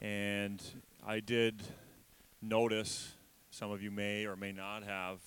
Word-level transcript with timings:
And 0.00 0.62
I 1.06 1.20
did 1.20 1.62
notice, 2.40 3.12
some 3.50 3.70
of 3.70 3.82
you 3.82 3.90
may 3.90 4.26
or 4.26 4.36
may 4.36 4.52
not 4.52 4.82
have, 4.84 5.20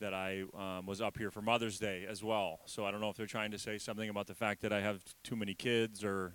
that 0.00 0.12
I 0.12 0.44
um, 0.58 0.86
was 0.86 1.00
up 1.00 1.16
here 1.16 1.30
for 1.30 1.40
Mother's 1.40 1.78
Day 1.78 2.04
as 2.08 2.22
well. 2.22 2.60
So 2.66 2.84
I 2.84 2.90
don't 2.90 3.00
know 3.00 3.08
if 3.08 3.16
they're 3.16 3.26
trying 3.26 3.52
to 3.52 3.58
say 3.58 3.78
something 3.78 4.10
about 4.10 4.26
the 4.26 4.34
fact 4.34 4.60
that 4.62 4.72
I 4.72 4.80
have 4.80 5.02
too 5.22 5.36
many 5.36 5.54
kids 5.54 6.04
or, 6.04 6.34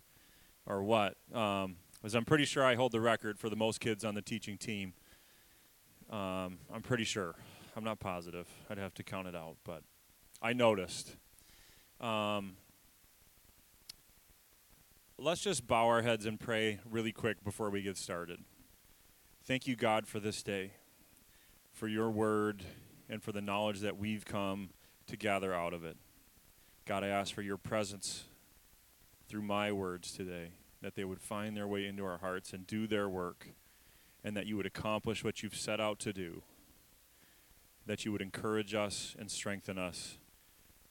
or 0.65 0.83
what. 0.83 1.15
Um, 1.33 1.75
because 2.01 2.15
I'm 2.15 2.25
pretty 2.25 2.45
sure 2.45 2.63
I 2.63 2.75
hold 2.75 2.93
the 2.93 3.01
record 3.01 3.37
for 3.37 3.49
the 3.49 3.57
most 3.57 3.81
kids 3.81 4.05
on 4.05 4.15
the 4.15 4.21
teaching 4.21 4.57
team. 4.57 4.93
Um, 6.09 6.59
I'm 6.73 6.81
pretty 6.81 7.03
sure. 7.03 7.35
I'm 7.75 7.83
not 7.83 7.99
positive. 7.99 8.47
I'd 8.69 8.77
have 8.77 8.93
to 8.95 9.03
count 9.03 9.27
it 9.27 9.35
out, 9.35 9.57
but 9.63 9.83
I 10.41 10.53
noticed. 10.53 11.17
Um, 11.99 12.55
let's 15.21 15.41
just 15.41 15.67
bow 15.67 15.85
our 15.87 16.01
heads 16.01 16.25
and 16.25 16.39
pray 16.39 16.79
really 16.89 17.11
quick 17.11 17.43
before 17.43 17.69
we 17.69 17.81
get 17.81 17.97
started. 17.97 18.39
Thank 19.43 19.67
you, 19.67 19.75
God, 19.75 20.07
for 20.07 20.19
this 20.19 20.41
day, 20.41 20.71
for 21.73 21.87
your 21.87 22.09
word, 22.09 22.63
and 23.09 23.21
for 23.21 23.31
the 23.31 23.41
knowledge 23.41 23.81
that 23.81 23.97
we've 23.97 24.23
come 24.23 24.69
to 25.07 25.17
gather 25.17 25.53
out 25.53 25.73
of 25.73 25.83
it. 25.83 25.97
God, 26.85 27.03
I 27.03 27.07
ask 27.07 27.33
for 27.33 27.41
your 27.41 27.57
presence 27.57 28.25
through 29.27 29.41
my 29.41 29.71
words 29.71 30.11
today, 30.13 30.51
that 30.81 30.95
they 30.95 31.03
would 31.03 31.21
find 31.21 31.57
their 31.57 31.67
way 31.67 31.85
into 31.85 32.05
our 32.05 32.19
hearts 32.19 32.53
and 32.53 32.65
do 32.65 32.87
their 32.87 33.09
work, 33.09 33.49
and 34.23 34.37
that 34.37 34.45
you 34.45 34.55
would 34.55 34.65
accomplish 34.65 35.23
what 35.23 35.43
you've 35.43 35.55
set 35.55 35.81
out 35.81 35.99
to 35.99 36.13
do, 36.13 36.43
that 37.85 38.05
you 38.05 38.11
would 38.11 38.21
encourage 38.21 38.73
us 38.73 39.15
and 39.19 39.29
strengthen 39.29 39.77
us, 39.77 40.17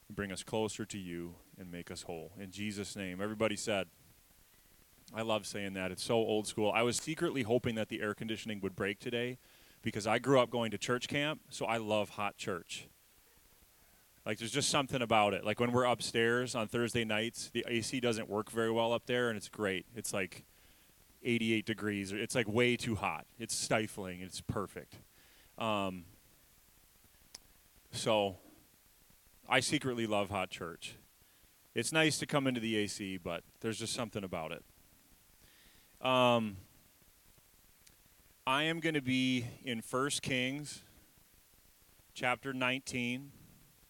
and 0.07 0.17
bring 0.17 0.33
us 0.33 0.43
closer 0.43 0.85
to 0.85 0.99
you, 0.99 1.37
and 1.59 1.71
make 1.71 1.91
us 1.91 2.03
whole. 2.03 2.33
In 2.39 2.51
Jesus' 2.51 2.95
name, 2.95 3.23
everybody 3.23 3.57
said, 3.57 3.87
I 5.15 5.23
love 5.23 5.47
saying 5.47 5.75
that. 5.75 5.91
It's 5.91 6.03
so 6.03 6.15
old 6.15 6.47
school. 6.47 6.71
I 6.71 6.83
was 6.83 6.97
secretly 6.97 7.43
hoping 7.43 7.75
that 7.77 7.89
the 7.89 8.01
air 8.01 8.15
conditioning 8.15 8.61
would 8.61 8.77
break 8.77 8.99
today 8.99 9.39
because 9.83 10.07
I 10.07 10.19
grew 10.19 10.41
up 10.41 10.51
going 10.51 10.71
to 10.73 10.79
church 10.79 11.09
camp, 11.09 11.41
so 11.51 11.67
I 11.67 11.79
love 11.79 12.11
hot 12.11 12.37
church. 12.37 12.89
Like 14.27 14.39
there's 14.39 14.53
just 14.53 14.69
something 14.69 15.01
about 15.01 15.33
it. 15.33 15.45
Like 15.45 15.59
when 15.59 15.73
we're 15.73 15.85
upstairs 15.85 16.55
on 16.55 16.69
Thursday 16.69 17.05
nights, 17.05 17.49
the 17.51 17.65
AC 17.67 18.01
doesn't 18.01 18.29
work 18.29 18.51
very 18.51 18.71
well 18.71 18.93
up 18.93 19.07
there 19.07 19.31
and 19.31 19.39
it's 19.39 19.49
great. 19.49 19.87
It's 19.97 20.13
like 20.13 20.45
88 21.23 21.65
degrees. 21.65 22.13
It's 22.13 22.35
like 22.35 22.47
way 22.47 22.77
too 22.77 22.95
hot. 22.95 23.25
It's 23.39 23.55
stifling. 23.55 24.21
It's 24.21 24.43
perfect. 24.43 24.97
Um, 25.57 26.05
so 27.91 28.37
I 29.49 29.61
secretly 29.61 30.07
love 30.07 30.29
hot 30.29 30.51
church. 30.51 30.97
It's 31.75 31.93
nice 31.93 32.19
to 32.19 32.27
come 32.27 32.47
into 32.47 32.61
the 32.61 32.77
AC, 32.77 33.17
but 33.17 33.45
there's 33.61 33.79
just 33.79 33.95
something 33.95 34.25
about 34.25 34.53
it. 34.53 34.63
Um, 36.01 36.59
I 38.47 38.63
am 38.63 38.79
going 38.79 38.95
to 38.95 39.03
be 39.03 39.45
in 39.65 39.83
1 39.89 40.11
Kings 40.23 40.83
chapter 42.15 42.53
19, 42.53 43.33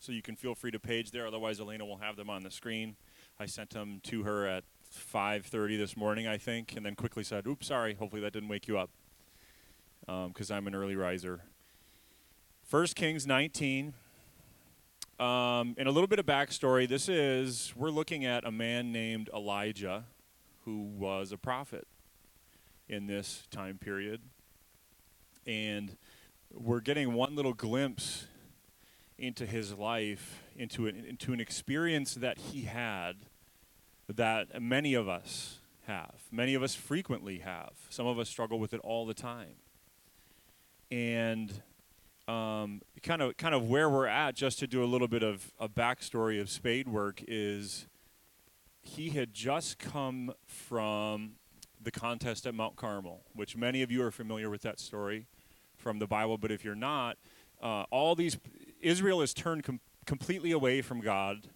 so 0.00 0.12
you 0.12 0.22
can 0.22 0.34
feel 0.34 0.54
free 0.54 0.70
to 0.70 0.80
page 0.80 1.10
there. 1.10 1.26
Otherwise, 1.26 1.60
Elena 1.60 1.84
will 1.84 1.98
have 1.98 2.16
them 2.16 2.30
on 2.30 2.42
the 2.42 2.50
screen. 2.50 2.96
I 3.38 3.44
sent 3.44 3.70
them 3.70 4.00
to 4.04 4.22
her 4.22 4.46
at 4.46 4.64
5:30 4.90 5.76
this 5.76 5.98
morning, 5.98 6.26
I 6.26 6.38
think, 6.38 6.74
and 6.74 6.86
then 6.86 6.94
quickly 6.94 7.22
said, 7.22 7.46
"Oops, 7.46 7.66
sorry. 7.66 7.92
Hopefully 7.92 8.22
that 8.22 8.32
didn't 8.32 8.48
wake 8.48 8.66
you 8.66 8.78
up, 8.78 8.88
because 10.06 10.50
um, 10.50 10.56
I'm 10.56 10.66
an 10.66 10.74
early 10.74 10.96
riser." 10.96 11.42
1 12.70 12.86
Kings 12.94 13.26
19. 13.26 13.92
Um, 15.20 15.74
and 15.76 15.86
a 15.86 15.90
little 15.90 16.06
bit 16.06 16.18
of 16.18 16.24
backstory. 16.26 16.88
This 16.88 17.08
is 17.08 17.74
we're 17.76 17.90
looking 17.90 18.24
at 18.24 18.46
a 18.46 18.50
man 18.50 18.92
named 18.92 19.28
Elijah, 19.34 20.06
who 20.64 20.84
was 20.84 21.32
a 21.32 21.36
prophet 21.36 21.86
in 22.88 23.06
this 23.06 23.46
time 23.50 23.78
period. 23.78 24.20
And 25.46 25.96
we're 26.52 26.80
getting 26.80 27.12
one 27.14 27.36
little 27.36 27.54
glimpse 27.54 28.26
into 29.18 29.46
his 29.46 29.74
life, 29.74 30.42
into 30.56 30.86
an, 30.86 31.04
into 31.08 31.32
an 31.32 31.40
experience 31.40 32.14
that 32.14 32.38
he 32.38 32.62
had 32.62 33.16
that 34.08 34.62
many 34.62 34.94
of 34.94 35.08
us 35.08 35.58
have. 35.86 36.14
Many 36.30 36.54
of 36.54 36.62
us 36.62 36.74
frequently 36.74 37.38
have. 37.38 37.72
Some 37.90 38.06
of 38.06 38.18
us 38.18 38.28
struggle 38.28 38.58
with 38.58 38.72
it 38.72 38.80
all 38.82 39.06
the 39.06 39.14
time. 39.14 39.56
And 40.90 41.52
um, 42.26 42.82
kind 43.02 43.22
of 43.22 43.36
kind 43.36 43.54
of 43.54 43.68
where 43.68 43.88
we're 43.88 44.06
at, 44.06 44.34
just 44.34 44.58
to 44.60 44.66
do 44.66 44.82
a 44.82 44.86
little 44.86 45.08
bit 45.08 45.22
of 45.22 45.52
a 45.58 45.68
backstory 45.68 46.40
of 46.40 46.48
spade 46.48 46.88
work, 46.88 47.22
is 47.26 47.86
he 48.80 49.10
had 49.10 49.34
just 49.34 49.78
come 49.78 50.32
from 50.46 51.32
the 51.88 52.00
contest 52.00 52.46
at 52.46 52.54
Mount 52.54 52.76
Carmel, 52.76 53.22
which 53.32 53.56
many 53.56 53.80
of 53.80 53.90
you 53.90 54.02
are 54.02 54.10
familiar 54.10 54.50
with 54.50 54.60
that 54.60 54.78
story 54.78 55.26
from 55.74 55.98
the 55.98 56.06
Bible, 56.06 56.36
but 56.36 56.50
if 56.50 56.62
you're 56.62 56.74
not, 56.74 57.16
uh, 57.62 57.84
all 57.90 58.14
these 58.14 58.36
Israel 58.82 59.22
is 59.22 59.32
turned 59.32 59.64
com- 59.64 59.80
completely 60.04 60.50
away 60.50 60.82
from 60.82 61.00
God 61.00 61.48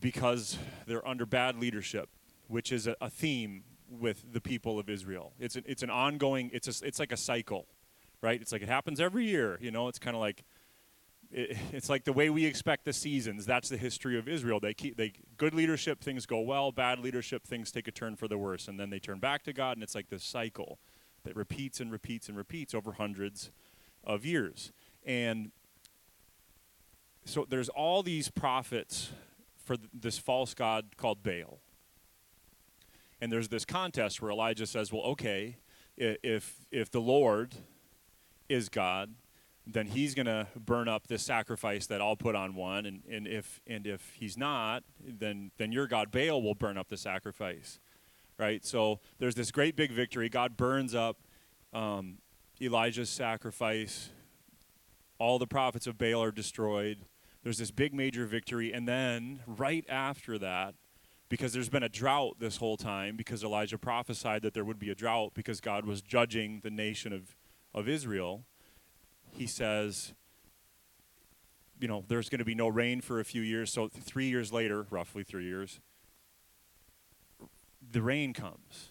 because 0.00 0.58
they're 0.88 1.06
under 1.06 1.24
bad 1.24 1.56
leadership, 1.56 2.08
which 2.48 2.72
is 2.72 2.88
a, 2.88 2.96
a 3.00 3.08
theme 3.08 3.62
with 3.88 4.32
the 4.32 4.40
people 4.40 4.76
of 4.80 4.90
Israel. 4.90 5.34
It's 5.38 5.54
an, 5.54 5.62
it's 5.68 5.84
an 5.84 5.90
ongoing. 5.90 6.50
It's 6.52 6.66
a, 6.66 6.84
it's 6.84 6.98
like 6.98 7.12
a 7.12 7.16
cycle, 7.16 7.68
right? 8.22 8.40
It's 8.40 8.50
like 8.50 8.62
it 8.62 8.68
happens 8.68 8.98
every 8.98 9.26
year. 9.26 9.56
You 9.60 9.70
know, 9.70 9.86
it's 9.86 10.00
kind 10.00 10.16
of 10.16 10.20
like 10.20 10.42
it, 11.32 11.56
it's 11.72 11.88
like 11.88 12.04
the 12.04 12.12
way 12.12 12.30
we 12.30 12.44
expect 12.44 12.84
the 12.84 12.92
seasons. 12.92 13.46
That's 13.46 13.68
the 13.68 13.76
history 13.76 14.18
of 14.18 14.28
Israel. 14.28 14.60
They 14.60 14.74
keep 14.74 14.96
they 14.96 15.12
good 15.36 15.54
leadership, 15.54 16.02
things 16.02 16.26
go 16.26 16.40
well. 16.40 16.72
Bad 16.72 16.98
leadership, 16.98 17.46
things 17.46 17.70
take 17.70 17.88
a 17.88 17.92
turn 17.92 18.16
for 18.16 18.28
the 18.28 18.38
worse, 18.38 18.68
and 18.68 18.78
then 18.78 18.90
they 18.90 18.98
turn 18.98 19.18
back 19.18 19.44
to 19.44 19.52
God, 19.52 19.76
and 19.76 19.82
it's 19.82 19.94
like 19.94 20.08
this 20.08 20.24
cycle 20.24 20.78
that 21.24 21.36
repeats 21.36 21.80
and 21.80 21.92
repeats 21.92 22.28
and 22.28 22.36
repeats 22.36 22.74
over 22.74 22.92
hundreds 22.92 23.50
of 24.04 24.24
years. 24.24 24.72
And 25.04 25.52
so 27.24 27.46
there's 27.48 27.68
all 27.68 28.02
these 28.02 28.30
prophets 28.30 29.10
for 29.62 29.76
th- 29.76 29.88
this 29.92 30.18
false 30.18 30.54
god 30.54 30.96
called 30.96 31.22
Baal. 31.22 31.60
And 33.20 33.30
there's 33.30 33.48
this 33.48 33.66
contest 33.66 34.22
where 34.22 34.30
Elijah 34.30 34.66
says, 34.66 34.92
"Well, 34.92 35.02
okay, 35.02 35.58
if 35.96 36.56
if 36.70 36.90
the 36.90 37.00
Lord 37.00 37.54
is 38.48 38.68
God, 38.68 39.14
then 39.66 39.86
he's 39.86 40.14
going 40.14 40.26
to 40.26 40.46
burn 40.56 40.88
up 40.88 41.06
this 41.06 41.22
sacrifice 41.22 41.86
that 41.86 42.00
I'll 42.00 42.16
put 42.16 42.34
on 42.34 42.54
one, 42.54 42.86
and, 42.86 43.02
and 43.10 43.26
if 43.26 43.60
and 43.66 43.86
if 43.86 44.14
he's 44.18 44.36
not, 44.36 44.82
then 45.00 45.50
then 45.58 45.72
your 45.72 45.86
God 45.86 46.10
Baal 46.10 46.42
will 46.42 46.54
burn 46.54 46.78
up 46.78 46.88
the 46.88 46.96
sacrifice, 46.96 47.78
right? 48.38 48.64
So 48.64 49.00
there's 49.18 49.34
this 49.34 49.50
great 49.50 49.76
big 49.76 49.92
victory. 49.92 50.28
God 50.28 50.56
burns 50.56 50.94
up 50.94 51.18
um, 51.72 52.18
Elijah's 52.60 53.10
sacrifice. 53.10 54.10
All 55.18 55.38
the 55.38 55.46
prophets 55.46 55.86
of 55.86 55.98
Baal 55.98 56.22
are 56.22 56.32
destroyed. 56.32 57.04
There's 57.42 57.58
this 57.58 57.70
big 57.70 57.94
major 57.94 58.26
victory, 58.26 58.72
and 58.72 58.88
then 58.88 59.40
right 59.46 59.84
after 59.88 60.38
that, 60.38 60.74
because 61.28 61.52
there's 61.52 61.68
been 61.68 61.82
a 61.82 61.88
drought 61.88 62.38
this 62.38 62.56
whole 62.56 62.76
time, 62.76 63.16
because 63.16 63.44
Elijah 63.44 63.78
prophesied 63.78 64.42
that 64.42 64.52
there 64.52 64.64
would 64.64 64.78
be 64.78 64.90
a 64.90 64.94
drought 64.94 65.32
because 65.34 65.60
God 65.60 65.84
was 65.86 66.02
judging 66.02 66.60
the 66.62 66.70
nation 66.70 67.12
of, 67.12 67.36
of 67.72 67.88
Israel 67.88 68.44
he 69.32 69.46
says, 69.46 70.12
you 71.80 71.88
know, 71.88 72.04
there's 72.08 72.28
going 72.28 72.40
to 72.40 72.44
be 72.44 72.54
no 72.54 72.68
rain 72.68 73.00
for 73.00 73.20
a 73.20 73.24
few 73.24 73.42
years. 73.42 73.72
So 73.72 73.88
three 73.88 74.28
years 74.28 74.52
later, 74.52 74.86
roughly 74.90 75.24
three 75.24 75.44
years, 75.44 75.80
the 77.90 78.02
rain 78.02 78.32
comes. 78.32 78.90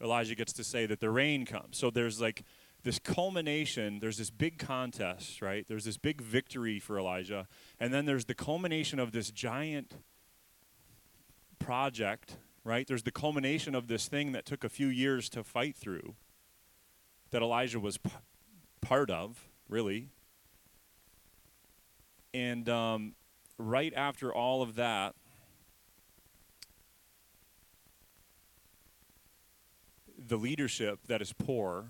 Elijah 0.00 0.34
gets 0.34 0.52
to 0.54 0.64
say 0.64 0.86
that 0.86 1.00
the 1.00 1.10
rain 1.10 1.44
comes. 1.44 1.76
So 1.76 1.90
there's 1.90 2.20
like 2.20 2.44
this 2.82 2.98
culmination, 2.98 3.98
there's 4.00 4.16
this 4.16 4.30
big 4.30 4.58
contest, 4.58 5.42
right? 5.42 5.66
There's 5.68 5.84
this 5.84 5.98
big 5.98 6.22
victory 6.22 6.78
for 6.78 6.98
Elijah. 6.98 7.46
And 7.78 7.92
then 7.92 8.06
there's 8.06 8.24
the 8.24 8.34
culmination 8.34 8.98
of 8.98 9.12
this 9.12 9.30
giant 9.30 9.96
project, 11.58 12.38
right? 12.64 12.86
There's 12.86 13.02
the 13.02 13.12
culmination 13.12 13.74
of 13.74 13.88
this 13.88 14.08
thing 14.08 14.32
that 14.32 14.46
took 14.46 14.64
a 14.64 14.68
few 14.68 14.86
years 14.86 15.28
to 15.30 15.44
fight 15.44 15.76
through 15.76 16.14
that 17.30 17.42
Elijah 17.42 17.78
was 17.78 17.98
p- 17.98 18.10
part 18.80 19.10
of 19.10 19.49
really. 19.70 20.08
And 22.34 22.68
um, 22.68 23.14
right 23.58 23.92
after 23.94 24.34
all 24.34 24.62
of 24.62 24.74
that, 24.74 25.14
the 30.18 30.36
leadership 30.36 31.00
that 31.08 31.22
is 31.22 31.32
poor 31.32 31.86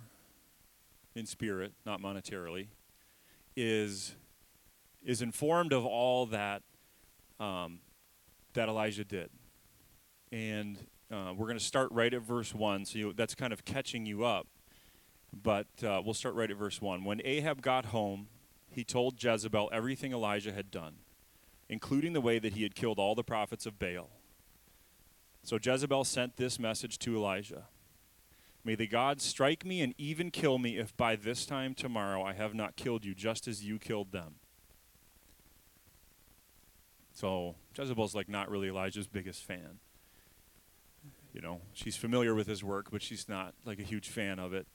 in 1.15 1.27
spirit, 1.27 1.73
not 1.85 2.01
monetarily, 2.01 2.69
is 3.57 4.15
is 5.05 5.23
informed 5.23 5.73
of 5.73 5.85
all 5.85 6.27
that 6.27 6.63
um, 7.39 7.81
that 8.55 8.69
Elijah 8.69 9.05
did, 9.05 9.31
and 10.31 10.79
uh, 11.11 11.33
we're 11.37 11.47
going 11.47 11.59
to 11.59 11.65
start 11.65 11.91
right 11.91 12.15
at 12.15 12.23
verse 12.23 12.55
one. 12.55 12.85
So 12.85 12.99
you, 12.99 13.13
that's 13.13 13.35
kind 13.35 13.53
of 13.53 13.65
catching 13.65 14.07
you 14.07 14.25
up. 14.25 14.47
But 15.33 15.69
uh, 15.85 16.03
we'll 16.05 16.15
start 16.15 16.35
right 16.35 16.51
at 16.51 16.57
verse 16.57 16.81
1. 16.81 17.05
When 17.05 17.21
Ahab 17.25 17.63
got 17.63 17.87
home, 17.87 18.29
he 18.69 18.85
told 18.85 19.23
Jezebel 19.23 19.71
everything 19.73 20.13
Elijah 20.13 20.53
had 20.53 20.71
done, 20.71 20.97
including 21.69 22.13
the 22.13 22.21
way 22.21 22.39
that 22.39 22.55
he 22.55 22.63
had 22.63 22.75
killed 22.75 22.99
all 22.99 23.15
the 23.15 23.25
prophets 23.25 23.67
of 23.67 23.79
Baal. 23.79 24.11
So 25.43 25.59
Jezebel 25.63 26.05
sent 26.05 26.37
this 26.37 26.59
message 26.59 26.99
to 27.01 27.17
Elijah 27.17 27.67
May 28.63 28.75
the 28.75 28.87
gods 28.87 29.25
strike 29.25 29.65
me 29.65 29.81
and 29.81 29.95
even 29.97 30.31
kill 30.31 30.59
me 30.59 30.77
if 30.77 30.95
by 30.97 31.17
this 31.17 31.47
time 31.47 31.75
tomorrow 31.75 32.23
I 32.23 32.35
have 32.35 32.55
not 32.55 32.77
killed 32.77 33.05
you, 33.05 33.15
just 33.15 33.49
as 33.49 33.65
you 33.65 33.79
killed 33.79 34.13
them. 34.13 34.35
So 37.13 37.57
Jezebel's 37.77 38.15
like 38.15 38.29
not 38.29 38.51
really 38.51 38.69
Elijah's 38.69 39.07
biggest 39.07 39.43
fan. 39.43 39.79
You 41.33 41.41
know, 41.41 41.61
she's 41.73 41.97
familiar 41.97 42.35
with 42.35 42.49
his 42.49 42.63
work, 42.63 42.91
but 42.91 43.03
she's 43.03 43.29
not 43.29 43.55
like 43.65 43.79
a 43.79 43.85
huge 43.85 44.09
fan 44.09 44.39
of 44.39 44.53
it. 44.53 44.67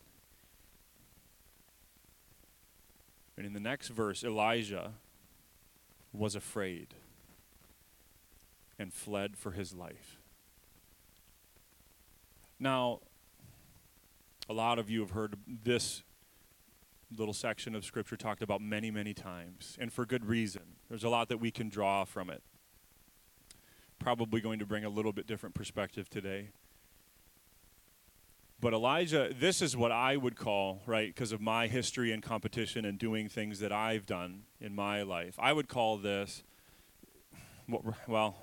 And 3.37 3.45
in 3.45 3.53
the 3.53 3.59
next 3.59 3.89
verse, 3.89 4.23
Elijah 4.23 4.93
was 6.13 6.35
afraid 6.35 6.93
and 8.79 8.93
fled 8.93 9.37
for 9.37 9.51
his 9.51 9.73
life. 9.73 10.17
Now, 12.59 12.99
a 14.47 14.53
lot 14.53 14.79
of 14.79 14.89
you 14.89 15.01
have 15.01 15.11
heard 15.11 15.35
this 15.47 16.03
little 17.15 17.33
section 17.33 17.75
of 17.75 17.85
Scripture 17.85 18.17
talked 18.17 18.41
about 18.41 18.61
many, 18.61 18.91
many 18.91 19.13
times, 19.13 19.77
and 19.79 19.91
for 19.91 20.05
good 20.05 20.25
reason. 20.25 20.61
There's 20.89 21.03
a 21.03 21.09
lot 21.09 21.29
that 21.29 21.37
we 21.37 21.51
can 21.51 21.69
draw 21.69 22.05
from 22.05 22.29
it. 22.29 22.41
Probably 23.99 24.41
going 24.41 24.59
to 24.59 24.65
bring 24.65 24.85
a 24.85 24.89
little 24.89 25.13
bit 25.13 25.27
different 25.27 25.55
perspective 25.55 26.09
today. 26.09 26.49
But 28.65 28.73
Elijah, 28.73 29.29
this 29.31 29.61
is 29.61 29.77
what 29.77 29.91
I 29.91 30.17
would 30.17 30.35
call, 30.35 30.81
right, 30.87 31.13
because 31.13 31.31
of 31.31 31.39
my 31.39 31.67
history 31.67 32.11
and 32.11 32.23
competition 32.23 32.83
and 32.83 32.97
doing 32.97 33.29
things 33.29 33.59
that 33.59 33.71
I've 33.71 34.07
done 34.07 34.45
in 34.59 34.73
my 34.73 35.03
life. 35.03 35.35
I 35.37 35.53
would 35.53 35.67
call 35.67 35.97
this, 35.97 36.41
well, 38.07 38.35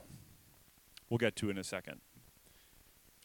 we'll 1.11 1.19
get 1.19 1.35
to 1.35 1.51
in 1.51 1.59
a 1.59 1.65
second. 1.65 2.03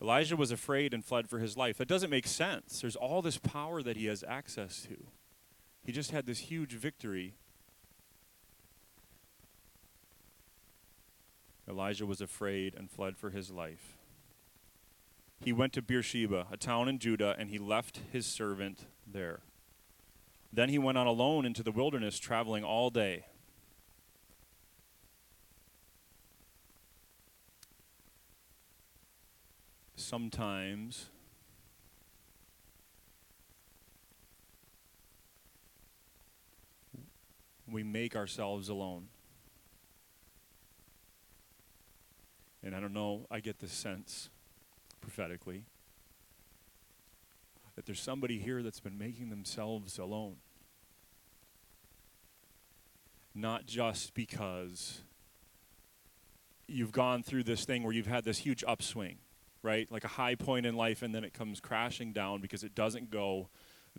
Elijah 0.02 0.36
was 0.36 0.50
afraid 0.50 0.92
and 0.92 1.06
fled 1.06 1.30
for 1.30 1.38
his 1.38 1.56
life. 1.56 1.78
That 1.78 1.88
doesn't 1.88 2.10
make 2.10 2.26
sense. 2.26 2.82
There's 2.82 2.96
all 2.96 3.22
this 3.22 3.38
power 3.38 3.84
that 3.84 3.96
he 3.96 4.08
has 4.08 4.24
access 4.28 4.82
to. 4.90 4.98
He 5.84 5.92
just 5.92 6.10
had 6.10 6.26
this 6.26 6.40
huge 6.40 6.74
victory. 6.74 7.36
Elijah 11.70 12.08
was 12.08 12.22
afraid 12.22 12.74
and 12.74 12.90
fled 12.90 13.18
for 13.18 13.30
his 13.30 13.52
life. 13.52 13.97
He 15.39 15.54
went 15.54 15.74
to 15.74 15.81
Beersheba, 15.81 16.48
a 16.51 16.57
town 16.57 16.89
in 16.89 17.00
Judah, 17.00 17.36
and 17.38 17.50
he 17.50 17.60
left 17.60 18.01
his 18.12 18.25
servant 18.25 18.86
there. 19.06 19.42
Then 20.51 20.69
he 20.69 20.80
went 20.80 20.98
on 20.98 21.07
alone 21.07 21.45
into 21.45 21.63
the 21.63 21.72
wilderness, 21.72 22.19
traveling 22.19 22.63
all 22.63 22.89
day. 22.89 23.25
sometimes 30.07 31.10
we 37.69 37.84
make 37.84 38.16
ourselves 38.16 38.69
alone. 38.69 39.07
And 42.63 42.74
I 42.75 42.80
don't 42.80 42.94
know, 42.94 43.28
I 43.30 43.39
get 43.39 43.60
this 43.60 43.72
sense 43.72 44.30
prophetically 45.07 45.63
that 47.75 47.86
there's 47.86 48.01
somebody 48.01 48.39
here 48.39 48.62
that's 48.62 48.81
been 48.81 48.98
making 48.98 49.30
themselves 49.30 49.98
alone. 49.98 50.36
Not 53.33 53.65
just 53.65 54.13
because 54.13 55.01
you've 56.68 56.92
gone 56.92 57.24
through 57.24 57.44
this 57.44 57.63
thing 57.63 57.83
where 57.83 57.94
you've 57.94 58.07
had 58.07 58.25
this 58.25 58.39
huge 58.39 58.63
upswing 58.68 59.19
right? 59.63 59.92
Like 59.92 60.06
a 60.06 60.09
high 60.09 60.36
point 60.36 60.65
in 60.65 60.75
life, 60.75 61.01
and 61.01 61.13
then 61.13 61.24
it 61.25 61.33
comes 61.33 61.60
crashing 61.60 62.13
down 62.13 62.39
because 62.39 62.63
it 62.63 62.74
doesn't 62.74 63.12
go 63.12 63.50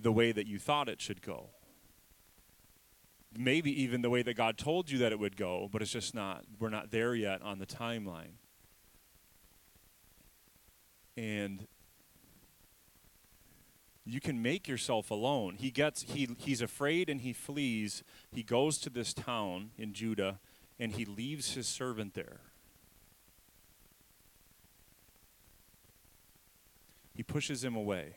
the 0.01 0.13
way 0.13 0.33
that 0.33 0.47
you 0.47 0.59
thought 0.59 0.89
it 0.89 1.01
should 1.01 1.21
go. 1.21 1.51
Maybe 3.37 3.83
even 3.83 4.01
the 4.01 4.09
way 4.09 4.23
that 4.23 4.35
God 4.35 4.57
told 4.57 4.91
you 4.91 4.99
that 4.99 5.13
it 5.13 5.19
would 5.19 5.37
go, 5.37 5.69
but 5.71 5.83
it's 5.83 5.93
just 5.93 6.15
not, 6.15 6.45
we're 6.59 6.71
not 6.71 6.91
there 6.91 7.15
yet 7.15 7.43
on 7.43 7.59
the 7.59 7.67
timeline. 7.67 8.39
And 11.19 11.67
you 14.05 14.21
can 14.21 14.41
make 14.41 14.69
yourself 14.69 15.11
alone. 15.11 15.57
He 15.59 15.71
gets 15.71 16.03
he 16.03 16.29
he's 16.39 16.63
afraid 16.63 17.11
and 17.11 17.21
he 17.21 17.33
flees. 17.33 18.03
He 18.31 18.43
goes 18.43 18.79
to 18.79 18.91
this 18.91 19.13
town 19.13 19.71
in 19.77 19.93
Judah 19.93 20.39
and 20.79 20.93
he 20.93 21.05
leaves 21.05 21.55
his 21.55 21.67
servant 21.67 22.15
there. 22.15 22.41
he 27.19 27.25
pushes 27.25 27.65
him 27.65 27.75
away. 27.75 28.15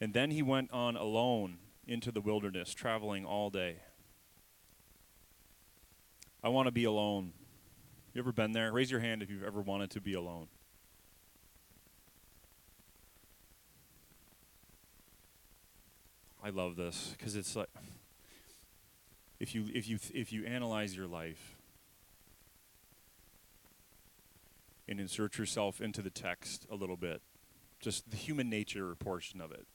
And 0.00 0.14
then 0.14 0.30
he 0.30 0.40
went 0.40 0.70
on 0.70 0.94
alone 0.94 1.58
into 1.84 2.12
the 2.12 2.20
wilderness, 2.20 2.72
traveling 2.72 3.24
all 3.24 3.50
day. 3.50 3.78
I 6.44 6.48
want 6.50 6.68
to 6.68 6.70
be 6.70 6.84
alone. 6.84 7.32
You 8.14 8.20
ever 8.20 8.30
been 8.30 8.52
there? 8.52 8.70
Raise 8.70 8.88
your 8.88 9.00
hand 9.00 9.20
if 9.20 9.30
you've 9.30 9.42
ever 9.42 9.60
wanted 9.60 9.90
to 9.90 10.00
be 10.00 10.14
alone. 10.14 10.46
I 16.46 16.50
love 16.50 16.76
this 16.76 17.12
because 17.18 17.34
it's 17.34 17.56
like 17.56 17.66
if 19.40 19.52
you 19.52 19.64
if 19.74 19.88
you 19.88 19.98
if 20.14 20.32
you 20.32 20.44
analyze 20.44 20.96
your 20.96 21.08
life 21.08 21.56
and 24.86 25.00
insert 25.00 25.38
yourself 25.38 25.80
into 25.80 26.02
the 26.02 26.10
text 26.10 26.64
a 26.70 26.76
little 26.76 26.96
bit 26.96 27.20
just 27.80 28.08
the 28.12 28.16
human 28.16 28.48
nature 28.48 28.94
portion 28.94 29.40
of 29.40 29.50
it. 29.50 29.66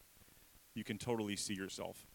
You 0.74 0.86
can 0.86 0.98
totally 0.98 1.36
see 1.36 1.54
yourself. 1.54 2.06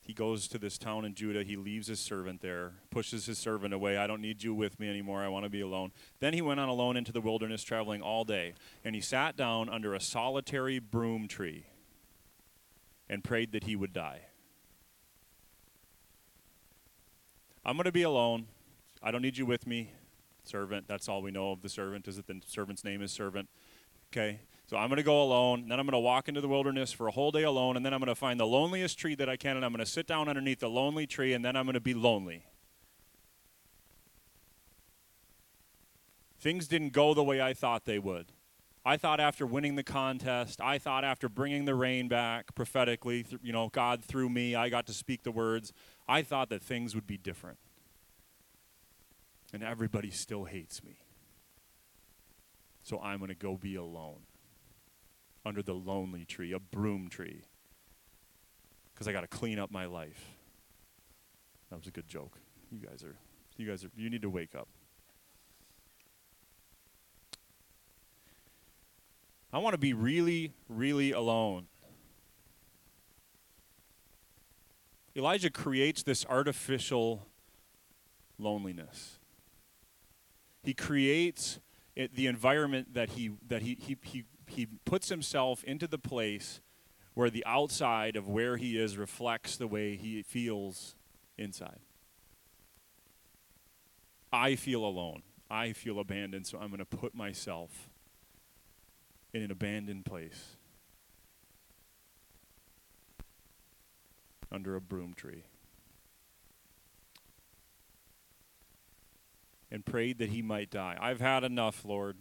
He 0.00 0.12
goes 0.12 0.46
to 0.46 0.58
this 0.58 0.78
town 0.78 1.04
in 1.04 1.16
Judah. 1.16 1.42
He 1.42 1.56
leaves 1.56 1.88
his 1.88 1.98
servant 1.98 2.42
there, 2.42 2.74
pushes 2.90 3.26
his 3.26 3.38
servant 3.38 3.74
away. 3.74 3.96
I 3.96 4.06
don't 4.06 4.22
need 4.22 4.44
you 4.44 4.54
with 4.54 4.78
me 4.78 4.88
anymore. 4.88 5.24
I 5.24 5.26
want 5.26 5.44
to 5.46 5.50
be 5.50 5.62
alone. 5.62 5.90
Then 6.20 6.32
he 6.32 6.42
went 6.42 6.60
on 6.60 6.68
alone 6.68 6.96
into 6.96 7.10
the 7.10 7.20
wilderness, 7.20 7.64
traveling 7.64 8.02
all 8.02 8.24
day. 8.24 8.54
And 8.84 8.94
he 8.94 9.00
sat 9.00 9.36
down 9.36 9.68
under 9.68 9.94
a 9.94 10.00
solitary 10.00 10.78
broom 10.78 11.26
tree 11.26 11.66
and 13.08 13.22
prayed 13.22 13.52
that 13.52 13.64
he 13.64 13.76
would 13.76 13.92
die. 13.92 14.22
I'm 17.64 17.76
going 17.76 17.84
to 17.84 17.92
be 17.92 18.02
alone. 18.02 18.46
I 19.02 19.10
don't 19.10 19.22
need 19.22 19.36
you 19.36 19.46
with 19.46 19.66
me, 19.66 19.90
servant. 20.44 20.86
That's 20.88 21.08
all 21.08 21.22
we 21.22 21.30
know 21.30 21.52
of 21.52 21.62
the 21.62 21.68
servant, 21.68 22.06
is 22.08 22.16
that 22.16 22.26
the 22.26 22.40
servant's 22.46 22.84
name 22.84 23.02
is 23.02 23.12
servant. 23.12 23.48
Okay? 24.12 24.40
So 24.68 24.76
I'm 24.76 24.88
going 24.88 24.96
to 24.96 25.04
go 25.04 25.22
alone, 25.22 25.68
then 25.68 25.78
I'm 25.78 25.86
going 25.86 25.92
to 25.92 25.98
walk 25.98 26.28
into 26.28 26.40
the 26.40 26.48
wilderness 26.48 26.90
for 26.90 27.06
a 27.06 27.12
whole 27.12 27.30
day 27.30 27.44
alone, 27.44 27.76
and 27.76 27.86
then 27.86 27.94
I'm 27.94 28.00
going 28.00 28.08
to 28.08 28.16
find 28.16 28.38
the 28.40 28.46
loneliest 28.46 28.98
tree 28.98 29.14
that 29.14 29.28
I 29.28 29.36
can, 29.36 29.56
and 29.56 29.64
I'm 29.64 29.72
going 29.72 29.84
to 29.84 29.90
sit 29.90 30.08
down 30.08 30.28
underneath 30.28 30.58
the 30.58 30.68
lonely 30.68 31.06
tree, 31.06 31.32
and 31.34 31.44
then 31.44 31.54
I'm 31.54 31.66
going 31.66 31.74
to 31.74 31.80
be 31.80 31.94
lonely. 31.94 32.44
Things 36.40 36.66
didn't 36.66 36.92
go 36.92 37.14
the 37.14 37.22
way 37.24 37.40
I 37.40 37.54
thought 37.54 37.84
they 37.84 37.98
would. 37.98 38.32
I 38.86 38.96
thought 38.96 39.18
after 39.18 39.44
winning 39.44 39.74
the 39.74 39.82
contest, 39.82 40.60
I 40.60 40.78
thought 40.78 41.02
after 41.02 41.28
bringing 41.28 41.64
the 41.64 41.74
rain 41.74 42.06
back 42.06 42.54
prophetically, 42.54 43.26
you 43.42 43.52
know, 43.52 43.68
God 43.68 44.04
through 44.04 44.28
me, 44.28 44.54
I 44.54 44.68
got 44.68 44.86
to 44.86 44.92
speak 44.92 45.24
the 45.24 45.32
words. 45.32 45.72
I 46.06 46.22
thought 46.22 46.50
that 46.50 46.62
things 46.62 46.94
would 46.94 47.06
be 47.06 47.18
different. 47.18 47.58
And 49.52 49.64
everybody 49.64 50.12
still 50.12 50.44
hates 50.44 50.84
me. 50.84 50.98
So 52.84 53.00
I'm 53.00 53.18
going 53.18 53.30
to 53.30 53.34
go 53.34 53.56
be 53.56 53.74
alone 53.74 54.20
under 55.44 55.64
the 55.64 55.74
lonely 55.74 56.24
tree, 56.24 56.52
a 56.52 56.60
broom 56.60 57.08
tree, 57.08 57.42
because 58.94 59.08
I 59.08 59.12
got 59.12 59.22
to 59.22 59.26
clean 59.26 59.58
up 59.58 59.72
my 59.72 59.86
life. 59.86 60.30
That 61.70 61.76
was 61.76 61.88
a 61.88 61.90
good 61.90 62.06
joke. 62.06 62.38
You 62.70 62.86
guys 62.86 63.02
are, 63.02 63.16
you 63.56 63.68
guys 63.68 63.84
are, 63.84 63.90
you 63.96 64.10
need 64.10 64.22
to 64.22 64.30
wake 64.30 64.54
up. 64.54 64.68
I 69.52 69.58
want 69.58 69.74
to 69.74 69.78
be 69.78 69.92
really, 69.92 70.52
really 70.68 71.12
alone. 71.12 71.66
Elijah 75.16 75.50
creates 75.50 76.02
this 76.02 76.26
artificial 76.26 77.26
loneliness. 78.38 79.18
He 80.62 80.74
creates 80.74 81.58
it, 81.94 82.14
the 82.14 82.26
environment 82.26 82.92
that 82.94 83.10
he 83.10 83.30
that 83.48 83.62
he, 83.62 83.78
he 83.80 83.96
he 84.02 84.24
he 84.46 84.66
puts 84.84 85.08
himself 85.08 85.64
into 85.64 85.86
the 85.86 85.98
place 85.98 86.60
where 87.14 87.30
the 87.30 87.44
outside 87.46 88.14
of 88.14 88.28
where 88.28 88.58
he 88.58 88.78
is 88.78 88.98
reflects 88.98 89.56
the 89.56 89.66
way 89.66 89.96
he 89.96 90.22
feels 90.22 90.94
inside. 91.38 91.80
I 94.30 94.54
feel 94.56 94.84
alone. 94.84 95.22
I 95.50 95.72
feel 95.72 95.98
abandoned, 95.98 96.46
so 96.46 96.58
I'm 96.58 96.68
going 96.68 96.78
to 96.78 96.84
put 96.84 97.14
myself 97.14 97.88
in 99.36 99.42
an 99.42 99.50
abandoned 99.50 100.04
place 100.04 100.56
under 104.50 104.74
a 104.74 104.80
broom 104.80 105.12
tree. 105.14 105.44
and 109.68 109.84
prayed 109.84 110.16
that 110.18 110.30
he 110.30 110.40
might 110.40 110.70
die. 110.70 110.96
I've 110.98 111.20
had 111.20 111.42
enough, 111.42 111.84
Lord. 111.84 112.16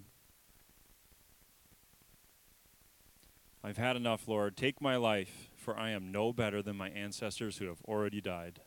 I've 3.64 3.78
had 3.78 3.96
enough, 3.96 4.28
Lord. 4.28 4.58
Take 4.58 4.82
my 4.82 4.96
life, 4.96 5.52
for 5.56 5.78
I 5.78 5.92
am 5.92 6.12
no 6.12 6.34
better 6.34 6.62
than 6.64 6.76
my 6.76 6.90
ancestors 6.90 7.58
who 7.58 7.68
have 7.68 7.82
already 7.86 8.20
died. 8.20 8.62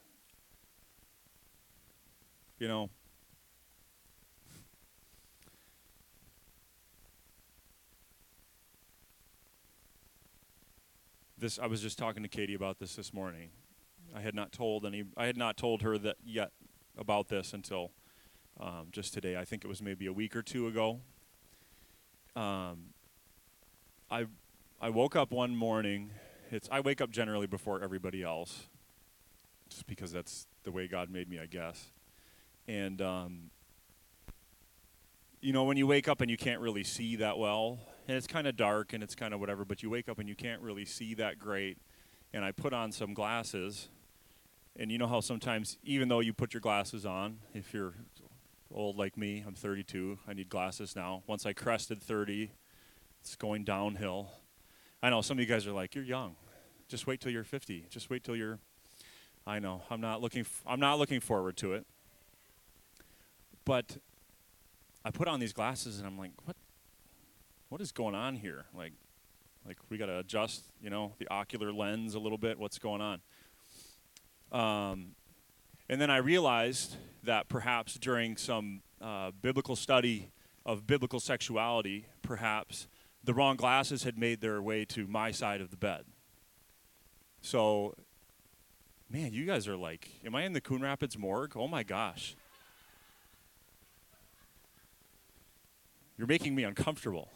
You 2.58 2.68
know, 2.68 2.90
this 11.38 11.58
I 11.58 11.66
was 11.66 11.80
just 11.80 11.98
talking 11.98 12.22
to 12.22 12.28
Katie 12.28 12.54
about 12.54 12.78
this 12.78 12.96
this 12.96 13.12
morning. 13.12 13.50
I 14.14 14.20
had 14.20 14.34
not 14.34 14.52
told 14.52 14.84
any 14.84 15.04
I 15.16 15.26
had 15.26 15.36
not 15.36 15.56
told 15.56 15.82
her 15.82 15.98
that 15.98 16.16
yet 16.24 16.52
about 16.96 17.28
this 17.28 17.52
until 17.52 17.92
um, 18.58 18.88
just 18.90 19.14
today. 19.14 19.36
I 19.36 19.44
think 19.44 19.64
it 19.64 19.68
was 19.68 19.80
maybe 19.80 20.06
a 20.06 20.12
week 20.12 20.34
or 20.34 20.42
two 20.42 20.66
ago. 20.66 21.00
Um, 22.34 22.94
I 24.10 24.26
I 24.80 24.90
woke 24.90 25.16
up 25.16 25.30
one 25.30 25.54
morning. 25.54 26.10
It's 26.50 26.68
I 26.72 26.80
wake 26.80 27.00
up 27.00 27.10
generally 27.10 27.46
before 27.46 27.82
everybody 27.82 28.22
else, 28.22 28.68
just 29.68 29.86
because 29.86 30.12
that's 30.12 30.46
the 30.64 30.72
way 30.72 30.88
God 30.88 31.10
made 31.10 31.28
me, 31.28 31.38
I 31.38 31.46
guess. 31.46 31.92
And 32.66 33.00
um, 33.00 33.50
you 35.40 35.52
know, 35.52 35.64
when 35.64 35.76
you 35.76 35.86
wake 35.86 36.08
up 36.08 36.20
and 36.20 36.30
you 36.30 36.36
can't 36.36 36.60
really 36.60 36.84
see 36.84 37.16
that 37.16 37.38
well, 37.38 37.78
and 38.08 38.16
it's 38.16 38.26
kind 38.26 38.46
of 38.46 38.56
dark 38.56 38.94
and 38.94 39.02
it's 39.02 39.14
kind 39.14 39.34
of 39.34 39.38
whatever, 39.38 39.66
but 39.66 39.82
you 39.82 39.90
wake 39.90 40.08
up 40.08 40.18
and 40.18 40.28
you 40.28 40.34
can't 40.34 40.62
really 40.62 40.86
see 40.86 41.12
that 41.14 41.38
great. 41.38 41.76
And 42.32 42.42
I 42.42 42.52
put 42.52 42.72
on 42.72 42.90
some 42.90 43.12
glasses, 43.14 43.88
and 44.76 44.90
you 44.90 44.98
know 44.98 45.06
how 45.06 45.20
sometimes, 45.20 45.76
even 45.84 46.08
though 46.08 46.20
you 46.20 46.32
put 46.32 46.54
your 46.54 46.60
glasses 46.62 47.04
on, 47.04 47.38
if 47.54 47.72
you're 47.74 47.94
old 48.72 48.96
like 48.96 49.16
me, 49.16 49.44
I'm 49.46 49.54
32, 49.54 50.18
I 50.26 50.32
need 50.32 50.48
glasses 50.48 50.96
now. 50.96 51.22
Once 51.26 51.44
I 51.44 51.52
crested 51.52 52.02
30, 52.02 52.50
it's 53.20 53.36
going 53.36 53.64
downhill. 53.64 54.30
I 55.02 55.10
know 55.10 55.20
some 55.20 55.38
of 55.38 55.40
you 55.40 55.46
guys 55.46 55.66
are 55.66 55.72
like, 55.72 55.94
"You're 55.94 56.04
young. 56.04 56.36
Just 56.88 57.06
wait 57.06 57.20
till 57.20 57.30
you're 57.30 57.44
50. 57.44 57.86
Just 57.90 58.10
wait 58.10 58.24
till 58.24 58.36
you're." 58.36 58.58
I 59.46 59.58
know. 59.58 59.82
I'm 59.90 60.00
not 60.00 60.20
looking. 60.20 60.40
F- 60.40 60.62
I'm 60.66 60.80
not 60.80 60.98
looking 60.98 61.20
forward 61.20 61.56
to 61.58 61.74
it. 61.74 61.86
But 63.64 63.98
I 65.04 65.10
put 65.10 65.28
on 65.28 65.40
these 65.40 65.52
glasses 65.52 65.98
and 65.98 66.06
I'm 66.06 66.18
like, 66.18 66.32
"What? 66.44 66.56
What 67.68 67.80
is 67.80 67.92
going 67.92 68.14
on 68.14 68.36
here? 68.36 68.64
Like, 68.74 68.92
like 69.66 69.76
we 69.90 69.98
got 69.98 70.06
to 70.06 70.18
adjust, 70.18 70.64
you 70.80 70.88
know, 70.88 71.12
the 71.18 71.28
ocular 71.28 71.72
lens 71.72 72.14
a 72.14 72.18
little 72.18 72.38
bit. 72.38 72.58
What's 72.58 72.78
going 72.78 73.00
on?" 73.00 73.20
Um, 74.50 75.14
and 75.88 76.00
then 76.00 76.10
I 76.10 76.16
realized 76.18 76.96
that 77.22 77.48
perhaps 77.48 77.94
during 77.94 78.36
some 78.36 78.82
uh, 79.00 79.32
biblical 79.42 79.76
study 79.76 80.30
of 80.64 80.86
biblical 80.86 81.20
sexuality, 81.20 82.06
perhaps 82.22 82.88
the 83.22 83.34
wrong 83.34 83.56
glasses 83.56 84.04
had 84.04 84.18
made 84.18 84.40
their 84.40 84.62
way 84.62 84.84
to 84.86 85.06
my 85.06 85.30
side 85.30 85.60
of 85.60 85.70
the 85.70 85.76
bed. 85.76 86.04
So, 87.40 87.94
man, 89.10 89.32
you 89.32 89.44
guys 89.44 89.68
are 89.68 89.76
like, 89.76 90.08
am 90.24 90.34
I 90.34 90.44
in 90.44 90.52
the 90.52 90.60
Coon 90.60 90.82
Rapids 90.82 91.18
morgue? 91.18 91.54
Oh 91.56 91.68
my 91.68 91.82
gosh. 91.82 92.36
You're 96.16 96.26
making 96.26 96.54
me 96.54 96.64
uncomfortable. 96.64 97.28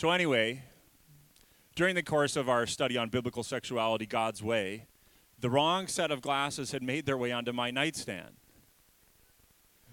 So, 0.00 0.12
anyway, 0.12 0.62
during 1.76 1.94
the 1.94 2.02
course 2.02 2.34
of 2.34 2.48
our 2.48 2.66
study 2.66 2.96
on 2.96 3.10
biblical 3.10 3.42
sexuality, 3.42 4.06
God's 4.06 4.42
way, 4.42 4.86
the 5.38 5.50
wrong 5.50 5.88
set 5.88 6.10
of 6.10 6.22
glasses 6.22 6.72
had 6.72 6.82
made 6.82 7.04
their 7.04 7.18
way 7.18 7.32
onto 7.32 7.52
my 7.52 7.70
nightstand. 7.70 8.30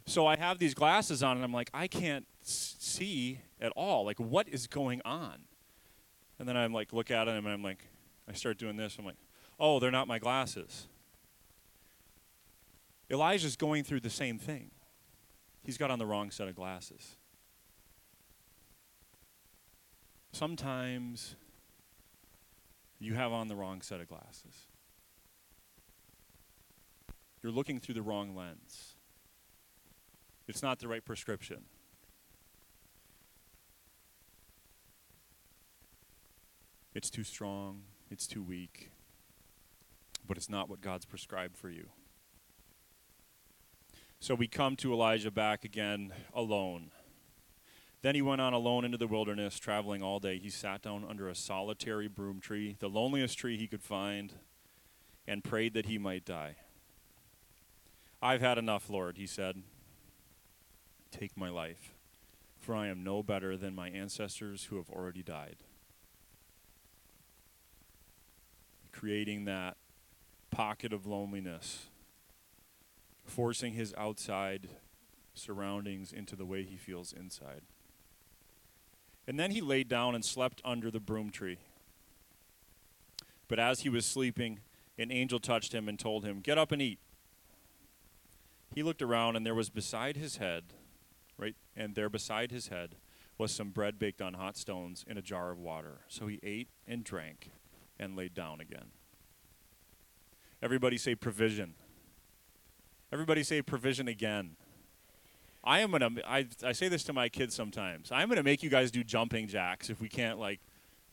So 0.05 0.25
I 0.25 0.37
have 0.37 0.59
these 0.59 0.73
glasses 0.73 1.23
on, 1.23 1.35
and 1.35 1.43
I'm 1.43 1.51
like, 1.51 1.69
I 1.73 1.89
can't 1.89 2.25
see 2.41 3.41
at 3.59 3.73
all. 3.75 4.05
Like, 4.05 4.17
what 4.17 4.47
is 4.47 4.65
going 4.65 5.01
on? 5.03 5.39
And 6.39 6.47
then 6.47 6.55
I'm 6.55 6.71
like, 6.71 6.93
look 6.93 7.11
at 7.11 7.25
them, 7.25 7.45
and 7.45 7.53
I'm 7.53 7.61
like, 7.61 7.89
I 8.29 8.31
start 8.31 8.57
doing 8.57 8.77
this. 8.77 8.95
I'm 8.97 9.03
like, 9.03 9.17
oh, 9.59 9.77
they're 9.81 9.91
not 9.91 10.07
my 10.07 10.19
glasses. 10.19 10.87
Elijah's 13.11 13.57
going 13.57 13.83
through 13.83 13.99
the 13.99 14.09
same 14.09 14.39
thing. 14.39 14.71
He's 15.65 15.77
got 15.77 15.91
on 15.91 15.99
the 15.99 16.05
wrong 16.05 16.31
set 16.31 16.47
of 16.47 16.55
glasses. 16.55 17.16
Sometimes 20.37 21.35
you 22.99 23.15
have 23.15 23.33
on 23.33 23.47
the 23.47 23.55
wrong 23.55 23.81
set 23.81 23.99
of 24.01 24.07
glasses. 24.07 24.67
You're 27.41 27.51
looking 27.51 27.79
through 27.79 27.95
the 27.95 28.03
wrong 28.03 28.35
lens. 28.35 28.93
It's 30.47 30.61
not 30.61 30.77
the 30.77 30.87
right 30.87 31.03
prescription. 31.03 31.63
It's 36.93 37.09
too 37.09 37.23
strong, 37.23 37.81
it's 38.11 38.27
too 38.27 38.43
weak, 38.43 38.91
but 40.27 40.37
it's 40.37 40.51
not 40.51 40.69
what 40.69 40.81
God's 40.81 41.05
prescribed 41.05 41.57
for 41.57 41.71
you. 41.71 41.87
So 44.19 44.35
we 44.35 44.47
come 44.47 44.75
to 44.75 44.93
Elijah 44.93 45.31
back 45.31 45.65
again 45.65 46.13
alone. 46.31 46.91
Then 48.01 48.15
he 48.15 48.21
went 48.21 48.41
on 48.41 48.53
alone 48.53 48.85
into 48.85 48.97
the 48.97 49.07
wilderness, 49.07 49.59
traveling 49.59 50.03
all 50.03 50.19
day. 50.19 50.37
He 50.37 50.49
sat 50.49 50.81
down 50.81 51.05
under 51.07 51.27
a 51.27 51.35
solitary 51.35 52.07
broom 52.07 52.39
tree, 52.39 52.75
the 52.79 52.89
loneliest 52.89 53.37
tree 53.37 53.57
he 53.57 53.67
could 53.67 53.83
find, 53.83 54.33
and 55.27 55.43
prayed 55.43 55.73
that 55.73 55.87
he 55.87 55.97
might 55.97 56.23
die. 56.23 56.55
I've 58.21 58.41
had 58.41 58.57
enough, 58.57 58.89
Lord, 58.89 59.17
he 59.17 59.27
said. 59.27 59.63
Take 61.11 61.35
my 61.35 61.49
life, 61.49 61.93
for 62.59 62.75
I 62.75 62.87
am 62.87 63.03
no 63.03 63.23
better 63.23 63.57
than 63.57 63.75
my 63.75 63.89
ancestors 63.89 64.65
who 64.65 64.77
have 64.77 64.89
already 64.89 65.23
died. 65.23 65.57
creating 68.97 69.45
that 69.45 69.77
pocket 70.49 70.91
of 70.91 71.05
loneliness, 71.05 71.89
forcing 73.23 73.73
his 73.73 73.93
outside 73.95 74.69
surroundings 75.35 76.11
into 76.11 76.35
the 76.35 76.45
way 76.45 76.63
he 76.63 76.75
feels 76.75 77.13
inside. 77.13 77.61
And 79.27 79.37
then 79.37 79.51
he 79.51 79.59
laid 79.59 79.89
down 79.89 80.15
and 80.15 80.23
slept 80.23 80.61
under 80.63 80.89
the 80.89 81.01
broom 81.01 81.29
tree. 81.29 81.57
But 83.47 83.59
as 83.59 83.81
he 83.81 83.89
was 83.89 84.05
sleeping, 84.05 84.59
an 84.97 85.11
angel 85.11 85.39
touched 85.39 85.73
him 85.73 85.89
and 85.89 85.99
told 85.99 86.23
him, 86.23 86.39
Get 86.39 86.57
up 86.57 86.71
and 86.71 86.81
eat. 86.81 86.99
He 88.73 88.83
looked 88.83 89.01
around, 89.01 89.35
and 89.35 89.45
there 89.45 89.55
was 89.55 89.69
beside 89.69 90.17
his 90.17 90.37
head, 90.37 90.63
right, 91.37 91.55
and 91.75 91.95
there 91.95 92.09
beside 92.09 92.51
his 92.51 92.67
head 92.67 92.95
was 93.37 93.51
some 93.51 93.69
bread 93.69 93.99
baked 93.99 94.21
on 94.21 94.33
hot 94.33 94.57
stones 94.57 95.05
in 95.07 95.17
a 95.17 95.21
jar 95.21 95.51
of 95.51 95.59
water. 95.59 96.01
So 96.07 96.27
he 96.27 96.39
ate 96.41 96.69
and 96.87 97.03
drank 97.03 97.51
and 97.99 98.15
laid 98.15 98.33
down 98.33 98.59
again. 98.59 98.91
Everybody 100.61 100.97
say 100.97 101.15
provision. 101.15 101.75
Everybody 103.11 103.43
say 103.43 103.61
provision 103.61 104.07
again. 104.07 104.55
I 105.67 105.81
am 105.81 105.91
gonna. 105.91 106.09
I, 106.25 106.47
I 106.63 106.71
say 106.71 106.87
this 106.87 107.03
to 107.03 107.13
my 107.13 107.27
kids 107.27 107.53
sometimes. 107.53 108.09
I'm 108.09 108.29
gonna 108.29 108.41
make 108.41 108.63
you 108.63 108.69
guys 108.69 108.89
do 108.89 109.03
jumping 109.03 109.49
jacks 109.49 109.89
if 109.89 109.99
we 109.99 110.07
can't 110.07 110.39
like 110.39 110.61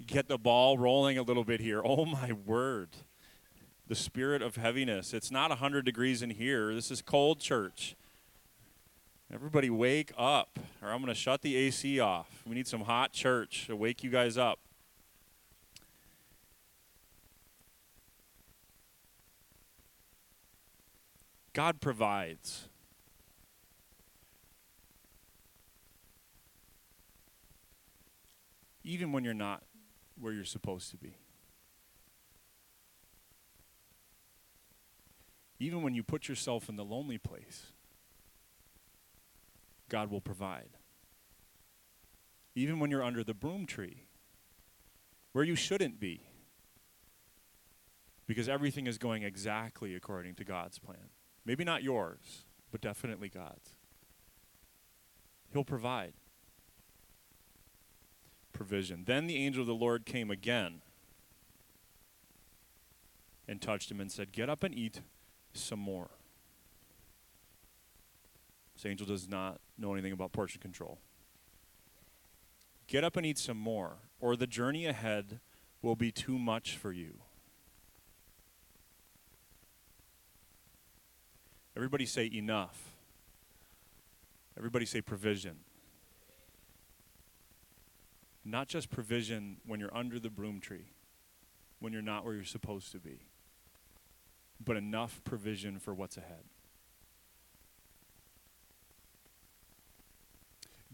get 0.06 0.28
the 0.28 0.38
ball 0.38 0.78
rolling 0.78 1.18
a 1.18 1.23
little 1.23 1.42
bit 1.42 1.61
here. 1.61 1.82
Oh 1.84 2.04
my 2.04 2.30
word, 2.32 2.90
the 3.88 3.96
spirit 3.96 4.42
of 4.42 4.54
heaviness. 4.54 5.12
It's 5.12 5.32
not 5.32 5.50
hundred 5.50 5.84
degrees 5.84 6.23
in 6.23 6.30
here. 6.30 6.73
This 6.73 6.92
is 6.92 7.02
cold 7.02 7.40
church. 7.40 7.96
Everybody 9.32 9.70
wake 9.70 10.12
up, 10.16 10.61
or 10.80 10.90
I'm 10.90 11.00
gonna 11.00 11.14
shut 11.14 11.42
the 11.42 11.56
AC 11.56 11.99
off. 11.99 12.44
We 12.46 12.54
need 12.54 12.68
some 12.68 12.82
hot 12.82 13.12
church 13.12 13.66
to 13.66 13.75
wake 13.75 14.04
you 14.04 14.11
guys 14.11 14.38
up. 14.38 14.61
God 21.52 21.80
provides. 21.80 22.68
Even 28.84 29.12
when 29.12 29.24
you're 29.24 29.34
not 29.34 29.62
where 30.20 30.32
you're 30.32 30.44
supposed 30.44 30.90
to 30.90 30.96
be. 30.96 31.16
Even 35.58 35.82
when 35.82 35.94
you 35.94 36.02
put 36.02 36.28
yourself 36.28 36.68
in 36.68 36.76
the 36.76 36.84
lonely 36.84 37.18
place, 37.18 37.72
God 39.88 40.10
will 40.10 40.20
provide. 40.20 40.70
Even 42.54 42.78
when 42.78 42.90
you're 42.90 43.02
under 43.02 43.24
the 43.24 43.34
broom 43.34 43.66
tree, 43.66 44.06
where 45.32 45.44
you 45.44 45.56
shouldn't 45.56 45.98
be, 45.98 46.28
because 48.26 48.48
everything 48.48 48.86
is 48.86 48.98
going 48.98 49.22
exactly 49.22 49.94
according 49.94 50.34
to 50.36 50.44
God's 50.44 50.78
plan. 50.78 51.10
Maybe 51.44 51.64
not 51.64 51.82
yours, 51.82 52.44
but 52.70 52.80
definitely 52.80 53.28
God's. 53.28 53.74
He'll 55.52 55.64
provide 55.64 56.14
provision. 58.54 59.04
Then 59.04 59.26
the 59.26 59.37
angel 59.37 59.61
of 59.61 59.66
the 59.66 59.75
Lord 59.75 60.06
came 60.06 60.30
again 60.30 60.80
and 63.46 63.61
touched 63.61 63.90
him 63.90 64.00
and 64.00 64.11
said, 64.11 64.32
Get 64.32 64.49
up 64.49 64.62
and 64.62 64.75
eat 64.75 65.02
some 65.52 65.78
more. 65.78 66.08
This 68.75 68.87
angel 68.87 69.06
does 69.06 69.28
not 69.28 69.61
know 69.76 69.92
anything 69.92 70.12
about 70.12 70.32
portion 70.32 70.61
control. 70.61 70.99
Get 72.87 73.04
up 73.04 73.16
and 73.16 73.25
eat 73.25 73.38
some 73.38 73.58
more, 73.58 73.96
or 74.20 74.37
the 74.37 74.46
journey 74.46 74.87
ahead 74.87 75.40
will 75.82 75.96
be 75.96 76.11
too 76.11 76.38
much 76.38 76.76
for 76.76 76.92
you. 76.92 77.14
Everybody 81.76 82.06
say 82.06 82.30
enough. 82.32 82.90
Everybody 84.56 84.87
say 84.87 85.00
provision. 85.00 85.56
Not 88.44 88.68
just 88.68 88.90
provision 88.90 89.56
when 89.66 89.80
you're 89.80 89.96
under 89.96 90.18
the 90.18 90.30
broom 90.30 90.60
tree, 90.60 90.92
when 91.80 91.92
you're 91.92 92.02
not 92.02 92.24
where 92.24 92.34
you're 92.34 92.44
supposed 92.44 92.92
to 92.92 92.98
be, 92.98 93.20
but 94.62 94.76
enough 94.76 95.20
provision 95.24 95.78
for 95.78 95.94
what's 95.94 96.16
ahead. 96.16 96.44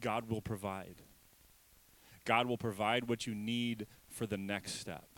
God 0.00 0.30
will 0.30 0.40
provide. 0.40 1.02
God 2.24 2.46
will 2.46 2.56
provide 2.56 3.08
what 3.08 3.26
you 3.26 3.34
need 3.34 3.86
for 4.08 4.26
the 4.26 4.36
next 4.36 4.80
step. 4.80 5.08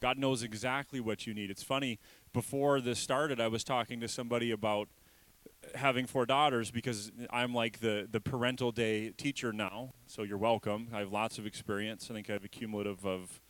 God 0.00 0.18
knows 0.18 0.42
exactly 0.42 1.00
what 1.00 1.26
you 1.26 1.34
need. 1.34 1.50
It's 1.50 1.62
funny, 1.62 1.98
before 2.32 2.80
this 2.80 2.98
started, 2.98 3.40
I 3.40 3.48
was 3.48 3.62
talking 3.62 4.00
to 4.00 4.08
somebody 4.08 4.50
about 4.50 4.88
having 5.74 6.06
four 6.06 6.26
daughters 6.26 6.70
because 6.70 7.12
I'm 7.30 7.54
like 7.54 7.80
the, 7.80 8.08
the 8.10 8.20
parental 8.20 8.72
day 8.72 9.10
teacher 9.10 9.52
now. 9.52 9.94
So 10.06 10.22
you're 10.22 10.38
welcome. 10.38 10.88
I 10.92 11.00
have 11.00 11.12
lots 11.12 11.38
of 11.38 11.46
experience. 11.46 12.08
I 12.10 12.14
think 12.14 12.28
I 12.28 12.34
have 12.34 12.44
a 12.44 12.48
cumulative 12.48 13.06
of 13.06 13.40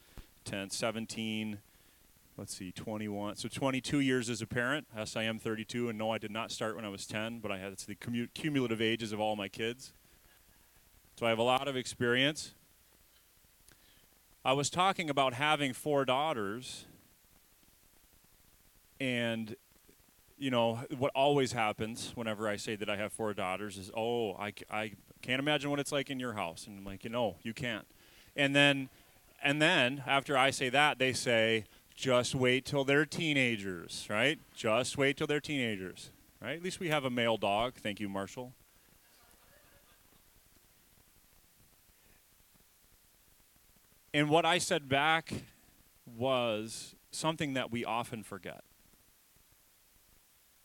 10, 0.45 0.71
17, 0.71 1.59
let's 2.37 2.57
see, 2.57 2.73
21. 2.73 3.37
So 3.37 3.49
22 3.49 4.01
years 4.01 4.29
as 4.29 4.43
a 4.43 4.47
parent. 4.47 4.87
Yes, 4.97 5.17
I 5.17 5.25
am 5.25 5.39
32. 5.39 5.89
And 5.89 5.99
no, 5.99 6.11
I 6.11 6.19
did 6.19 6.31
not 6.31 6.51
start 6.51 6.77
when 6.77 6.85
I 6.85 6.89
was 6.89 7.07
10, 7.07 7.41
but 7.41 7.51
I 7.51 7.59
had 7.59 7.73
it's 7.73 7.85
the 7.85 7.95
cumulative 7.95 8.81
ages 8.81 9.13
of 9.13 9.21
all 9.21 9.37
my 9.37 9.49
kids. 9.49 9.93
So 11.19 11.27
I 11.27 11.29
have 11.29 11.39
a 11.39 11.45
lot 11.45 11.69
of 11.69 11.77
experience. 11.77 12.55
I 14.45 14.55
was 14.55 14.71
talking 14.71 15.09
about 15.09 15.35
having 15.35 15.73
four 15.73 16.05
daughters. 16.05 16.87
And 18.99 19.57
you 20.43 20.51
know, 20.51 20.81
what 20.99 21.13
always 21.15 21.53
happens 21.53 22.11
whenever 22.17 22.49
I 22.49 22.57
say 22.57 22.75
that 22.75 22.91
I 22.91 22.97
have 22.97 23.13
four 23.13 23.33
daughters 23.33 23.79
is, 23.79 23.93
oh, 23.97 24.33
I, 24.33 24.53
I 24.69 24.91
can't 25.23 25.39
imagine 25.39 25.71
what 25.71 25.79
it's 25.79 25.93
like 25.93 26.11
in 26.11 26.19
your 26.19 26.33
house. 26.33 26.67
And 26.67 26.81
I'm 26.81 26.85
like, 26.85 27.05
you 27.05 27.11
know, 27.11 27.37
you 27.45 27.55
can't. 27.55 27.87
And 28.35 28.57
then, 28.57 28.89
and 29.41 29.63
then 29.63 30.03
after 30.05 30.37
I 30.37 30.51
say 30.51 30.69
that, 30.71 30.99
they 30.99 31.13
say, 31.13 31.67
just 31.95 32.35
wait 32.35 32.65
till 32.65 32.83
they're 32.83 33.07
teenagers, 33.07 34.05
right? 34.11 34.41
Just 34.53 34.99
wait 34.99 35.17
till 35.17 35.29
they're 35.29 35.39
teenagers, 35.39 36.11
right? 36.43 36.57
At 36.57 36.63
least 36.65 36.81
we 36.81 36.89
have 36.89 37.05
a 37.05 37.11
male 37.11 37.37
dog. 37.37 37.75
Thank 37.75 38.01
you, 38.01 38.09
Marshall. 38.09 38.53
And 44.13 44.29
what 44.29 44.45
I 44.45 44.59
said 44.59 44.89
back 44.89 45.33
was 46.05 46.97
something 47.13 47.55
that 47.55 47.71
we 47.71 47.85
often 47.85 48.25
forget 48.25 48.65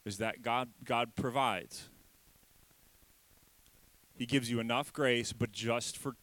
is 0.07 0.17
that 0.17 0.41
God, 0.41 0.69
God 0.83 1.15
provides. 1.15 1.89
He 4.15 4.25
gives 4.25 4.49
you 4.49 4.59
enough 4.59 4.91
grace, 4.91 5.33
but 5.33 5.51
just 5.51 5.97
for, 5.97 6.15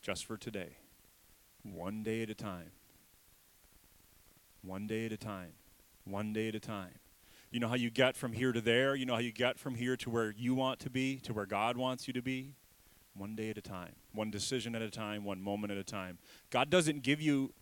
just 0.00 0.26
for 0.26 0.36
today. 0.36 0.78
One 1.62 2.02
day 2.02 2.22
at 2.22 2.30
a 2.30 2.34
time. 2.34 2.72
One 4.62 4.86
day 4.86 5.06
at 5.06 5.12
a 5.12 5.16
time. 5.16 5.52
One 6.04 6.32
day 6.32 6.48
at 6.48 6.54
a 6.54 6.60
time. 6.60 6.98
You 7.50 7.60
know 7.60 7.68
how 7.68 7.74
you 7.74 7.90
get 7.90 8.16
from 8.16 8.32
here 8.32 8.50
to 8.50 8.60
there? 8.60 8.94
You 8.94 9.06
know 9.06 9.14
how 9.14 9.20
you 9.20 9.32
get 9.32 9.58
from 9.58 9.74
here 9.74 9.96
to 9.98 10.10
where 10.10 10.32
you 10.36 10.54
want 10.54 10.80
to 10.80 10.90
be, 10.90 11.18
to 11.18 11.32
where 11.32 11.46
God 11.46 11.76
wants 11.76 12.08
you 12.08 12.14
to 12.14 12.22
be? 12.22 12.54
One 13.14 13.36
day 13.36 13.50
at 13.50 13.58
a 13.58 13.62
time. 13.62 13.92
One 14.12 14.30
decision 14.30 14.74
at 14.74 14.80
a 14.80 14.90
time, 14.90 15.24
one 15.24 15.42
moment 15.42 15.70
at 15.70 15.78
a 15.78 15.84
time. 15.84 16.18
God 16.50 16.70
doesn't 16.70 17.02
give 17.02 17.20
you 17.20 17.52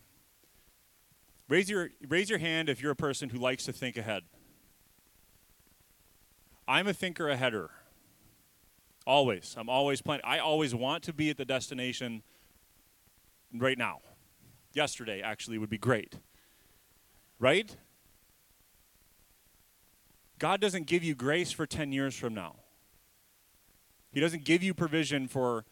Raise 1.51 1.69
your 1.69 1.89
raise 2.07 2.29
your 2.29 2.39
hand 2.39 2.69
if 2.69 2.81
you're 2.81 2.93
a 2.93 2.95
person 2.95 3.27
who 3.27 3.37
likes 3.37 3.65
to 3.65 3.73
think 3.73 3.97
ahead. 3.97 4.23
I'm 6.67 6.87
a 6.87 6.93
thinker 6.93 7.29
aheader. 7.29 7.69
Always. 9.05 9.55
I'm 9.57 9.69
always 9.69 10.01
planning. 10.01 10.25
I 10.25 10.39
always 10.39 10.75
want 10.75 11.03
to 11.03 11.13
be 11.13 11.29
at 11.29 11.37
the 11.37 11.45
destination 11.45 12.23
right 13.53 13.77
now. 13.77 13.99
Yesterday, 14.73 15.21
actually, 15.21 15.57
would 15.57 15.69
be 15.69 15.77
great. 15.77 16.15
Right? 17.39 17.75
God 20.39 20.61
doesn't 20.61 20.87
give 20.87 21.03
you 21.03 21.13
grace 21.13 21.51
for 21.51 21.65
10 21.65 21.91
years 21.91 22.15
from 22.15 22.33
now. 22.33 22.55
He 24.11 24.19
doesn't 24.19 24.43
give 24.43 24.63
you 24.63 24.73
provision 24.73 25.27
for, 25.27 25.65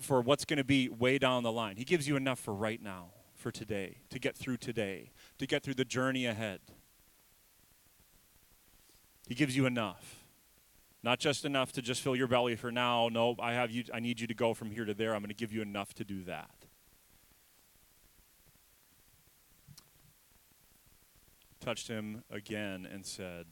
for 0.00 0.20
what's 0.20 0.44
going 0.44 0.58
to 0.58 0.64
be 0.64 0.88
way 0.88 1.18
down 1.18 1.42
the 1.42 1.52
line. 1.52 1.76
He 1.76 1.84
gives 1.84 2.06
you 2.06 2.16
enough 2.16 2.38
for 2.38 2.54
right 2.54 2.82
now, 2.82 3.10
for 3.34 3.50
today, 3.50 3.98
to 4.10 4.18
get 4.18 4.36
through 4.36 4.58
today, 4.58 5.10
to 5.38 5.46
get 5.46 5.62
through 5.62 5.74
the 5.74 5.84
journey 5.84 6.26
ahead. 6.26 6.60
He 9.28 9.34
gives 9.34 9.56
you 9.56 9.66
enough. 9.66 10.25
Not 11.02 11.20
just 11.20 11.44
enough 11.44 11.72
to 11.72 11.82
just 11.82 12.00
fill 12.00 12.16
your 12.16 12.26
belly 12.26 12.56
for 12.56 12.72
now. 12.72 13.08
No, 13.08 13.36
I 13.38 13.52
have 13.52 13.70
you 13.70 13.84
I 13.94 14.00
need 14.00 14.20
you 14.20 14.26
to 14.26 14.34
go 14.34 14.54
from 14.54 14.70
here 14.70 14.84
to 14.84 14.94
there. 14.94 15.14
I'm 15.14 15.20
going 15.20 15.28
to 15.28 15.34
give 15.34 15.52
you 15.52 15.62
enough 15.62 15.94
to 15.94 16.04
do 16.04 16.24
that. 16.24 16.66
Touched 21.60 21.88
him 21.88 22.24
again 22.30 22.88
and 22.90 23.04
said, 23.04 23.46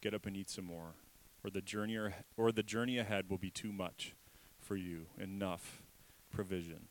"Get 0.00 0.14
up 0.14 0.26
and 0.26 0.36
eat 0.36 0.50
some 0.50 0.64
more, 0.64 0.94
or 1.44 1.50
the 1.50 1.60
journey 1.60 1.96
or, 1.96 2.14
or 2.36 2.52
the 2.52 2.62
journey 2.62 2.98
ahead 2.98 3.28
will 3.28 3.38
be 3.38 3.50
too 3.50 3.72
much 3.72 4.14
for 4.60 4.76
you. 4.76 5.06
Enough 5.18 5.82
provision." 6.30 6.88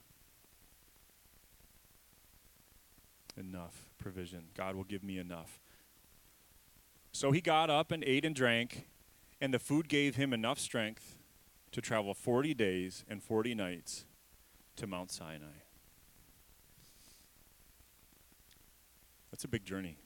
Enough 3.37 3.85
provision. 3.99 4.45
God 4.55 4.75
will 4.75 4.83
give 4.83 5.03
me 5.03 5.19
enough. 5.19 5.59
So 7.11 7.31
he 7.31 7.41
got 7.41 7.69
up 7.69 7.91
and 7.91 8.03
ate 8.03 8.25
and 8.25 8.35
drank, 8.35 8.87
and 9.41 9.53
the 9.53 9.59
food 9.59 9.89
gave 9.89 10.15
him 10.15 10.33
enough 10.33 10.59
strength 10.59 11.17
to 11.71 11.81
travel 11.81 12.13
40 12.13 12.53
days 12.53 13.03
and 13.09 13.23
40 13.23 13.55
nights 13.55 14.05
to 14.77 14.87
Mount 14.87 15.11
Sinai. 15.11 15.63
That's 19.31 19.43
a 19.43 19.47
big 19.47 19.65
journey. 19.65 19.97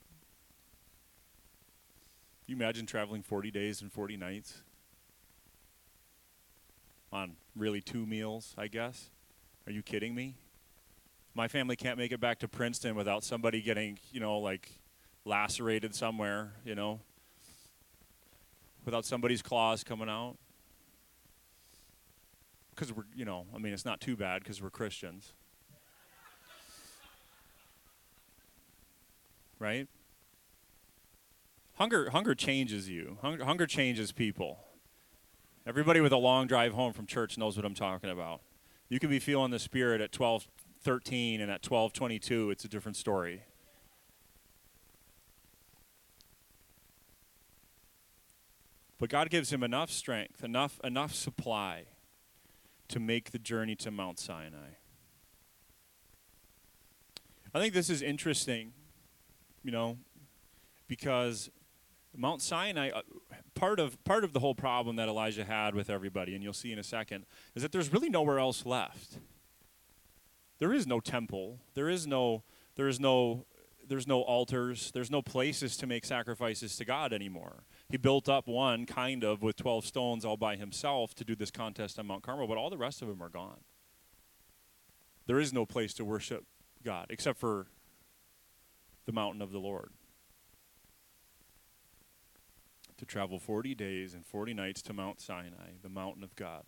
you 2.48 2.56
imagine 2.56 2.86
traveling 2.86 3.24
40 3.24 3.50
days 3.50 3.82
and 3.82 3.90
40 3.92 4.18
nights 4.18 4.62
on 7.14 7.38
really 7.56 7.80
two 7.80 8.06
meals, 8.06 8.54
I 8.58 8.68
guess? 8.68 9.10
Are 9.66 9.72
you 9.72 9.82
kidding 9.82 10.14
me? 10.14 10.36
My 11.34 11.48
family 11.48 11.78
can't 11.78 11.98
make 11.98 12.12
it 12.12 12.20
back 12.20 12.40
to 12.40 12.50
Princeton 12.50 12.96
without 12.96 13.24
somebody 13.24 13.62
getting, 13.62 14.00
you 14.12 14.20
know, 14.20 14.38
like 14.40 14.70
lacerated 15.26 15.94
somewhere, 15.94 16.54
you 16.66 16.76
know, 16.76 17.00
without 18.86 19.06
somebody's 19.06 19.42
claws 19.42 19.84
coming 19.84 20.10
out. 20.10 20.38
Because 22.72 22.94
we're, 22.94 23.04
you 23.16 23.26
know, 23.26 23.46
I 23.54 23.60
mean, 23.60 23.74
it's 23.74 23.86
not 23.86 24.02
too 24.02 24.16
bad 24.16 24.44
because 24.44 24.62
we're 24.62 24.70
Christians. 24.70 25.34
right? 29.62 29.88
Hunger, 31.76 32.10
hunger 32.10 32.36
changes 32.36 32.90
you. 32.90 33.18
Hunger, 33.22 33.46
hunger 33.46 33.68
changes 33.68 34.12
people. 34.12 34.60
Everybody 35.66 36.02
with 36.02 36.12
a 36.12 36.18
long 36.18 36.48
drive 36.48 36.74
home 36.74 36.92
from 36.92 37.06
church 37.06 37.38
knows 37.38 37.56
what 37.56 37.66
I'm 37.66 37.76
talking 37.76 38.10
about. 38.10 38.42
You 38.90 39.00
can 39.00 39.10
be 39.10 39.20
feeling 39.20 39.52
the 39.52 39.60
spirit 39.60 40.02
at 40.02 40.12
12, 40.12 40.48
13, 40.82 41.40
and 41.40 41.52
at 41.52 41.62
12, 41.62 41.94
22, 41.94 42.50
it's 42.50 42.66
a 42.66 42.68
different 42.68 42.98
story. 42.98 43.44
But 49.02 49.10
God 49.10 49.32
gives 49.32 49.52
him 49.52 49.64
enough 49.64 49.90
strength, 49.90 50.44
enough, 50.44 50.80
enough 50.84 51.16
supply 51.16 51.86
to 52.88 53.00
make 53.00 53.32
the 53.32 53.40
journey 53.40 53.76
to 53.78 53.90
Mount 53.90 54.20
Sinai. 54.20 54.76
I 57.52 57.60
think 57.60 57.74
this 57.74 57.90
is 57.90 58.04
interesting, 58.04 58.74
you 59.64 59.72
know, 59.72 59.98
because 60.88 61.50
Mount 62.16 62.44
Sinai, 62.44 62.92
uh, 62.92 63.02
part 63.56 63.80
of 63.80 64.02
part 64.04 64.24
of 64.24 64.34
the 64.34 64.40
whole 64.40 64.54
problem 64.54 64.98
that 64.98 65.10
Elijah 65.10 65.46
had 65.46 65.74
with 65.74 65.90
everybody, 65.90 66.36
and 66.36 66.44
you'll 66.44 66.54
see 66.54 66.72
in 66.72 66.78
a 66.78 66.84
second, 66.84 67.26
is 67.56 67.64
that 67.64 67.72
there's 67.72 67.92
really 67.92 68.10
nowhere 68.10 68.38
else 68.38 68.68
left. 68.68 69.18
There 70.60 70.72
is 70.72 70.86
no 70.86 71.00
temple. 71.00 71.60
There 71.74 71.90
is 71.90 72.06
no 72.06 72.44
there 72.76 72.88
is 72.88 73.00
no 73.00 73.48
there's 73.88 74.08
no 74.08 74.22
altars. 74.22 74.92
There's 74.94 75.10
no 75.10 75.24
places 75.24 75.76
to 75.78 75.88
make 75.88 76.06
sacrifices 76.06 76.76
to 76.76 76.86
God 76.86 77.12
anymore. 77.12 77.64
He 77.92 77.98
built 77.98 78.30
up 78.30 78.48
one 78.48 78.86
kind 78.86 79.24
of 79.24 79.42
with 79.42 79.58
12 79.58 79.86
stones 79.86 80.24
all 80.24 80.38
by 80.38 80.56
himself 80.56 81.14
to 81.16 81.26
do 81.26 81.36
this 81.36 81.52
contest 81.52 82.00
on 82.00 82.08
Mount 82.08 82.24
Carmel, 82.24 82.48
but 82.48 82.58
all 82.58 82.70
the 82.70 82.78
rest 82.78 83.02
of 83.02 83.08
them 83.08 83.22
are 83.22 83.30
gone. 83.30 83.60
There 85.28 85.40
is 85.40 85.52
no 85.54 85.66
place 85.66 85.94
to 85.96 86.06
worship 86.06 86.46
God 86.84 87.08
except 87.10 87.38
for 87.38 87.68
the 89.06 89.12
mountain 89.12 89.42
of 89.42 89.52
the 89.52 89.60
Lord. 89.60 89.92
to 93.02 93.06
travel 93.08 93.40
40 93.40 93.74
days 93.74 94.14
and 94.14 94.24
40 94.24 94.54
nights 94.54 94.84
to 94.84 94.94
Mount 94.94 95.20
Sinai, 95.20 95.72
the 95.82 95.90
mountain 95.90 96.24
of 96.24 96.36
God. 96.36 96.66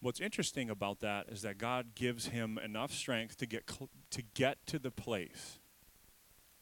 What's 0.00 0.20
interesting 0.20 0.68
about 0.68 1.00
that 1.00 1.30
is 1.30 1.40
that 1.42 1.56
God 1.56 1.94
gives 1.94 2.26
him 2.26 2.58
enough 2.58 2.92
strength 2.92 3.38
to 3.38 3.46
get 3.46 3.70
cl- 3.70 3.88
to 4.10 4.22
get 4.34 4.58
to 4.66 4.78
the 4.78 4.90
place, 4.90 5.60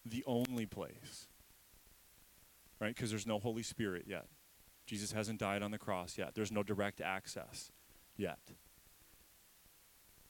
the 0.06 0.22
only 0.26 0.64
place. 0.64 1.27
Right? 2.80 2.94
Because 2.94 3.10
there's 3.10 3.26
no 3.26 3.38
Holy 3.38 3.62
Spirit 3.62 4.04
yet. 4.06 4.26
Jesus 4.86 5.12
hasn't 5.12 5.40
died 5.40 5.62
on 5.62 5.70
the 5.70 5.78
cross 5.78 6.16
yet. 6.16 6.34
There's 6.34 6.52
no 6.52 6.62
direct 6.62 7.00
access 7.00 7.70
yet. 8.16 8.38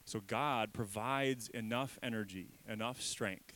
So 0.05 0.19
God 0.19 0.73
provides 0.73 1.49
enough 1.49 1.99
energy, 2.01 2.59
enough 2.67 3.01
strength. 3.01 3.53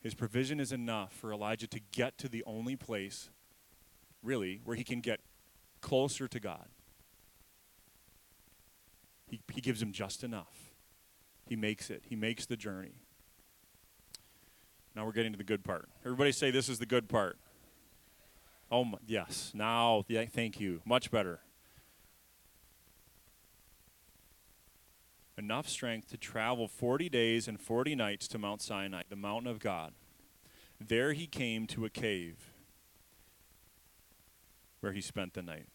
His 0.00 0.14
provision 0.14 0.60
is 0.60 0.72
enough 0.72 1.12
for 1.12 1.32
Elijah 1.32 1.66
to 1.68 1.80
get 1.92 2.18
to 2.18 2.28
the 2.28 2.44
only 2.46 2.76
place, 2.76 3.30
really, 4.22 4.60
where 4.64 4.76
he 4.76 4.84
can 4.84 5.00
get 5.00 5.20
closer 5.80 6.28
to 6.28 6.38
God. 6.38 6.68
He, 9.26 9.40
he 9.52 9.60
gives 9.60 9.80
him 9.80 9.92
just 9.92 10.22
enough. 10.22 10.74
He 11.46 11.56
makes 11.56 11.90
it, 11.90 12.04
he 12.06 12.16
makes 12.16 12.46
the 12.46 12.56
journey. 12.56 13.02
Now 14.94 15.06
we're 15.06 15.12
getting 15.12 15.32
to 15.32 15.38
the 15.38 15.44
good 15.44 15.64
part. 15.64 15.88
Everybody 16.04 16.32
say 16.32 16.50
this 16.50 16.68
is 16.68 16.78
the 16.78 16.86
good 16.86 17.08
part. 17.08 17.38
Oh, 18.70 18.84
my, 18.84 18.98
yes. 19.06 19.50
Now, 19.54 20.04
yeah, 20.08 20.24
thank 20.26 20.60
you. 20.60 20.80
Much 20.84 21.10
better. 21.10 21.40
Enough 25.36 25.68
strength 25.68 26.10
to 26.10 26.16
travel 26.16 26.68
40 26.68 27.08
days 27.08 27.48
and 27.48 27.60
40 27.60 27.94
nights 27.94 28.28
to 28.28 28.38
Mount 28.38 28.60
Sinai, 28.60 29.02
the 29.08 29.16
mountain 29.16 29.50
of 29.50 29.58
God. 29.58 29.92
There 30.78 31.12
he 31.12 31.26
came 31.26 31.66
to 31.68 31.84
a 31.84 31.90
cave 31.90 32.52
where 34.80 34.92
he 34.92 35.00
spent 35.00 35.34
the 35.34 35.42
night. 35.42 35.66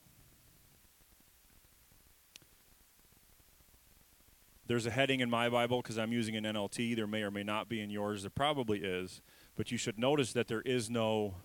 There's 4.68 4.88
a 4.88 4.92
heading 4.92 5.20
in 5.20 5.30
my 5.30 5.48
Bible 5.48 5.82
because 5.82 5.98
I'm 5.98 6.12
using 6.12 6.36
an 6.36 6.44
NLT. 6.44 6.96
There 6.96 7.06
may 7.06 7.22
or 7.22 7.30
may 7.30 7.44
not 7.44 7.70
be 7.70 7.82
in 7.82 7.92
yours. 7.92 8.24
There 8.24 8.32
probably 8.32 8.80
is. 8.80 9.22
But 9.56 9.72
you 9.72 9.78
should 9.78 10.00
notice 10.00 10.34
that 10.34 10.48
there 10.48 10.62
is 10.62 10.90
no 10.90 11.36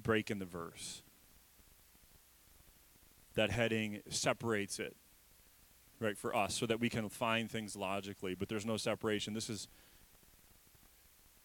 break 0.00 0.30
in 0.30 0.38
the 0.38 0.44
verse. 0.44 1.02
That 3.34 3.50
heading 3.50 4.00
separates 4.08 4.78
it, 4.78 4.96
right, 5.98 6.16
for 6.16 6.36
us 6.36 6.54
so 6.54 6.66
that 6.66 6.78
we 6.78 6.88
can 6.88 7.08
find 7.08 7.50
things 7.50 7.74
logically, 7.74 8.34
but 8.34 8.48
there's 8.48 8.66
no 8.66 8.76
separation. 8.76 9.34
This 9.34 9.50
is 9.50 9.66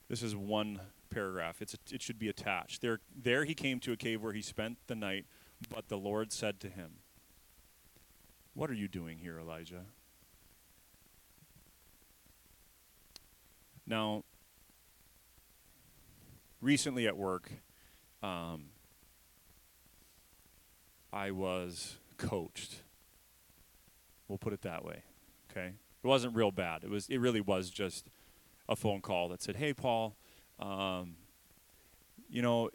this 0.07 0.21
is 0.21 0.35
one 0.35 0.79
paragraph. 1.09 1.61
It's 1.61 1.73
a, 1.73 1.77
it 1.91 2.01
should 2.01 2.19
be 2.19 2.29
attached. 2.29 2.81
There 2.81 2.99
there 3.15 3.45
he 3.45 3.55
came 3.55 3.79
to 3.79 3.91
a 3.91 3.97
cave 3.97 4.21
where 4.21 4.33
he 4.33 4.41
spent 4.41 4.77
the 4.85 4.95
night, 4.95 5.25
but 5.73 5.87
the 5.87 5.97
Lord 5.97 6.31
said 6.31 6.59
to 6.59 6.69
him, 6.69 6.99
"What 8.53 8.69
are 8.69 8.75
you 8.75 8.87
doing 8.87 9.17
here, 9.17 9.39
Elijah?" 9.39 9.85
Now, 13.87 14.23
recently 16.61 17.07
at 17.07 17.17
work, 17.17 17.51
um, 18.21 18.65
I 21.11 21.31
was 21.31 21.97
coached. 22.17 22.81
We'll 24.27 24.37
put 24.37 24.53
it 24.53 24.61
that 24.61 24.85
way. 24.85 25.03
Okay, 25.49 25.67
it 26.03 26.07
wasn't 26.07 26.35
real 26.35 26.51
bad. 26.51 26.83
It 26.83 26.89
was. 26.89 27.07
It 27.09 27.17
really 27.17 27.41
was 27.41 27.69
just 27.69 28.09
a 28.67 28.75
phone 28.75 29.01
call 29.01 29.29
that 29.29 29.41
said, 29.41 29.55
"Hey, 29.55 29.73
Paul, 29.73 30.15
um, 30.59 31.15
you 32.29 32.41
know, 32.41 32.69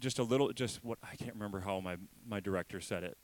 just 0.00 0.18
a 0.18 0.24
little. 0.24 0.52
Just 0.52 0.84
what 0.84 0.98
I 1.02 1.14
can't 1.16 1.34
remember 1.34 1.60
how 1.60 1.80
my 1.80 1.96
my 2.26 2.40
director 2.40 2.80
said 2.80 3.04
it. 3.04 3.16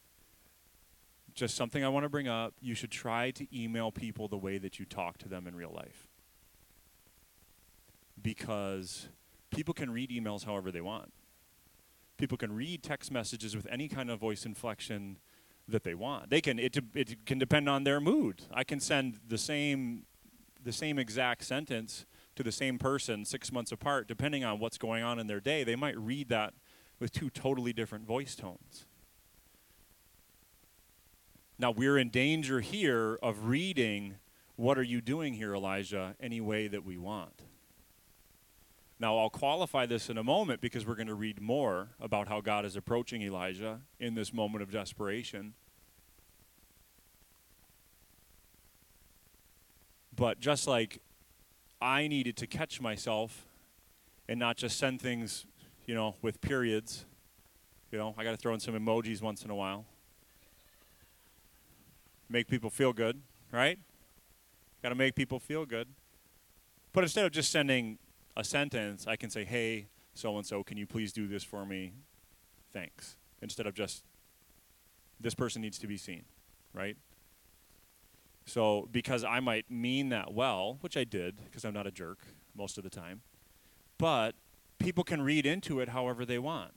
Just 1.35 1.57
something 1.57 1.83
I 1.83 1.89
want 1.89 2.05
to 2.05 2.11
bring 2.11 2.29
up. 2.29 2.55
You 2.61 2.75
should 2.75 2.91
try 2.91 3.31
to 3.33 3.47
email 3.59 3.91
people 3.91 4.29
the 4.29 4.39
way 4.39 4.59
that 4.59 4.79
you 4.79 4.85
talk 4.85 5.19
to 5.19 5.29
them 5.29 5.47
in 5.47 5.57
real 5.57 5.73
life, 5.75 6.07
because 8.21 9.09
people 9.51 9.75
can 9.75 9.91
read 9.91 10.11
emails 10.11 10.45
however 10.45 10.71
they 10.71 10.81
want 10.81 11.13
people 12.23 12.39
can 12.39 12.55
read 12.55 12.85
text 12.85 13.11
messages 13.11 13.57
with 13.57 13.67
any 13.69 13.89
kind 13.89 14.09
of 14.09 14.21
voice 14.21 14.47
inflection 14.47 15.19
that 15.67 15.83
they 15.83 15.93
want. 15.93 16.31
They 16.31 16.41
can 16.41 16.57
it, 16.57 16.79
it 16.95 17.27
can 17.27 17.37
depend 17.37 17.69
on 17.69 17.83
their 17.83 18.01
mood. 18.01 18.43
I 18.55 18.63
can 18.63 18.79
send 18.79 19.19
the 19.27 19.37
same 19.37 20.05
the 20.63 20.71
same 20.71 21.01
exact 21.01 21.43
sentence 21.43 22.07
to 22.37 22.45
the 22.45 22.53
same 22.53 22.79
person 22.79 23.25
6 23.25 23.51
months 23.51 23.73
apart 23.73 24.07
depending 24.07 24.45
on 24.45 24.61
what's 24.61 24.79
going 24.79 25.03
on 25.03 25.19
in 25.19 25.27
their 25.27 25.41
day. 25.41 25.65
They 25.65 25.75
might 25.75 25.99
read 25.99 26.29
that 26.29 26.55
with 27.01 27.11
two 27.11 27.29
totally 27.29 27.73
different 27.73 28.07
voice 28.07 28.37
tones. 28.37 28.87
Now 31.59 31.73
we're 31.73 31.99
in 31.99 32.11
danger 32.11 32.61
here 32.61 33.19
of 33.21 33.47
reading 33.47 34.15
what 34.55 34.79
are 34.79 34.85
you 34.85 35.01
doing 35.01 35.35
here 35.35 35.57
Elijah 35.57 36.15
any 36.21 36.41
way 36.41 36.69
that 36.69 36.85
we 36.85 36.97
want. 36.97 37.43
Now, 39.03 39.19
I'll 39.19 39.31
qualify 39.31 39.85
this 39.87 40.11
in 40.11 40.17
a 40.17 40.23
moment 40.23 40.61
because 40.61 40.87
we're 40.87 40.95
going 40.95 41.09
to 41.09 41.15
read 41.17 41.41
more 41.41 41.89
about 42.01 42.29
how 42.29 42.41
God 42.41 42.65
is 42.65 42.77
approaching 42.77 43.21
Elijah 43.21 43.81
in 43.99 44.15
this 44.15 44.33
moment 44.33 44.63
of 44.63 44.71
desperation. 44.71 45.55
But 50.15 50.39
just 50.39 50.69
like 50.69 51.01
I 51.81 52.07
needed 52.07 52.37
to 52.37 52.47
catch 52.47 52.81
myself 52.81 53.45
and 54.29 54.39
not 54.39 54.57
just 54.57 54.79
send 54.79 55.03
things, 55.03 55.47
you 55.85 55.97
know, 55.97 56.15
with 56.23 56.41
periods, 56.41 57.05
you 57.91 57.99
know, 57.99 58.15
I 58.17 58.23
got 58.23 58.31
to 58.31 58.37
throw 58.37 58.55
in 58.55 58.61
some 58.61 58.75
emojis 58.75 59.21
once 59.21 59.43
in 59.43 59.51
a 59.51 59.57
while. 59.57 59.85
Make 62.31 62.47
people 62.47 62.71
feel 62.71 62.93
good, 62.93 63.21
right? 63.51 63.81
Got 64.81 64.91
to 64.91 64.95
make 64.95 65.17
people 65.17 65.41
feel 65.41 65.67
good. 65.67 65.89
But 66.93 67.03
instead 67.03 67.25
of 67.27 67.33
just 67.33 67.51
sending 67.51 67.99
a 68.37 68.45
sentence, 68.45 69.07
I 69.07 69.17
can 69.17 69.31
say, 69.31 69.45
hey, 69.45 69.89
so 70.15 70.37
and 70.37 70.47
so, 70.47 70.63
can 70.63 70.77
you 70.77 70.87
please 70.87 71.13
do 71.13 71.27
this 71.27 71.43
for 71.43 71.65
me? 71.65 71.93
Thanks. 72.73 73.17
Instead 73.41 73.67
of 73.67 73.75
just, 73.75 74.05
this 75.21 75.35
person 75.35 75.63
needs 75.63 75.79
to 75.79 75.87
be 75.87 75.97
seen, 75.97 76.25
right? 76.73 76.97
So, 78.45 78.89
because 78.91 79.25
I 79.25 79.41
might 79.41 79.71
mean 79.71 80.09
that 80.11 80.33
well, 80.33 80.79
which 80.81 80.97
I 80.97 81.05
did, 81.05 81.37
because 81.45 81.65
I'm 81.65 81.75
not 81.75 81.87
a 81.87 81.91
jerk 81.91 82.19
most 82.55 82.77
of 82.77 82.85
the 82.85 82.91
time, 82.91 83.23
but 83.99 84.35
people 84.79 85.05
can 85.05 85.23
read 85.23 85.47
into 85.47 85.81
it 85.81 85.91
however 85.91 86.25
they 86.25 86.39
want. 86.39 86.73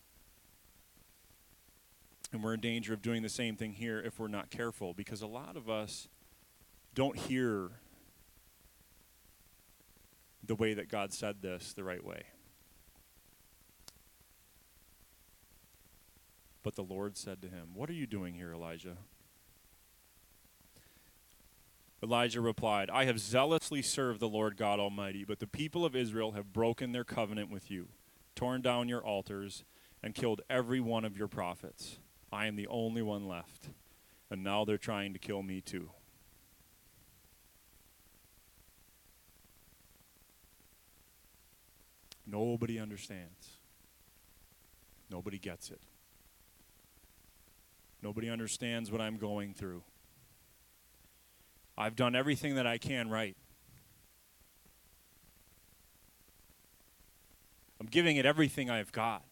And 2.31 2.43
we're 2.43 2.53
in 2.53 2.59
danger 2.59 2.93
of 2.93 3.01
doing 3.01 3.23
the 3.23 3.29
same 3.29 3.55
thing 3.55 3.73
here 3.73 3.99
if 3.99 4.19
we're 4.19 4.27
not 4.27 4.49
careful, 4.49 4.93
because 4.93 5.21
a 5.21 5.27
lot 5.27 5.55
of 5.55 5.69
us 5.69 6.07
don't 6.93 7.17
hear 7.17 7.71
the 10.47 10.55
way 10.55 10.73
that 10.73 10.89
God 10.89 11.13
said 11.13 11.41
this 11.41 11.73
the 11.73 11.83
right 11.83 12.03
way. 12.03 12.23
But 16.63 16.75
the 16.75 16.83
Lord 16.83 17.15
said 17.15 17.41
to 17.43 17.47
him, 17.47 17.69
What 17.73 17.89
are 17.89 17.93
you 17.93 18.07
doing 18.07 18.33
here, 18.33 18.51
Elijah? 18.51 18.97
Elijah 22.01 22.41
replied, 22.41 22.89
I 22.89 23.05
have 23.05 23.19
zealously 23.19 23.81
served 23.81 24.19
the 24.19 24.27
Lord 24.27 24.57
God 24.57 24.79
Almighty, 24.79 25.23
but 25.23 25.39
the 25.39 25.47
people 25.47 25.85
of 25.85 25.95
Israel 25.95 26.33
have 26.33 26.53
broken 26.53 26.91
their 26.91 27.03
covenant 27.03 27.49
with 27.49 27.71
you, 27.71 27.89
torn 28.35 28.61
down 28.61 28.89
your 28.89 29.03
altars, 29.03 29.63
and 30.03 30.13
killed 30.13 30.41
every 30.49 30.79
one 30.79 31.05
of 31.05 31.17
your 31.17 31.27
prophets. 31.27 31.99
I 32.31 32.47
am 32.47 32.55
the 32.55 32.67
only 32.67 33.01
one 33.01 33.27
left, 33.27 33.69
and 34.29 34.43
now 34.43 34.65
they're 34.65 34.77
trying 34.77 35.13
to 35.13 35.19
kill 35.19 35.41
me 35.41 35.61
too. 35.61 35.89
Nobody 42.25 42.79
understands. 42.79 43.57
Nobody 45.09 45.37
gets 45.37 45.69
it. 45.69 45.81
Nobody 48.01 48.29
understands 48.29 48.91
what 48.91 49.01
I'm 49.01 49.17
going 49.17 49.53
through. 49.53 49.83
I've 51.77 51.95
done 51.95 52.15
everything 52.15 52.55
that 52.55 52.65
I 52.65 52.77
can 52.77 53.09
right. 53.09 53.35
I'm 57.79 57.87
giving 57.87 58.17
it 58.17 58.25
everything 58.25 58.69
I've 58.69 58.91
got. 58.91 59.23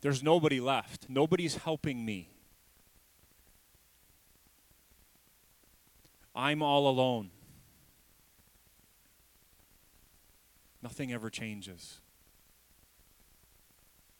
There's 0.00 0.22
nobody 0.22 0.60
left. 0.60 1.06
Nobody's 1.08 1.56
helping 1.56 2.04
me. 2.04 2.28
I'm 6.34 6.62
all 6.62 6.88
alone. 6.88 7.30
Nothing 10.84 11.14
ever 11.14 11.30
changes. 11.30 11.98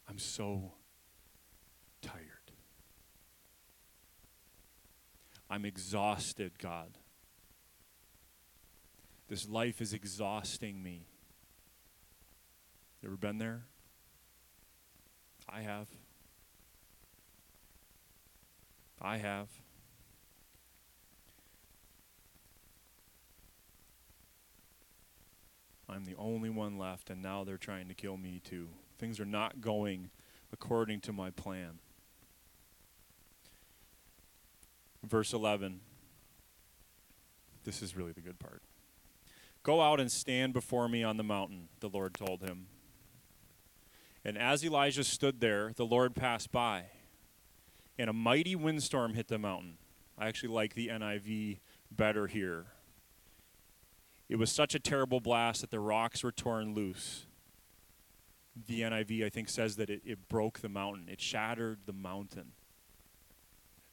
I'm 0.09 0.19
so 0.19 0.73
tired. 2.01 2.23
I'm 5.51 5.67
exhausted, 5.67 6.53
God. 6.59 6.97
This 9.29 9.47
life 9.47 9.83
is 9.83 9.93
exhausting 9.93 10.83
me. 10.83 11.03
You 13.03 13.11
ever 13.11 13.19
been 13.19 13.37
there? 13.37 13.65
I 15.47 15.61
have. 15.61 15.89
I 19.03 19.19
have. 19.19 19.49
I'm 25.89 26.05
the 26.05 26.17
only 26.17 26.51
one 26.51 26.79
left, 26.79 27.11
and 27.11 27.23
now 27.23 27.45
they're 27.45 27.59
trying 27.59 27.89
to 27.89 27.95
kill 27.95 28.17
me 28.17 28.41
too. 28.43 28.69
Things 28.99 29.21
are 29.21 29.27
not 29.27 29.61
going 29.61 30.11
according 30.53 31.01
to 31.03 31.13
my 31.13 31.31
plan. 31.31 31.79
Verse 35.03 35.33
11. 35.33 35.81
This 37.65 37.83
is 37.83 37.97
really 37.97 38.13
the 38.13 38.21
good 38.21 38.39
part. 38.39 38.63
Go 39.63 39.81
out 39.81 40.01
and 40.01 40.13
stand 40.13 40.53
before 40.53 40.89
me 40.89 41.03
on 41.03 41.17
the 41.17 41.23
mountain, 41.23 41.69
the 41.81 41.89
Lord 41.89 42.15
told 42.15 42.43
him. 42.43 42.67
And 44.25 44.39
as 44.39 44.65
Elijah 44.65 45.05
stood 45.05 45.41
there, 45.41 45.73
the 45.75 45.87
Lord 45.87 46.15
passed 46.15 46.53
by, 46.53 46.85
and 47.99 48.09
a 48.09 48.13
mighty 48.13 48.55
windstorm 48.55 49.15
hit 49.15 49.29
the 49.29 49.39
mountain. 49.39 49.79
I 50.19 50.29
actually 50.29 50.51
like 50.51 50.75
the 50.75 50.89
NIV 50.89 51.59
better 51.91 52.27
here. 52.27 52.67
It 54.35 54.41
was 54.41 54.51
such 54.51 54.75
a 54.75 54.81
terrible 54.81 55.21
blast 55.21 55.61
that 55.61 55.71
the 55.71 55.79
rocks 55.79 56.25
were 56.25 56.33
torn 56.33 56.75
loose. 56.75 57.27
The 58.67 58.81
NIV, 58.81 59.25
I 59.25 59.29
think, 59.29 59.49
says 59.49 59.77
that 59.77 59.89
it, 59.89 60.03
it 60.05 60.29
broke 60.29 60.59
the 60.59 60.69
mountain, 60.69 61.09
it 61.09 61.21
shattered 61.21 61.83
the 61.87 61.93
mountain. 61.93 62.51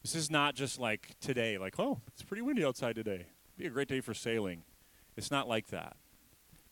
This 0.02 0.16
is 0.16 0.32
not 0.32 0.56
just 0.56 0.80
like 0.80 1.10
today, 1.22 1.60
like, 1.60 1.80
oh, 1.80 2.02
it's 2.08 2.24
pretty 2.24 2.42
windy 2.42 2.66
outside 2.66 2.96
today. 2.96 3.28
It'd 3.28 3.58
be 3.60 3.68
a 3.68 3.70
great 3.70 3.88
day 3.88 4.02
for 4.02 4.16
sailing. 4.16 4.64
It's 5.16 5.30
not 5.30 5.48
like 5.48 5.68
that. 5.68 5.96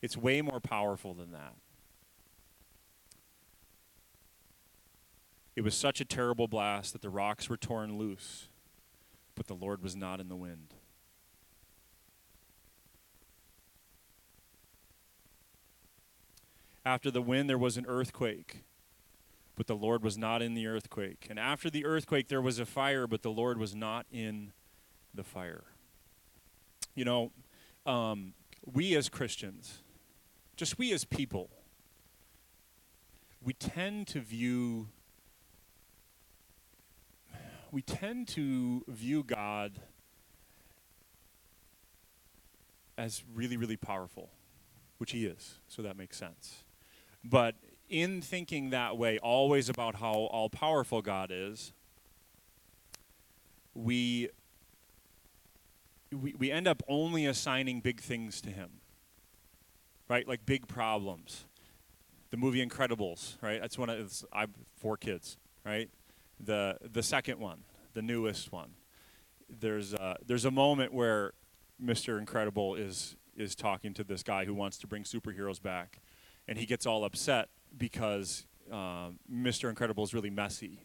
It's 0.02 0.16
way 0.16 0.42
more 0.42 0.58
powerful 0.58 1.14
than 1.14 1.30
that. 1.30 1.54
It 5.54 5.60
was 5.60 5.76
such 5.76 6.00
a 6.00 6.04
terrible 6.04 6.48
blast 6.48 6.92
that 6.92 7.02
the 7.02 7.08
rocks 7.08 7.48
were 7.48 7.56
torn 7.56 7.96
loose, 7.96 8.48
but 9.36 9.46
the 9.46 9.54
Lord 9.54 9.80
was 9.80 9.94
not 9.94 10.18
in 10.18 10.26
the 10.26 10.34
wind. 10.34 10.74
After 16.84 17.10
the 17.10 17.22
wind, 17.22 17.48
there 17.48 17.58
was 17.58 17.76
an 17.76 17.84
earthquake, 17.86 18.64
but 19.56 19.66
the 19.66 19.74
Lord 19.74 20.02
was 20.02 20.16
not 20.16 20.40
in 20.42 20.54
the 20.54 20.66
earthquake. 20.66 21.26
And 21.28 21.38
after 21.38 21.68
the 21.68 21.84
earthquake, 21.84 22.28
there 22.28 22.40
was 22.40 22.58
a 22.58 22.66
fire, 22.66 23.06
but 23.06 23.22
the 23.22 23.30
Lord 23.30 23.58
was 23.58 23.74
not 23.74 24.06
in 24.10 24.52
the 25.14 25.24
fire. 25.24 25.64
You 26.94 27.04
know, 27.04 27.32
um, 27.86 28.32
we 28.64 28.96
as 28.96 29.08
Christians, 29.08 29.82
just 30.56 30.78
we 30.78 30.92
as 30.92 31.04
people, 31.04 31.50
we 33.42 33.52
tend 33.52 34.06
to 34.08 34.20
view 34.20 34.88
we 37.72 37.82
tend 37.82 38.26
to 38.28 38.84
view 38.88 39.22
God 39.22 39.80
as 42.98 43.22
really, 43.32 43.56
really 43.56 43.76
powerful, 43.76 44.30
which 44.98 45.12
he 45.12 45.24
is, 45.24 45.60
so 45.68 45.82
that 45.82 45.96
makes 45.96 46.16
sense. 46.16 46.64
But 47.24 47.54
in 47.88 48.22
thinking 48.22 48.70
that 48.70 48.96
way, 48.96 49.18
always 49.18 49.68
about 49.68 49.96
how 49.96 50.12
all 50.12 50.48
powerful 50.48 51.02
God 51.02 51.30
is, 51.32 51.72
we, 53.74 54.28
we, 56.12 56.34
we 56.38 56.50
end 56.50 56.66
up 56.66 56.82
only 56.88 57.26
assigning 57.26 57.80
big 57.80 58.00
things 58.00 58.40
to 58.42 58.50
him, 58.50 58.80
right? 60.08 60.26
Like 60.26 60.46
big 60.46 60.66
problems. 60.66 61.46
The 62.30 62.36
movie 62.36 62.64
Incredibles, 62.64 63.42
right? 63.42 63.60
That's 63.60 63.76
one 63.76 63.90
of 63.90 64.24
I 64.32 64.40
have 64.42 64.50
four 64.76 64.96
kids, 64.96 65.36
right? 65.64 65.90
The 66.38 66.78
the 66.80 67.02
second 67.02 67.40
one, 67.40 67.64
the 67.92 68.02
newest 68.02 68.52
one. 68.52 68.74
There's 69.48 69.94
a, 69.94 70.16
there's 70.24 70.44
a 70.44 70.50
moment 70.52 70.94
where 70.94 71.32
Mr. 71.82 72.18
Incredible 72.18 72.76
is 72.76 73.16
is 73.36 73.56
talking 73.56 73.94
to 73.94 74.04
this 74.04 74.22
guy 74.22 74.44
who 74.44 74.54
wants 74.54 74.78
to 74.78 74.86
bring 74.86 75.02
superheroes 75.02 75.60
back, 75.60 76.00
and 76.50 76.58
he 76.58 76.66
gets 76.66 76.84
all 76.84 77.04
upset 77.04 77.48
because 77.78 78.44
um, 78.72 79.20
Mr. 79.32 79.70
Incredible 79.70 80.02
is 80.02 80.12
really 80.12 80.30
messy, 80.30 80.84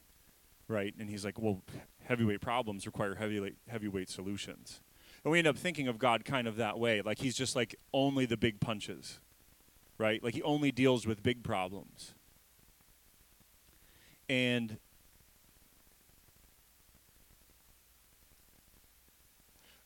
right? 0.68 0.94
And 1.00 1.10
he's 1.10 1.26
like, 1.26 1.42
well, 1.42 1.64
heavyweight 2.04 2.40
problems 2.40 2.86
require 2.86 3.16
heavyweight 3.16 3.56
heavyweight 3.68 4.10
solutions. 4.10 4.80
And 5.24 5.32
we 5.32 5.40
end 5.40 5.48
up 5.48 5.58
thinking 5.58 5.88
of 5.88 5.98
God 5.98 6.24
kind 6.24 6.48
of 6.48 6.58
that 6.58 6.78
way, 6.78 7.02
like 7.02 7.18
he's 7.18 7.36
just 7.36 7.56
like 7.56 7.76
only 7.94 8.28
the 8.28 8.38
big 8.38 8.60
punches, 8.60 9.20
right? 9.98 10.24
Like 10.24 10.36
he 10.36 10.44
only 10.44 10.72
deals 10.72 11.08
with 11.08 11.24
big 11.24 11.44
problems. 11.44 12.14
And 14.30 14.78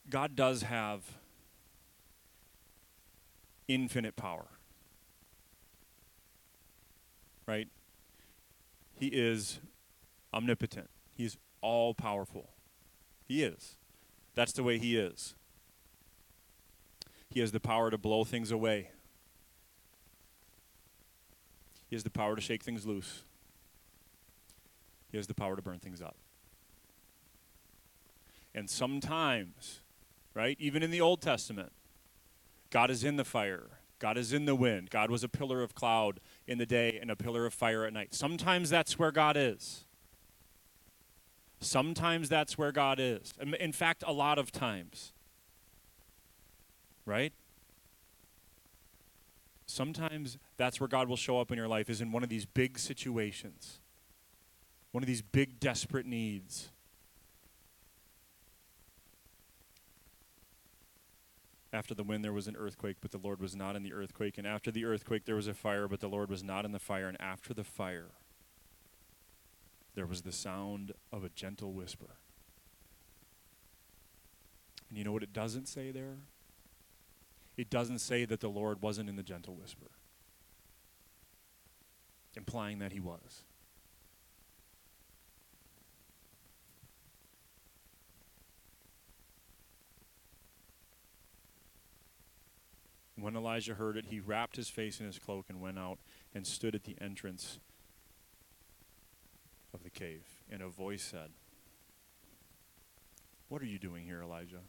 God 0.10 0.36
does 0.36 0.64
have 0.64 1.04
infinite 3.70 4.18
power. 4.18 4.59
Right? 7.50 7.68
He 8.94 9.08
is 9.08 9.60
omnipotent. 10.32 10.88
He's 11.18 11.36
all 11.62 11.96
powerful. 11.96 12.52
He 13.28 13.42
is. 13.42 13.76
That's 14.36 14.52
the 14.52 14.62
way 14.62 14.78
he 14.78 14.96
is. 14.96 15.34
He 17.28 17.40
has 17.40 17.52
the 17.52 17.60
power 17.60 17.90
to 17.90 17.98
blow 17.98 18.24
things 18.24 18.52
away. 18.52 18.92
He 21.90 21.96
has 21.96 22.04
the 22.04 22.12
power 22.12 22.36
to 22.36 22.42
shake 22.42 22.62
things 22.62 22.86
loose. 22.86 23.24
He 25.12 25.18
has 25.18 25.26
the 25.26 25.34
power 25.34 25.56
to 25.56 25.62
burn 25.64 25.80
things 25.80 26.04
up. 26.04 26.18
And 28.54 28.70
sometimes, 28.70 29.82
right, 30.36 30.56
even 30.60 30.84
in 30.84 30.92
the 30.92 31.02
Old 31.02 31.20
Testament, 31.20 31.72
God 32.70 32.92
is 32.92 33.04
in 33.04 33.16
the 33.16 33.26
fire. 33.26 33.79
God 34.00 34.18
is 34.18 34.34
in 34.34 34.46
the 34.46 34.56
wind. 34.56 34.90
God 34.90 35.12
was 35.12 35.24
a 35.24 35.30
pillar 35.30 35.62
of 35.62 35.76
cloud 35.76 36.20
in 36.48 36.58
the 36.58 36.66
day 36.66 36.98
and 37.00 37.12
a 37.12 37.16
pillar 37.16 37.46
of 37.46 37.54
fire 37.54 37.84
at 37.86 37.94
night. 37.94 38.16
Sometimes 38.16 38.70
that's 38.70 38.98
where 38.98 39.12
God 39.12 39.36
is. 39.38 39.86
Sometimes 41.60 42.30
that's 42.30 42.58
where 42.58 42.72
God 42.72 43.00
is. 43.00 43.34
In 43.60 43.74
fact, 43.74 44.04
a 44.08 44.14
lot 44.14 44.40
of 44.40 44.52
times. 44.52 45.12
Right? 47.06 47.34
Sometimes 49.66 50.38
that's 50.58 50.80
where 50.80 50.88
God 50.88 51.10
will 51.10 51.18
show 51.18 51.40
up 51.40 51.52
in 51.52 51.58
your 51.58 51.68
life, 51.68 51.90
is 51.90 52.02
in 52.02 52.12
one 52.12 52.24
of 52.24 52.30
these 52.30 52.46
big 52.46 52.80
situations, 52.80 53.80
one 54.92 55.04
of 55.04 55.08
these 55.08 55.22
big, 55.22 55.60
desperate 55.60 56.06
needs. 56.06 56.70
After 61.72 61.94
the 61.94 62.04
wind, 62.04 62.24
there 62.24 62.34
was 62.34 62.48
an 62.48 62.56
earthquake, 62.56 62.98
but 63.00 63.12
the 63.12 63.20
Lord 63.20 63.40
was 63.40 63.56
not 63.56 63.76
in 63.76 63.84
the 63.84 63.94
earthquake. 63.94 64.38
And 64.38 64.48
after 64.48 64.72
the 64.72 64.86
earthquake, 64.86 65.26
there 65.26 65.36
was 65.36 65.48
a 65.48 65.54
fire, 65.54 65.88
but 65.88 66.00
the 66.00 66.08
Lord 66.08 66.30
was 66.30 66.44
not 66.44 66.66
in 66.66 66.72
the 66.72 66.80
fire. 66.80 67.08
And 67.08 67.20
after 67.22 67.54
the 67.54 67.64
fire, 67.64 68.12
there 69.94 70.08
was 70.08 70.24
the 70.24 70.32
sound 70.32 70.94
of 71.12 71.24
a 71.24 71.30
gentle 71.30 71.72
whisper. 71.72 72.16
And 74.90 74.98
you 74.98 75.04
know 75.04 75.12
what 75.12 75.24
it 75.24 75.34
doesn't 75.34 75.68
say 75.68 75.92
there? 75.92 76.18
It 77.56 77.70
doesn't 77.70 78.00
say 78.00 78.26
that 78.26 78.40
the 78.40 78.50
Lord 78.50 78.82
wasn't 78.82 79.10
in 79.10 79.16
the 79.16 79.24
gentle 79.24 79.54
whisper, 79.54 79.92
implying 82.36 82.80
that 82.80 82.94
he 82.94 83.00
was. 83.00 83.44
When 93.22 93.36
Elijah 93.36 93.76
heard 93.76 93.98
it, 93.98 94.06
he 94.08 94.20
wrapped 94.20 94.56
his 94.56 94.70
face 94.70 95.00
in 95.00 95.06
his 95.06 95.20
cloak 95.20 95.46
and 95.50 95.60
went 95.60 95.78
out 95.78 96.00
and 96.34 96.46
stood 96.46 96.76
at 96.76 96.84
the 96.84 96.96
entrance 97.02 97.60
of 99.74 99.84
the 99.84 99.90
cave. 99.90 100.26
And 100.50 100.62
a 100.62 100.70
voice 100.70 101.04
said, 101.04 101.32
What 103.48 103.62
are 103.62 103.66
you 103.66 103.80
doing 103.80 104.06
here, 104.06 104.22
Elijah? 104.22 104.62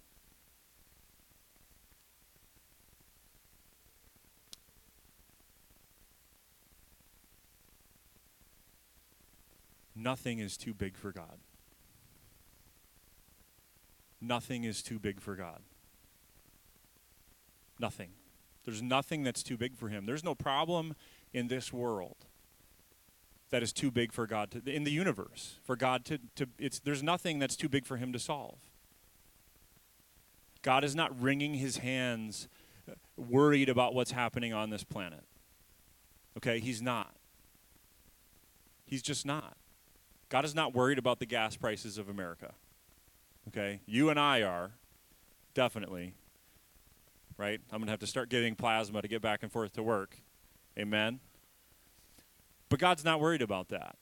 Nothing 9.94 10.38
is 10.38 10.56
too 10.56 10.72
big 10.72 10.96
for 10.96 11.12
God. 11.12 11.38
Nothing 14.20 14.64
is 14.64 14.82
too 14.82 14.98
big 14.98 15.20
for 15.20 15.36
God. 15.36 15.60
Nothing. 17.78 18.10
There's 18.64 18.83
nothing 18.83 19.23
that's 19.23 19.42
too 19.42 19.57
big 19.57 19.77
for 19.77 19.88
him. 19.88 20.07
There's 20.07 20.25
no 20.25 20.35
problem 20.35 20.94
in 21.33 21.49
this 21.49 21.73
world 21.73 22.16
that 23.51 23.62
is 23.62 23.73
too 23.73 23.90
big 23.90 24.12
for 24.12 24.27
God 24.27 24.51
to 24.53 24.62
in 24.70 24.85
the 24.85 24.92
universe 24.92 25.59
for 25.64 25.75
God 25.77 26.05
to, 26.05 26.18
to 26.37 26.46
it's 26.59 26.79
there's 26.79 27.03
nothing 27.03 27.38
that's 27.38 27.57
too 27.57 27.68
big 27.68 27.85
for 27.85 27.96
him 27.96 28.12
to 28.12 28.18
solve. 28.18 28.59
God 30.62 30.85
is 30.85 30.94
not 30.94 31.20
wringing 31.20 31.55
his 31.55 31.79
hands 31.79 32.49
uh, 32.88 32.94
worried 33.16 33.68
about 33.68 33.94
what's 33.94 34.12
happening 34.12 34.53
on 34.53 34.70
this 34.70 34.85
planet. 34.85 35.25
Okay, 36.37 36.61
he's 36.61 36.81
not. 36.81 37.14
He's 38.85 39.03
just 39.03 39.25
not. 39.25 39.57
God 40.29 40.44
is 40.44 40.55
not 40.55 40.75
worried 40.75 40.99
about 40.99 41.18
the 41.18 41.27
gas 41.27 41.57
prices 41.57 41.99
of 41.99 42.09
America. 42.09 42.53
Okay? 43.49 43.81
You 43.87 44.11
and 44.11 44.18
I 44.18 44.42
are, 44.42 44.73
definitely. 45.55 46.14
Right? 47.40 47.59
I'm 47.72 47.79
going 47.79 47.87
to 47.87 47.92
have 47.92 48.00
to 48.00 48.07
start 48.07 48.29
getting 48.29 48.55
plasma 48.55 49.00
to 49.00 49.09
get 49.09 49.22
back 49.22 49.42
and 49.42 49.50
forth 49.50 49.72
to 49.72 49.83
work. 49.83 50.18
Amen? 50.79 51.20
But 52.68 52.81
God's 52.81 53.03
not 53.03 53.18
worried 53.18 53.40
about 53.40 53.70
that. 53.70 53.96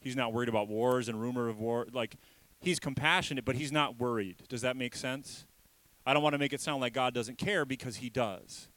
He's 0.00 0.14
not 0.14 0.32
worried 0.32 0.48
about 0.48 0.68
wars 0.68 1.08
and 1.08 1.20
rumor 1.20 1.48
of 1.48 1.58
war. 1.58 1.88
Like, 1.92 2.14
he's 2.60 2.78
compassionate, 2.78 3.44
but 3.44 3.56
he's 3.56 3.72
not 3.72 3.98
worried. 3.98 4.44
Does 4.48 4.60
that 4.60 4.76
make 4.76 4.94
sense? 4.94 5.44
I 6.06 6.14
don't 6.14 6.22
want 6.22 6.34
to 6.34 6.38
make 6.38 6.52
it 6.52 6.60
sound 6.60 6.80
like 6.80 6.92
God 6.92 7.14
doesn't 7.14 7.36
care 7.36 7.64
because 7.64 7.96
he 7.96 8.08
does. 8.08 8.68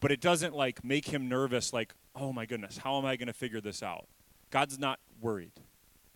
But 0.00 0.12
it 0.12 0.20
doesn't 0.20 0.54
like 0.54 0.84
make 0.84 1.06
him 1.06 1.30
nervous 1.30 1.72
like, 1.72 1.94
"Oh 2.14 2.30
my 2.30 2.44
goodness, 2.44 2.76
how 2.76 2.98
am 2.98 3.06
I 3.06 3.16
going 3.16 3.28
to 3.28 3.32
figure 3.32 3.62
this 3.62 3.82
out?" 3.82 4.06
God's 4.50 4.78
not 4.78 5.00
worried. 5.18 5.52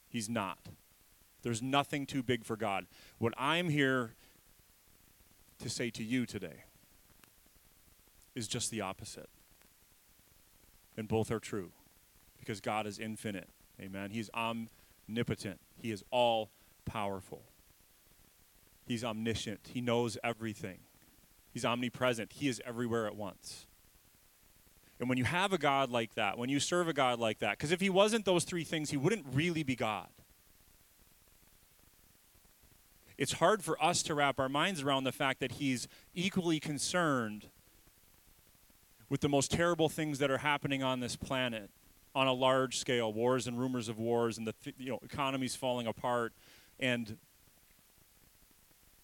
He's 0.09 0.29
not. 0.29 0.59
There's 1.41 1.63
nothing 1.63 2.05
too 2.05 2.23
big 2.23 2.45
for 2.45 2.57
God. 2.57 2.87
What 3.19 3.33
I'm 3.39 3.71
here 3.71 4.15
to 5.59 5.69
say 5.69 5.91
to 5.91 6.05
you 6.05 6.27
today 6.27 6.65
is 8.35 8.47
just 8.47 8.71
the 8.71 8.81
opposite. 8.81 9.29
And 10.97 11.09
both 11.09 11.31
are 11.31 11.41
true 11.41 11.73
because 12.39 12.61
God 12.61 12.87
is 12.87 12.99
infinite. 12.99 13.49
Amen. 13.81 14.11
He's 14.11 14.31
omnipotent, 14.35 15.61
He 15.77 15.91
is 15.91 16.05
all 16.11 16.51
powerful. 16.85 17.43
He's 18.87 19.05
omniscient, 19.05 19.61
He 19.73 19.81
knows 19.81 20.17
everything. 20.23 20.79
He's 21.53 21.65
omnipresent, 21.65 22.33
He 22.35 22.49
is 22.49 22.61
everywhere 22.65 23.07
at 23.07 23.17
once. 23.17 23.67
And 24.99 25.09
when 25.11 25.19
you 25.19 25.25
have 25.25 25.53
a 25.53 25.59
God 25.59 25.91
like 25.91 26.15
that, 26.15 26.39
when 26.39 26.49
you 26.49 26.59
serve 26.59 26.89
a 26.89 26.95
God 26.95 27.19
like 27.19 27.41
that, 27.41 27.59
because 27.59 27.73
if 27.73 27.81
He 27.81 27.91
wasn't 27.91 28.25
those 28.25 28.45
three 28.45 28.65
things, 28.65 28.91
He 28.91 28.97
wouldn't 28.97 29.27
really 29.33 29.63
be 29.63 29.77
God. 29.77 30.09
It's 33.19 33.35
hard 33.35 33.63
for 33.63 33.83
us 33.83 34.03
to 34.05 34.15
wrap 34.15 34.39
our 34.39 34.49
minds 34.49 34.83
around 34.83 35.05
the 35.05 35.13
fact 35.13 35.41
that 35.41 35.53
He's 35.53 35.89
equally 36.15 36.61
concerned 36.61 37.49
with 39.09 39.21
the 39.21 39.29
most 39.29 39.51
terrible 39.51 39.89
things 39.89 40.19
that 40.19 40.31
are 40.31 40.39
happening 40.39 40.83
on 40.83 41.01
this 41.01 41.17
planet 41.17 41.71
on 42.15 42.27
a 42.27 42.33
large 42.33 42.79
scale 42.79 43.13
wars 43.13 43.47
and 43.47 43.59
rumors 43.59 43.89
of 43.89 43.99
wars 43.99 44.39
and 44.39 44.47
the 44.47 44.55
th- 44.65 44.77
you 44.79 44.91
know 44.91 44.99
economies 45.03 45.55
falling 45.55 45.87
apart 45.87 46.33
and 46.81 47.19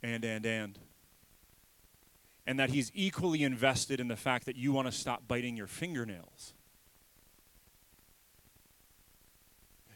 and 0.03 0.25
and 0.25 0.45
and. 0.45 0.79
And 2.47 2.59
that 2.59 2.71
he's 2.71 2.91
equally 2.93 3.45
invested 3.45 4.01
in 4.01 4.09
the 4.09 4.17
fact 4.17 4.47
that 4.47 4.57
you 4.57 4.73
want 4.73 4.89
to 4.89 4.93
stop 4.93 5.29
biting 5.29 5.57
your 5.57 5.69
fingernails. 5.69 6.55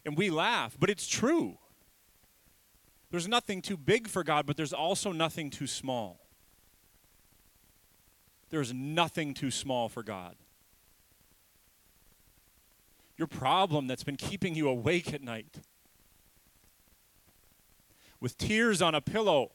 And 0.05 0.15
we 0.17 0.29
laugh 0.29 0.77
but 0.79 0.89
it's 0.89 1.07
true 1.07 1.57
there's 3.11 3.27
nothing 3.27 3.61
too 3.61 3.77
big 3.77 4.07
for 4.07 4.23
god 4.23 4.45
but 4.45 4.57
there's 4.57 4.73
also 4.73 5.11
nothing 5.11 5.49
too 5.49 5.67
small 5.67 6.19
there's 8.49 8.73
nothing 8.73 9.33
too 9.33 9.51
small 9.51 9.89
for 9.89 10.03
god 10.03 10.35
your 13.17 13.27
problem 13.27 13.87
that's 13.87 14.03
been 14.03 14.15
keeping 14.15 14.55
you 14.55 14.69
awake 14.69 15.13
at 15.13 15.21
night. 15.21 15.59
With 18.19 18.37
tears 18.37 18.81
on 18.81 18.95
a 18.95 19.01
pillow, 19.01 19.51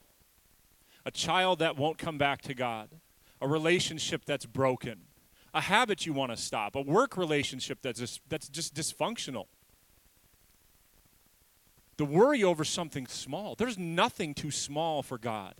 a 1.05 1.11
child 1.11 1.59
that 1.59 1.77
won't 1.77 1.97
come 1.97 2.17
back 2.17 2.41
to 2.43 2.53
God, 2.53 2.89
a 3.41 3.47
relationship 3.47 4.25
that's 4.25 4.45
broken, 4.45 5.01
a 5.53 5.61
habit 5.61 6.05
you 6.05 6.13
want 6.13 6.31
to 6.31 6.37
stop, 6.37 6.75
a 6.75 6.81
work 6.81 7.17
relationship 7.17 7.79
that's 7.81 7.99
just, 7.99 8.21
that's 8.29 8.49
just 8.49 8.73
dysfunctional. 8.73 9.45
The 11.97 12.05
worry 12.05 12.43
over 12.43 12.63
something 12.63 13.07
small. 13.07 13.55
There's 13.55 13.77
nothing 13.77 14.33
too 14.33 14.51
small 14.51 15.03
for 15.03 15.17
God. 15.17 15.55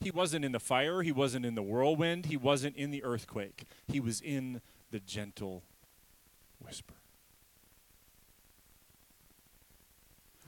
He 0.00 0.10
wasn't 0.10 0.44
in 0.44 0.52
the 0.52 0.60
fire, 0.60 1.02
he 1.02 1.12
wasn't 1.12 1.44
in 1.44 1.54
the 1.54 1.62
whirlwind, 1.62 2.26
he 2.26 2.36
wasn't 2.36 2.76
in 2.76 2.90
the 2.90 3.04
earthquake. 3.04 3.64
He 3.86 4.00
was 4.00 4.20
in 4.20 4.62
the 4.90 5.00
gentle 5.00 5.62
whisper. 6.58 6.94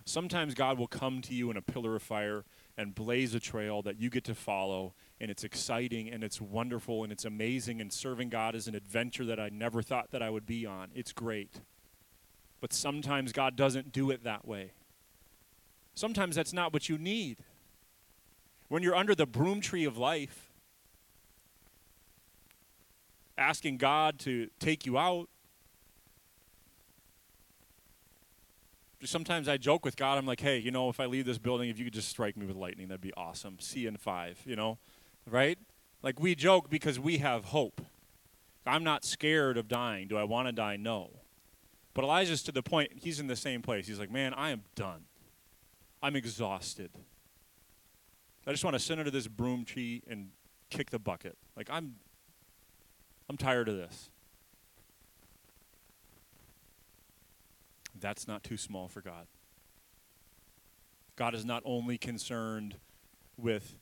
Sometimes 0.05 0.55
God 0.55 0.79
will 0.79 0.87
come 0.87 1.21
to 1.23 1.35
you 1.35 1.51
in 1.51 1.57
a 1.57 1.63
pillar 1.63 1.95
of 1.95 2.03
fire 2.03 2.45
and 2.77 2.95
blaze 2.95 3.35
a 3.35 3.41
trail 3.41 3.83
that 3.83 4.01
you 4.01 4.09
get 4.09 4.25
to 4.25 4.35
follow, 4.35 4.95
and 5.21 5.31
it's 5.31 5.45
exciting 5.45 6.09
and 6.09 6.25
it's 6.25 6.41
wonderful 6.41 7.05
and 7.05 7.13
it's 7.13 7.25
amazing, 7.25 7.81
and 7.81 7.93
serving 7.93 8.31
God 8.31 8.55
is 8.55 8.67
an 8.67 8.75
adventure 8.75 9.25
that 9.27 9.39
I 9.39 9.51
never 9.51 9.83
thought 9.83 10.11
that 10.11 10.23
I 10.23 10.31
would 10.31 10.47
be 10.47 10.65
on. 10.65 10.89
It's 10.95 11.13
great. 11.13 11.61
But 12.63 12.73
sometimes 12.73 13.33
God 13.33 13.57
doesn't 13.57 13.93
do 13.93 14.13
it 14.13 14.23
that 14.23 14.47
way. 14.47 14.71
Sometimes 15.95 16.37
that's 16.37 16.53
not 16.53 16.73
what 16.73 16.89
you 16.89 16.97
need. 16.97 17.39
When 18.69 18.85
you're 18.85 18.95
under 18.95 19.17
the 19.17 19.27
broom 19.27 19.61
tree 19.61 19.85
of 19.85 19.99
life, 19.99 20.53
asking 23.37 23.79
God 23.79 24.21
to 24.21 24.49
take 24.61 24.87
you 24.87 24.97
out. 24.97 25.29
Sometimes 29.05 29.49
I 29.49 29.57
joke 29.57 29.85
with 29.85 29.97
God. 29.97 30.17
I'm 30.17 30.27
like, 30.27 30.41
hey, 30.41 30.59
you 30.59 30.71
know, 30.71 30.89
if 30.89 31.01
I 31.01 31.07
leave 31.07 31.27
this 31.27 31.39
building, 31.39 31.69
if 31.69 31.81
you 31.81 31.85
could 31.85 31.93
just 31.93 32.09
strike 32.09 32.37
me 32.37 32.47
with 32.47 32.55
lightning, 32.55 32.87
that'd 32.87 33.01
be 33.01 33.13
awesome. 33.17 33.59
See 33.59 33.81
you 33.81 33.89
in 33.89 33.97
five, 33.97 34.39
you 34.45 34.55
know, 34.55 34.79
right? 35.29 35.59
Like 36.01 36.21
we 36.21 36.37
joke 36.37 36.71
because 36.71 37.01
we 37.01 37.19
have 37.19 37.47
hope. 37.47 37.81
I'm 38.65 38.85
not 38.85 39.05
scared 39.05 39.57
of 39.57 39.67
dying. 39.67 40.07
Do 40.07 40.17
I 40.17 40.23
want 40.23 40.47
to 40.47 40.53
die? 40.53 40.77
No. 40.77 41.22
But 41.95 42.05
Elijah's 42.05 42.43
to 42.45 42.53
the 42.53 42.63
point, 42.63 42.93
he's 42.97 43.21
in 43.21 43.27
the 43.27 43.37
same 43.37 43.63
place. 43.63 43.87
He's 43.87 43.99
like, 43.99 44.11
man, 44.11 44.33
I 44.35 44.51
am 44.51 44.63
done. 44.75 45.05
I'm 46.03 46.17
exhausted. 46.17 46.91
I 48.47 48.51
just 48.51 48.65
want 48.65 48.75
to 48.75 48.81
sit 48.81 48.99
under 48.99 49.11
this 49.11 49.29
broom 49.29 49.65
tree 49.65 50.03
and 50.09 50.31
kick 50.71 50.91
the 50.91 50.99
bucket. 50.99 51.37
Like, 51.57 51.69
I'm 51.71 51.97
I'm 53.29 53.37
tired 53.37 53.69
of 53.69 53.77
this. 53.77 54.11
That's 57.99 58.27
not 58.27 58.43
too 58.43 58.57
small 58.57 58.89
for 58.89 59.01
God. 59.01 59.27
God 61.15 61.35
is 61.35 61.45
not 61.45 61.63
only 61.65 61.99
concerned 61.99 62.77
with 63.37 63.77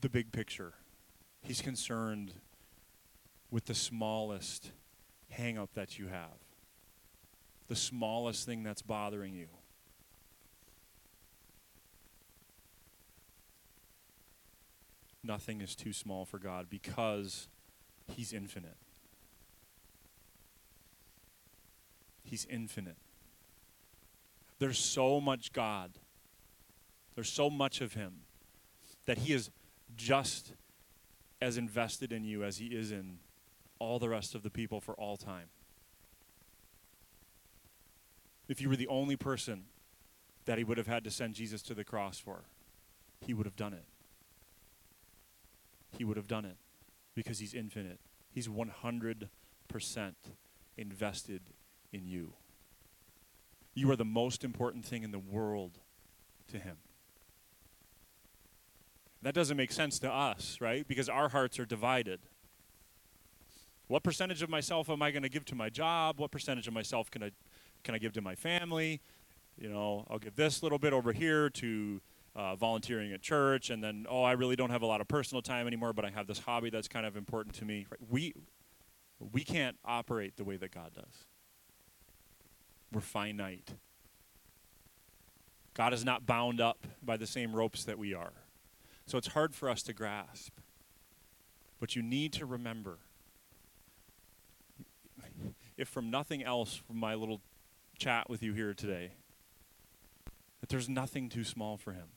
the 0.00 0.08
big 0.08 0.32
picture, 0.32 0.74
He's 1.40 1.60
concerned 1.60 2.34
with 3.50 3.66
the 3.66 3.74
smallest 3.74 4.72
hang 5.28 5.58
up 5.58 5.70
that 5.74 5.98
you 5.98 6.08
have, 6.08 6.38
the 7.72 7.76
smallest 7.76 8.44
thing 8.44 8.62
that's 8.62 8.82
bothering 8.82 9.32
you. 9.32 9.46
Nothing 15.24 15.62
is 15.62 15.74
too 15.74 15.94
small 15.94 16.26
for 16.26 16.38
God 16.38 16.66
because 16.68 17.48
He's 18.14 18.34
infinite. 18.34 18.76
He's 22.22 22.44
infinite. 22.44 22.98
There's 24.58 24.78
so 24.78 25.18
much 25.18 25.54
God. 25.54 25.92
There's 27.14 27.32
so 27.32 27.48
much 27.48 27.80
of 27.80 27.94
Him 27.94 28.16
that 29.06 29.16
He 29.16 29.32
is 29.32 29.50
just 29.96 30.52
as 31.40 31.56
invested 31.56 32.12
in 32.12 32.22
you 32.22 32.44
as 32.44 32.58
He 32.58 32.66
is 32.66 32.92
in 32.92 33.20
all 33.78 33.98
the 33.98 34.10
rest 34.10 34.34
of 34.34 34.42
the 34.42 34.50
people 34.50 34.78
for 34.78 34.92
all 34.92 35.16
time. 35.16 35.48
If 38.48 38.60
you 38.60 38.68
were 38.68 38.76
the 38.76 38.88
only 38.88 39.16
person 39.16 39.64
that 40.44 40.58
He 40.58 40.64
would 40.64 40.78
have 40.78 40.86
had 40.86 41.04
to 41.04 41.10
send 41.10 41.34
Jesus 41.34 41.62
to 41.62 41.74
the 41.74 41.84
cross 41.84 42.18
for, 42.18 42.44
He 43.20 43.34
would 43.34 43.46
have 43.46 43.56
done 43.56 43.72
it. 43.72 43.84
He 45.96 46.04
would 46.04 46.16
have 46.16 46.26
done 46.26 46.44
it 46.44 46.56
because 47.14 47.38
he's 47.38 47.54
infinite. 47.54 48.00
He's 48.30 48.48
100% 48.48 49.28
invested 50.76 51.42
in 51.92 52.06
you. 52.06 52.32
You 53.74 53.90
are 53.90 53.96
the 53.96 54.04
most 54.04 54.44
important 54.44 54.84
thing 54.84 55.02
in 55.02 55.12
the 55.12 55.18
world 55.18 55.78
to 56.48 56.58
him. 56.58 56.76
That 59.22 59.34
doesn't 59.34 59.56
make 59.56 59.70
sense 59.70 59.98
to 60.00 60.10
us, 60.10 60.58
right? 60.60 60.86
Because 60.86 61.08
our 61.08 61.28
hearts 61.28 61.58
are 61.58 61.64
divided. 61.64 62.20
What 63.86 64.02
percentage 64.02 64.42
of 64.42 64.50
myself 64.50 64.90
am 64.90 65.02
I 65.02 65.10
going 65.10 65.22
to 65.22 65.28
give 65.28 65.44
to 65.46 65.54
my 65.54 65.68
job? 65.68 66.18
What 66.18 66.30
percentage 66.30 66.66
of 66.66 66.74
myself 66.74 67.10
can 67.10 67.22
I 67.22 67.30
can 67.84 67.94
I 67.94 67.98
give 67.98 68.12
to 68.14 68.20
my 68.20 68.34
family? 68.34 69.00
You 69.58 69.68
know, 69.68 70.06
I'll 70.10 70.18
give 70.18 70.36
this 70.36 70.62
little 70.62 70.78
bit 70.78 70.92
over 70.92 71.12
here 71.12 71.50
to 71.50 72.00
uh, 72.34 72.56
volunteering 72.56 73.12
at 73.12 73.20
church, 73.20 73.70
and 73.70 73.82
then 73.82 74.06
oh, 74.08 74.22
I 74.22 74.32
really 74.32 74.56
don't 74.56 74.70
have 74.70 74.82
a 74.82 74.86
lot 74.86 75.00
of 75.00 75.08
personal 75.08 75.42
time 75.42 75.66
anymore, 75.66 75.92
but 75.92 76.04
I 76.04 76.10
have 76.10 76.26
this 76.26 76.38
hobby 76.38 76.70
that's 76.70 76.88
kind 76.88 77.04
of 77.04 77.16
important 77.16 77.54
to 77.56 77.64
me. 77.64 77.86
We 78.08 78.34
we 79.18 79.44
can't 79.44 79.76
operate 79.84 80.36
the 80.36 80.44
way 80.44 80.56
that 80.56 80.72
God 80.72 80.92
does. 80.94 81.26
We're 82.92 83.00
finite. 83.00 83.74
God 85.74 85.94
is 85.94 86.04
not 86.04 86.26
bound 86.26 86.60
up 86.60 86.86
by 87.02 87.16
the 87.16 87.26
same 87.26 87.54
ropes 87.54 87.84
that 87.84 87.98
we 87.98 88.12
are. 88.12 88.32
So 89.06 89.16
it's 89.16 89.28
hard 89.28 89.54
for 89.54 89.68
us 89.68 89.82
to 89.84 89.92
grasp. 89.92 90.52
But 91.80 91.96
you 91.96 92.02
need 92.02 92.32
to 92.34 92.46
remember 92.46 92.98
if 95.76 95.88
from 95.88 96.10
nothing 96.10 96.42
else 96.44 96.74
from 96.74 96.96
my 96.96 97.14
little 97.14 97.40
chat 98.02 98.28
with 98.28 98.42
you 98.42 98.52
here 98.52 98.74
today, 98.74 99.12
that 100.60 100.68
there's 100.68 100.88
nothing 100.88 101.28
too 101.28 101.44
small 101.44 101.76
for 101.76 101.92
him. 101.92 102.08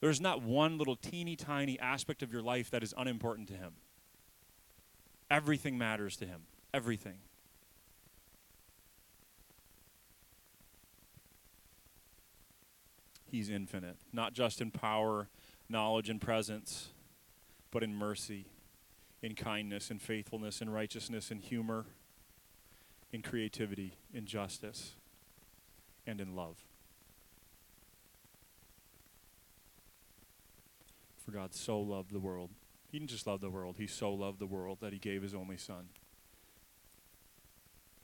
There's 0.00 0.20
not 0.20 0.42
one 0.42 0.76
little 0.76 0.96
teeny 0.96 1.34
tiny 1.34 1.78
aspect 1.78 2.22
of 2.22 2.30
your 2.30 2.42
life 2.42 2.70
that 2.70 2.82
is 2.82 2.92
unimportant 2.96 3.48
to 3.48 3.54
him. 3.54 3.72
Everything 5.30 5.78
matters 5.78 6.16
to 6.18 6.26
him. 6.26 6.42
Everything. 6.74 7.18
He's 13.30 13.48
infinite, 13.48 13.96
not 14.12 14.34
just 14.34 14.60
in 14.60 14.70
power, 14.70 15.28
knowledge, 15.70 16.10
and 16.10 16.20
presence, 16.20 16.88
but 17.70 17.82
in 17.82 17.94
mercy, 17.94 18.46
in 19.22 19.34
kindness, 19.34 19.90
in 19.90 19.98
faithfulness, 19.98 20.60
in 20.60 20.68
righteousness, 20.68 21.30
in 21.30 21.38
humor, 21.38 21.86
in 23.12 23.22
creativity, 23.22 23.94
in 24.12 24.26
justice, 24.26 24.92
and 26.06 26.20
in 26.20 26.36
love. 26.36 26.56
For 31.24 31.32
God 31.32 31.54
so 31.54 31.80
loved 31.80 32.12
the 32.12 32.20
world. 32.20 32.50
He 32.90 32.98
didn't 32.98 33.10
just 33.10 33.26
love 33.26 33.40
the 33.40 33.50
world, 33.50 33.76
He 33.78 33.86
so 33.86 34.12
loved 34.12 34.38
the 34.38 34.46
world 34.46 34.78
that 34.80 34.92
He 34.92 34.98
gave 34.98 35.22
His 35.22 35.34
only 35.34 35.56
Son. 35.56 35.88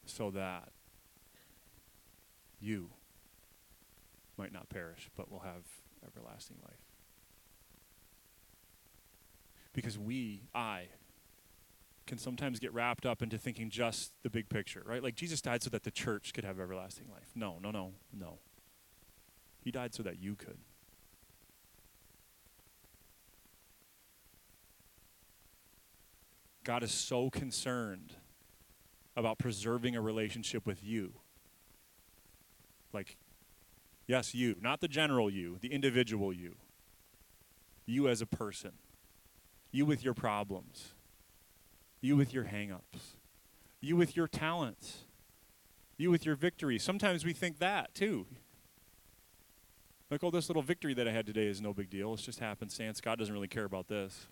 So 0.04 0.30
that 0.30 0.68
you 2.60 2.90
might 4.36 4.52
not 4.52 4.68
perish, 4.68 5.10
but 5.16 5.30
will 5.30 5.40
have 5.40 5.64
everlasting 6.06 6.58
life. 6.64 6.74
Because 9.72 9.98
we, 9.98 10.42
I, 10.54 10.86
can 12.06 12.18
sometimes 12.18 12.60
get 12.60 12.72
wrapped 12.72 13.04
up 13.04 13.22
into 13.22 13.36
thinking 13.36 13.68
just 13.68 14.12
the 14.22 14.30
big 14.30 14.48
picture, 14.48 14.82
right? 14.86 15.02
Like 15.02 15.16
Jesus 15.16 15.40
died 15.40 15.62
so 15.62 15.70
that 15.70 15.82
the 15.82 15.90
church 15.90 16.32
could 16.32 16.44
have 16.44 16.60
everlasting 16.60 17.08
life. 17.10 17.30
No, 17.34 17.58
no, 17.60 17.70
no, 17.70 17.94
no. 18.12 18.38
He 19.60 19.70
died 19.72 19.94
so 19.94 20.02
that 20.04 20.18
you 20.18 20.36
could. 20.36 20.58
God 26.62 26.82
is 26.82 26.92
so 26.92 27.30
concerned 27.30 28.14
about 29.16 29.38
preserving 29.38 29.96
a 29.96 30.00
relationship 30.00 30.66
with 30.66 30.82
you. 30.82 31.14
Like, 32.92 33.16
yes, 34.06 34.34
you, 34.34 34.56
not 34.60 34.80
the 34.80 34.88
general 34.88 35.30
you, 35.30 35.58
the 35.60 35.72
individual 35.72 36.32
you. 36.32 36.56
You 37.86 38.08
as 38.08 38.20
a 38.20 38.26
person. 38.26 38.72
You 39.70 39.86
with 39.86 40.02
your 40.02 40.14
problems. 40.14 40.95
You 42.06 42.16
with 42.16 42.32
your 42.32 42.44
hangups. 42.44 43.16
You 43.80 43.96
with 43.96 44.16
your 44.16 44.28
talents. 44.28 44.98
You 45.98 46.12
with 46.12 46.24
your 46.24 46.36
victory. 46.36 46.78
Sometimes 46.78 47.24
we 47.24 47.32
think 47.32 47.58
that 47.58 47.96
too. 47.96 48.26
Like, 50.08 50.22
oh, 50.22 50.30
this 50.30 50.48
little 50.48 50.62
victory 50.62 50.94
that 50.94 51.08
I 51.08 51.10
had 51.10 51.26
today 51.26 51.48
is 51.48 51.60
no 51.60 51.74
big 51.74 51.90
deal. 51.90 52.14
It's 52.14 52.22
just 52.22 52.38
happenstance. 52.38 53.00
God 53.00 53.18
doesn't 53.18 53.34
really 53.34 53.48
care 53.48 53.64
about 53.64 53.88
this. 53.88 54.28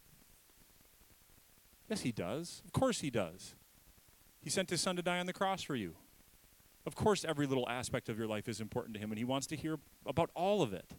Yes, 1.90 2.02
He 2.02 2.12
does. 2.12 2.62
Of 2.64 2.70
course, 2.70 3.00
He 3.00 3.10
does. 3.10 3.56
He 4.40 4.50
sent 4.50 4.70
His 4.70 4.80
Son 4.80 4.94
to 4.94 5.02
die 5.02 5.18
on 5.18 5.26
the 5.26 5.32
cross 5.32 5.64
for 5.64 5.74
you. 5.74 5.96
Of 6.86 6.94
course, 6.94 7.24
every 7.24 7.48
little 7.48 7.68
aspect 7.68 8.08
of 8.08 8.16
your 8.16 8.28
life 8.28 8.48
is 8.48 8.60
important 8.60 8.94
to 8.94 9.00
Him, 9.00 9.10
and 9.10 9.18
He 9.18 9.24
wants 9.24 9.48
to 9.48 9.56
hear 9.56 9.80
about 10.06 10.30
all 10.36 10.62
of 10.62 10.72
it. 10.72 10.92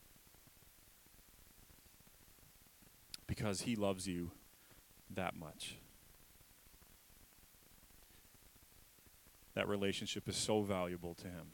Because 3.27 3.61
He 3.61 3.77
loves 3.77 4.09
you 4.09 4.31
that 5.09 5.37
much. 5.37 5.77
That 9.55 9.67
relationship 9.67 10.29
is 10.29 10.35
so 10.35 10.61
valuable 10.61 11.15
to 11.15 11.27
Him. 11.27 11.47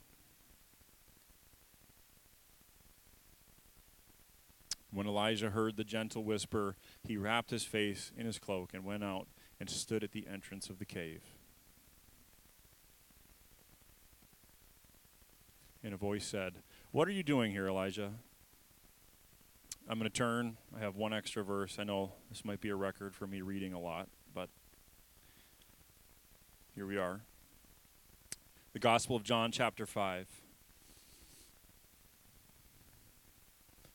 When 4.92 5.06
Elijah 5.06 5.50
heard 5.50 5.76
the 5.76 5.84
gentle 5.84 6.22
whisper, 6.22 6.76
he 7.02 7.16
wrapped 7.16 7.50
his 7.50 7.64
face 7.64 8.12
in 8.14 8.26
his 8.26 8.38
cloak 8.38 8.74
and 8.74 8.84
went 8.84 9.02
out 9.02 9.26
and 9.58 9.70
stood 9.70 10.04
at 10.04 10.12
the 10.12 10.26
entrance 10.30 10.68
of 10.68 10.78
the 10.78 10.84
cave. 10.84 11.22
And 15.82 15.94
a 15.94 15.96
voice 15.96 16.26
said, 16.26 16.56
What 16.90 17.08
are 17.08 17.12
you 17.12 17.22
doing 17.22 17.52
here, 17.52 17.66
Elijah? 17.66 18.12
I'm 19.88 19.98
going 19.98 20.10
to 20.10 20.16
turn. 20.16 20.58
I 20.76 20.80
have 20.80 20.94
one 20.94 21.14
extra 21.14 21.42
verse. 21.42 21.76
I 21.78 21.84
know 21.84 22.12
this 22.28 22.44
might 22.44 22.60
be 22.60 22.68
a 22.68 22.76
record 22.76 23.14
for 23.14 23.26
me 23.26 23.40
reading 23.40 23.72
a 23.72 23.80
lot, 23.80 24.08
but 24.34 24.48
here 26.74 26.86
we 26.86 26.98
are. 26.98 27.22
The 28.72 28.78
Gospel 28.78 29.16
of 29.16 29.22
John, 29.22 29.52
chapter 29.52 29.84
5. 29.84 30.26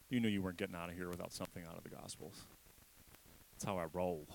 You 0.09 0.19
knew 0.19 0.27
you 0.27 0.41
weren't 0.41 0.57
getting 0.57 0.75
out 0.75 0.89
of 0.89 0.95
here 0.95 1.09
without 1.09 1.33
something 1.33 1.63
out 1.67 1.77
of 1.77 1.83
the 1.83 1.89
Gospels. 1.89 2.43
That's 3.53 3.65
how 3.65 3.77
I 3.77 3.85
roll. 3.91 4.27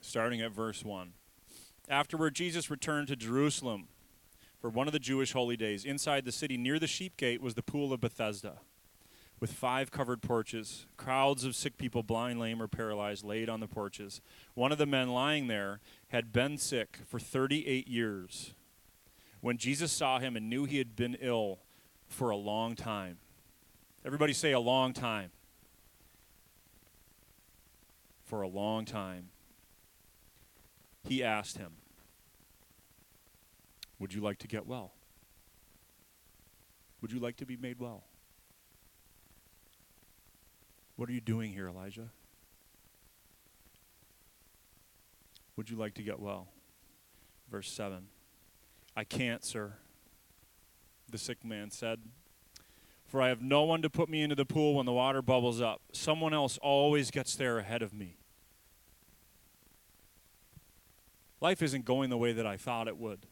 Starting 0.00 0.40
at 0.40 0.50
verse 0.50 0.84
1. 0.84 1.12
Afterward, 1.88 2.34
Jesus 2.34 2.68
returned 2.68 3.06
to 3.08 3.16
Jerusalem 3.16 3.86
for 4.60 4.68
one 4.68 4.88
of 4.88 4.92
the 4.92 4.98
Jewish 4.98 5.32
holy 5.32 5.56
days. 5.56 5.84
Inside 5.84 6.24
the 6.24 6.32
city, 6.32 6.56
near 6.56 6.80
the 6.80 6.88
sheep 6.88 7.16
gate, 7.16 7.40
was 7.40 7.54
the 7.54 7.62
pool 7.62 7.92
of 7.92 8.00
Bethesda, 8.00 8.58
with 9.40 9.52
five 9.52 9.90
covered 9.90 10.22
porches. 10.22 10.86
Crowds 10.96 11.44
of 11.44 11.54
sick 11.54 11.76
people, 11.76 12.02
blind, 12.02 12.40
lame, 12.40 12.62
or 12.62 12.68
paralyzed, 12.68 13.24
laid 13.24 13.48
on 13.48 13.60
the 13.60 13.66
porches. 13.66 14.20
One 14.54 14.72
of 14.72 14.78
the 14.78 14.86
men 14.86 15.08
lying 15.10 15.46
there 15.46 15.80
had 16.08 16.32
been 16.32 16.58
sick 16.58 16.98
for 17.06 17.18
38 17.18 17.86
years. 17.88 18.54
When 19.40 19.58
Jesus 19.58 19.92
saw 19.92 20.18
him 20.18 20.36
and 20.36 20.48
knew 20.48 20.64
he 20.64 20.78
had 20.78 20.96
been 20.96 21.16
ill 21.20 21.60
for 22.08 22.30
a 22.30 22.36
long 22.36 22.74
time, 22.74 23.18
everybody 24.04 24.32
say 24.32 24.52
a 24.52 24.60
long 24.60 24.92
time. 24.92 25.30
For 28.24 28.42
a 28.42 28.48
long 28.48 28.84
time, 28.84 29.28
he 31.04 31.22
asked 31.22 31.58
him, 31.58 31.74
Would 34.00 34.12
you 34.12 34.20
like 34.20 34.38
to 34.38 34.48
get 34.48 34.66
well? 34.66 34.94
Would 37.00 37.12
you 37.12 37.20
like 37.20 37.36
to 37.36 37.46
be 37.46 37.56
made 37.56 37.78
well? 37.78 38.02
What 40.96 41.08
are 41.08 41.12
you 41.12 41.20
doing 41.20 41.52
here, 41.52 41.68
Elijah? 41.68 42.10
Would 45.56 45.70
you 45.70 45.76
like 45.76 45.94
to 45.94 46.02
get 46.02 46.20
well? 46.20 46.48
Verse 47.50 47.70
7. 47.70 48.08
I 48.96 49.04
can't, 49.04 49.44
sir, 49.44 49.74
the 51.10 51.18
sick 51.18 51.44
man 51.44 51.70
said, 51.70 52.00
for 53.06 53.20
I 53.20 53.28
have 53.28 53.42
no 53.42 53.62
one 53.62 53.82
to 53.82 53.90
put 53.90 54.08
me 54.08 54.22
into 54.22 54.34
the 54.34 54.46
pool 54.46 54.74
when 54.74 54.86
the 54.86 54.92
water 54.92 55.22
bubbles 55.22 55.60
up. 55.60 55.82
Someone 55.92 56.32
else 56.32 56.58
always 56.62 57.10
gets 57.10 57.36
there 57.36 57.58
ahead 57.58 57.82
of 57.82 57.92
me. 57.92 58.16
Life 61.40 61.60
isn't 61.62 61.84
going 61.84 62.08
the 62.08 62.16
way 62.16 62.32
that 62.32 62.46
I 62.46 62.56
thought 62.56 62.88
it 62.88 62.96
would. 62.96 63.26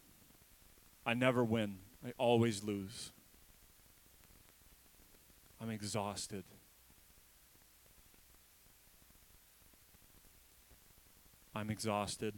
I 1.07 1.15
never 1.15 1.43
win, 1.43 1.79
I 2.07 2.13
always 2.19 2.63
lose. 2.63 3.11
I'm 5.61 5.71
exhausted. 5.71 6.45
I'm 11.55 11.71
exhausted. 11.71 12.35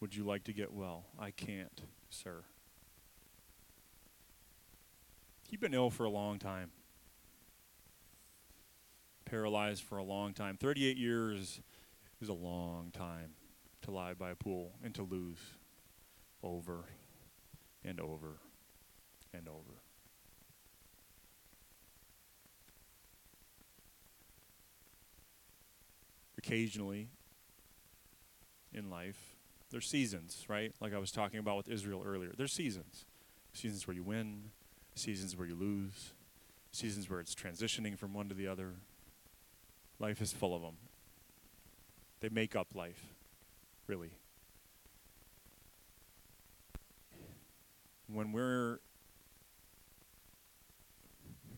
Would 0.00 0.14
you 0.14 0.24
like 0.24 0.44
to 0.44 0.52
get 0.52 0.72
well? 0.72 1.06
I 1.18 1.30
can't, 1.30 1.82
sir. 2.10 2.44
You've 5.50 5.60
been 5.60 5.74
ill 5.74 5.90
for 5.90 6.04
a 6.04 6.10
long 6.10 6.38
time, 6.38 6.70
paralyzed 9.24 9.82
for 9.82 9.98
a 9.98 10.04
long 10.04 10.32
time. 10.32 10.56
38 10.56 10.96
years 10.96 11.60
is 12.20 12.28
a 12.28 12.34
long 12.34 12.90
time 12.92 13.30
to 13.82 13.90
lie 13.90 14.14
by 14.14 14.30
a 14.30 14.36
pool 14.36 14.72
and 14.84 14.94
to 14.94 15.02
lose 15.02 15.38
over 16.42 16.84
and 17.84 18.00
over 18.00 18.38
and 19.32 19.48
over. 19.48 19.85
Occasionally 26.46 27.08
in 28.72 28.88
life, 28.88 29.34
there's 29.72 29.88
seasons, 29.88 30.44
right? 30.48 30.72
Like 30.80 30.94
I 30.94 30.98
was 30.98 31.10
talking 31.10 31.40
about 31.40 31.56
with 31.56 31.68
Israel 31.68 32.04
earlier. 32.06 32.30
There's 32.36 32.52
seasons. 32.52 33.04
Seasons 33.52 33.88
where 33.88 33.96
you 33.96 34.04
win, 34.04 34.50
seasons 34.94 35.36
where 35.36 35.48
you 35.48 35.56
lose, 35.56 36.12
seasons 36.70 37.10
where 37.10 37.18
it's 37.18 37.34
transitioning 37.34 37.98
from 37.98 38.14
one 38.14 38.28
to 38.28 38.34
the 38.34 38.46
other. 38.46 38.74
Life 39.98 40.20
is 40.20 40.32
full 40.32 40.54
of 40.54 40.62
them. 40.62 40.76
They 42.20 42.28
make 42.28 42.54
up 42.54 42.68
life, 42.76 43.02
really. 43.88 44.12
When 48.06 48.30
we're 48.30 48.78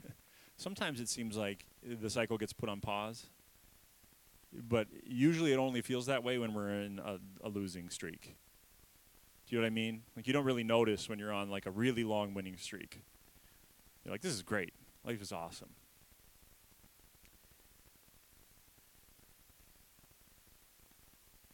sometimes 0.56 0.98
it 0.98 1.10
seems 1.10 1.36
like 1.36 1.66
the 1.82 2.08
cycle 2.08 2.38
gets 2.38 2.54
put 2.54 2.70
on 2.70 2.80
pause 2.80 3.26
but 4.52 4.88
usually 5.04 5.52
it 5.52 5.58
only 5.58 5.82
feels 5.82 6.06
that 6.06 6.24
way 6.24 6.38
when 6.38 6.54
we're 6.54 6.70
in 6.70 6.98
a, 6.98 7.18
a 7.44 7.48
losing 7.48 7.90
streak. 7.90 8.36
Do 9.46 9.56
you 9.56 9.58
know 9.58 9.64
what 9.64 9.68
I 9.68 9.74
mean? 9.74 10.02
Like 10.16 10.26
you 10.26 10.32
don't 10.32 10.44
really 10.44 10.64
notice 10.64 11.08
when 11.08 11.18
you're 11.18 11.32
on 11.32 11.50
like 11.50 11.66
a 11.66 11.70
really 11.70 12.04
long 12.04 12.34
winning 12.34 12.56
streak. 12.56 13.02
You're 14.04 14.12
like, 14.12 14.20
this 14.20 14.32
is 14.32 14.42
great. 14.42 14.74
Life 15.04 15.22
is 15.22 15.32
awesome. 15.32 15.70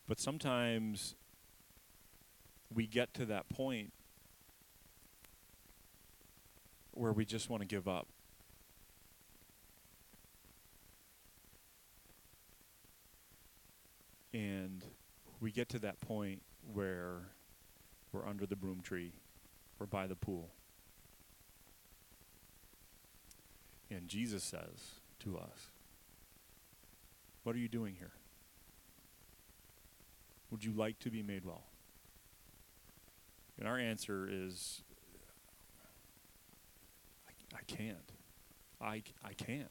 But 0.06 0.20
sometimes 0.20 1.14
we 2.72 2.86
get 2.86 3.14
to 3.14 3.26
that 3.26 3.48
point 3.48 3.92
where 6.92 7.12
we 7.12 7.24
just 7.24 7.48
want 7.48 7.62
to 7.62 7.66
give 7.66 7.88
up. 7.88 8.08
And 14.34 14.84
we 15.40 15.52
get 15.52 15.68
to 15.70 15.78
that 15.78 16.00
point 16.00 16.42
where 16.72 17.28
we're 18.12 18.26
under 18.26 18.46
the 18.46 18.56
broom 18.56 18.80
tree, 18.82 19.12
we're 19.78 19.86
by 19.86 20.08
the 20.08 20.16
pool. 20.16 20.50
And 23.90 24.08
Jesus 24.08 24.42
says 24.42 25.00
to 25.20 25.38
us, 25.38 25.70
What 27.44 27.54
are 27.54 27.60
you 27.60 27.68
doing 27.68 27.94
here? 27.96 28.10
Would 30.50 30.64
you 30.64 30.72
like 30.72 30.98
to 31.00 31.10
be 31.10 31.22
made 31.22 31.44
well? 31.44 31.64
And 33.56 33.68
our 33.68 33.78
answer 33.78 34.28
is, 34.28 34.82
I, 37.28 37.56
I 37.56 37.62
can't. 37.68 38.12
I, 38.80 39.02
I 39.24 39.32
can't. 39.32 39.68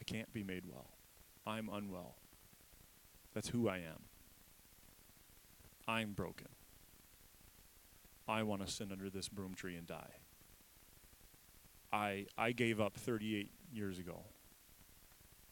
I 0.00 0.04
can't 0.04 0.32
be 0.32 0.42
made 0.42 0.64
well. 0.66 0.90
I'm 1.46 1.68
unwell. 1.68 2.16
That's 3.36 3.50
who 3.50 3.68
I 3.68 3.76
am. 3.76 4.02
I'm 5.86 6.14
broken. 6.14 6.48
I 8.26 8.42
want 8.44 8.66
to 8.66 8.72
sit 8.72 8.90
under 8.90 9.10
this 9.10 9.28
broom 9.28 9.52
tree 9.52 9.76
and 9.76 9.86
die. 9.86 10.14
I 11.92 12.28
I 12.38 12.52
gave 12.52 12.80
up 12.80 12.96
38 12.96 13.50
years 13.74 13.98
ago. 13.98 14.22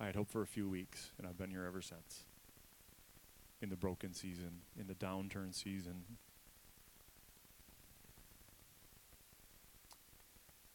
I 0.00 0.06
had 0.06 0.16
hoped 0.16 0.30
for 0.30 0.40
a 0.40 0.46
few 0.46 0.66
weeks, 0.66 1.10
and 1.18 1.26
I've 1.26 1.36
been 1.36 1.50
here 1.50 1.66
ever 1.66 1.82
since. 1.82 2.24
In 3.60 3.68
the 3.68 3.76
broken 3.76 4.14
season, 4.14 4.62
in 4.80 4.86
the 4.86 4.94
downturn 4.94 5.54
season. 5.54 6.04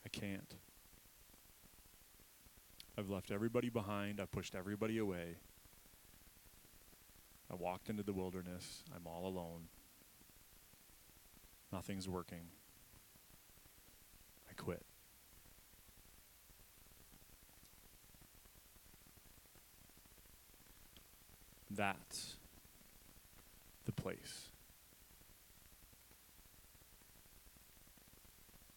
I 0.06 0.10
can't. 0.10 0.54
I've 2.96 3.10
left 3.10 3.32
everybody 3.32 3.70
behind. 3.70 4.22
I've 4.22 4.32
pushed 4.32 4.54
everybody 4.54 5.00
away. 5.00 5.38
I 7.52 7.56
walked 7.56 7.90
into 7.90 8.04
the 8.04 8.14
wilderness. 8.14 8.84
I'm 8.96 9.08
all 9.08 9.26
alone. 9.26 9.68
Nothing's 11.72 12.08
working. 12.08 12.48
I 14.50 14.54
quit. 14.54 14.86
That's 21.72 22.36
the 23.86 23.92
place 23.92 24.50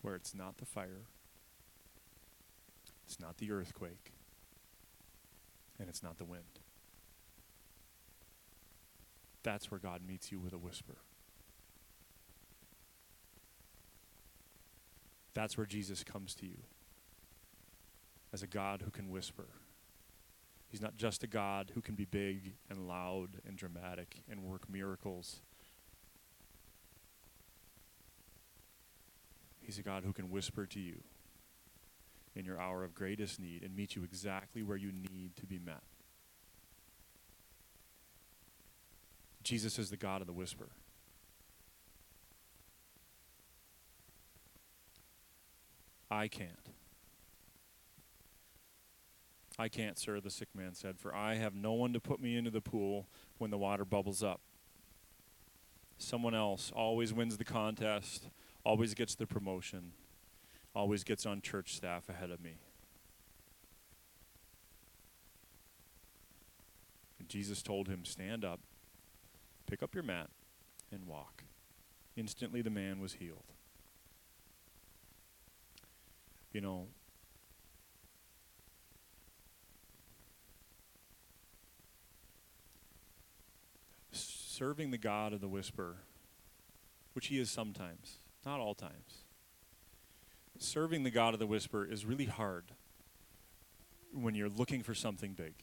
where 0.02 0.14
it's 0.14 0.34
not 0.34 0.58
the 0.58 0.66
fire, 0.66 1.06
it's 3.06 3.18
not 3.18 3.38
the 3.38 3.50
earthquake, 3.50 4.12
and 5.78 5.88
it's 5.88 6.02
not 6.02 6.18
the 6.18 6.24
wind. 6.24 6.61
That's 9.42 9.70
where 9.70 9.80
God 9.80 10.02
meets 10.06 10.30
you 10.30 10.38
with 10.38 10.52
a 10.52 10.58
whisper. 10.58 10.98
That's 15.34 15.56
where 15.56 15.66
Jesus 15.66 16.04
comes 16.04 16.34
to 16.36 16.46
you 16.46 16.58
as 18.32 18.42
a 18.42 18.46
God 18.46 18.82
who 18.82 18.90
can 18.90 19.10
whisper. 19.10 19.48
He's 20.68 20.80
not 20.80 20.96
just 20.96 21.22
a 21.22 21.26
God 21.26 21.72
who 21.74 21.82
can 21.82 21.94
be 21.94 22.04
big 22.04 22.54
and 22.70 22.88
loud 22.88 23.40
and 23.46 23.56
dramatic 23.56 24.22
and 24.30 24.42
work 24.42 24.70
miracles. 24.70 25.40
He's 29.60 29.78
a 29.78 29.82
God 29.82 30.04
who 30.04 30.12
can 30.12 30.30
whisper 30.30 30.66
to 30.66 30.80
you 30.80 31.02
in 32.34 32.44
your 32.44 32.58
hour 32.58 32.84
of 32.84 32.94
greatest 32.94 33.38
need 33.38 33.62
and 33.62 33.76
meet 33.76 33.94
you 33.94 34.02
exactly 34.02 34.62
where 34.62 34.76
you 34.76 34.92
need 34.92 35.36
to 35.36 35.46
be 35.46 35.58
met. 35.58 35.82
Jesus 39.42 39.78
is 39.78 39.90
the 39.90 39.96
God 39.96 40.20
of 40.20 40.26
the 40.26 40.32
whisper. 40.32 40.68
I 46.10 46.28
can't. 46.28 46.50
I 49.58 49.68
can't, 49.68 49.98
sir, 49.98 50.20
the 50.20 50.30
sick 50.30 50.48
man 50.54 50.74
said, 50.74 50.98
for 50.98 51.14
I 51.14 51.34
have 51.34 51.54
no 51.54 51.72
one 51.72 51.92
to 51.92 52.00
put 52.00 52.20
me 52.20 52.36
into 52.36 52.50
the 52.50 52.60
pool 52.60 53.08
when 53.38 53.50
the 53.50 53.58
water 53.58 53.84
bubbles 53.84 54.22
up. 54.22 54.40
Someone 55.98 56.34
else 56.34 56.72
always 56.74 57.12
wins 57.12 57.36
the 57.36 57.44
contest, 57.44 58.28
always 58.64 58.94
gets 58.94 59.14
the 59.14 59.26
promotion, 59.26 59.92
always 60.74 61.04
gets 61.04 61.24
on 61.26 61.40
church 61.40 61.74
staff 61.74 62.08
ahead 62.08 62.30
of 62.30 62.42
me. 62.42 62.56
And 67.18 67.28
Jesus 67.28 67.62
told 67.62 67.88
him, 67.88 68.04
Stand 68.04 68.44
up, 68.44 68.60
pick 69.66 69.82
up 69.82 69.94
your 69.94 70.04
mat, 70.04 70.30
and 70.90 71.06
walk. 71.06 71.44
Instantly 72.16 72.62
the 72.62 72.70
man 72.70 73.00
was 73.00 73.14
healed. 73.14 73.52
you 76.52 76.60
know, 76.60 76.86
serving 84.12 84.90
the 84.90 84.98
God 84.98 85.32
of 85.32 85.40
the 85.40 85.48
whisper, 85.48 85.96
which 87.14 87.28
he 87.28 87.38
is 87.38 87.50
sometimes, 87.50 88.18
not 88.44 88.60
all 88.60 88.74
times. 88.74 89.24
Serving 90.58 91.02
the 91.02 91.10
God 91.10 91.32
of 91.32 91.40
the 91.40 91.46
whisper 91.46 91.84
is 91.84 92.04
really 92.04 92.26
hard 92.26 92.64
when 94.12 94.34
you're 94.34 94.50
looking 94.50 94.82
for 94.82 94.94
something 94.94 95.32
big. 95.32 95.54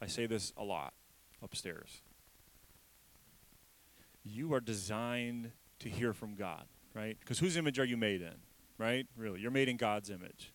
I 0.00 0.06
say 0.06 0.26
this 0.26 0.52
a 0.56 0.64
lot 0.64 0.94
upstairs. 1.42 2.02
You 4.24 4.54
are 4.54 4.60
designed 4.60 5.52
to 5.80 5.88
hear 5.88 6.12
from 6.12 6.34
God, 6.34 6.64
right? 6.94 7.16
Because 7.18 7.40
whose 7.40 7.56
image 7.56 7.78
are 7.78 7.84
you 7.84 7.96
made 7.96 8.22
in? 8.22 8.36
right? 8.82 9.06
Really, 9.16 9.40
you're 9.40 9.50
made 9.50 9.68
in 9.68 9.76
God's 9.76 10.10
image. 10.10 10.52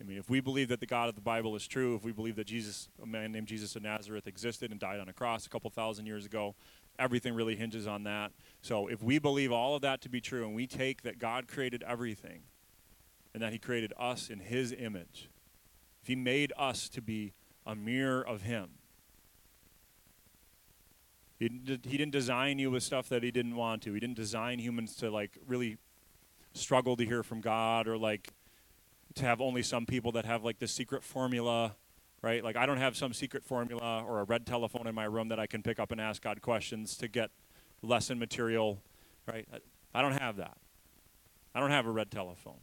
I 0.00 0.04
mean, 0.04 0.18
if 0.18 0.30
we 0.30 0.40
believe 0.40 0.68
that 0.68 0.80
the 0.80 0.86
God 0.86 1.08
of 1.08 1.14
the 1.14 1.20
Bible 1.20 1.54
is 1.56 1.66
true, 1.66 1.94
if 1.94 2.04
we 2.04 2.12
believe 2.12 2.36
that 2.36 2.46
Jesus, 2.46 2.88
a 3.02 3.06
man 3.06 3.32
named 3.32 3.48
Jesus 3.48 3.74
of 3.74 3.82
Nazareth, 3.82 4.26
existed 4.26 4.70
and 4.70 4.78
died 4.78 5.00
on 5.00 5.08
a 5.08 5.12
cross 5.12 5.46
a 5.46 5.48
couple 5.48 5.70
thousand 5.70 6.06
years 6.06 6.24
ago, 6.26 6.54
everything 6.98 7.34
really 7.34 7.56
hinges 7.56 7.86
on 7.86 8.04
that. 8.04 8.32
So 8.62 8.86
if 8.86 9.02
we 9.02 9.18
believe 9.18 9.50
all 9.50 9.74
of 9.74 9.82
that 9.82 10.00
to 10.02 10.08
be 10.08 10.20
true 10.20 10.44
and 10.44 10.54
we 10.54 10.66
take 10.66 11.02
that 11.02 11.18
God 11.18 11.48
created 11.48 11.82
everything 11.86 12.42
and 13.32 13.42
that 13.42 13.52
He 13.52 13.58
created 13.58 13.92
us 13.98 14.30
in 14.30 14.40
His 14.40 14.72
image, 14.76 15.30
if 16.02 16.08
He 16.08 16.16
made 16.16 16.52
us 16.56 16.88
to 16.90 17.00
be 17.00 17.32
a 17.66 17.74
mirror 17.74 18.24
of 18.24 18.42
Him, 18.42 18.70
he 21.44 21.50
didn't, 21.50 21.84
he 21.84 21.98
didn't 21.98 22.12
design 22.12 22.58
you 22.58 22.70
with 22.70 22.82
stuff 22.82 23.08
that 23.10 23.22
He 23.22 23.30
didn't 23.30 23.54
want 23.54 23.82
to. 23.82 23.92
He 23.92 24.00
didn't 24.00 24.16
design 24.16 24.58
humans 24.58 24.96
to 24.96 25.10
like 25.10 25.36
really 25.46 25.76
struggle 26.54 26.96
to 26.96 27.04
hear 27.04 27.22
from 27.22 27.42
God 27.42 27.86
or 27.86 27.98
like 27.98 28.32
to 29.16 29.24
have 29.24 29.42
only 29.42 29.62
some 29.62 29.84
people 29.84 30.12
that 30.12 30.24
have 30.24 30.42
like 30.42 30.58
the 30.58 30.66
secret 30.66 31.02
formula, 31.02 31.74
right? 32.22 32.42
Like 32.42 32.56
I 32.56 32.64
don't 32.64 32.78
have 32.78 32.96
some 32.96 33.12
secret 33.12 33.44
formula 33.44 34.02
or 34.06 34.20
a 34.20 34.24
red 34.24 34.46
telephone 34.46 34.86
in 34.86 34.94
my 34.94 35.04
room 35.04 35.28
that 35.28 35.38
I 35.38 35.46
can 35.46 35.62
pick 35.62 35.78
up 35.78 35.90
and 35.92 36.00
ask 36.00 36.22
God 36.22 36.40
questions 36.40 36.96
to 36.96 37.08
get 37.08 37.30
lesson 37.82 38.18
material, 38.18 38.80
right? 39.26 39.46
I 39.94 40.00
don't 40.00 40.18
have 40.18 40.36
that. 40.36 40.56
I 41.54 41.60
don't 41.60 41.70
have 41.70 41.86
a 41.86 41.90
red 41.90 42.10
telephone. 42.10 42.60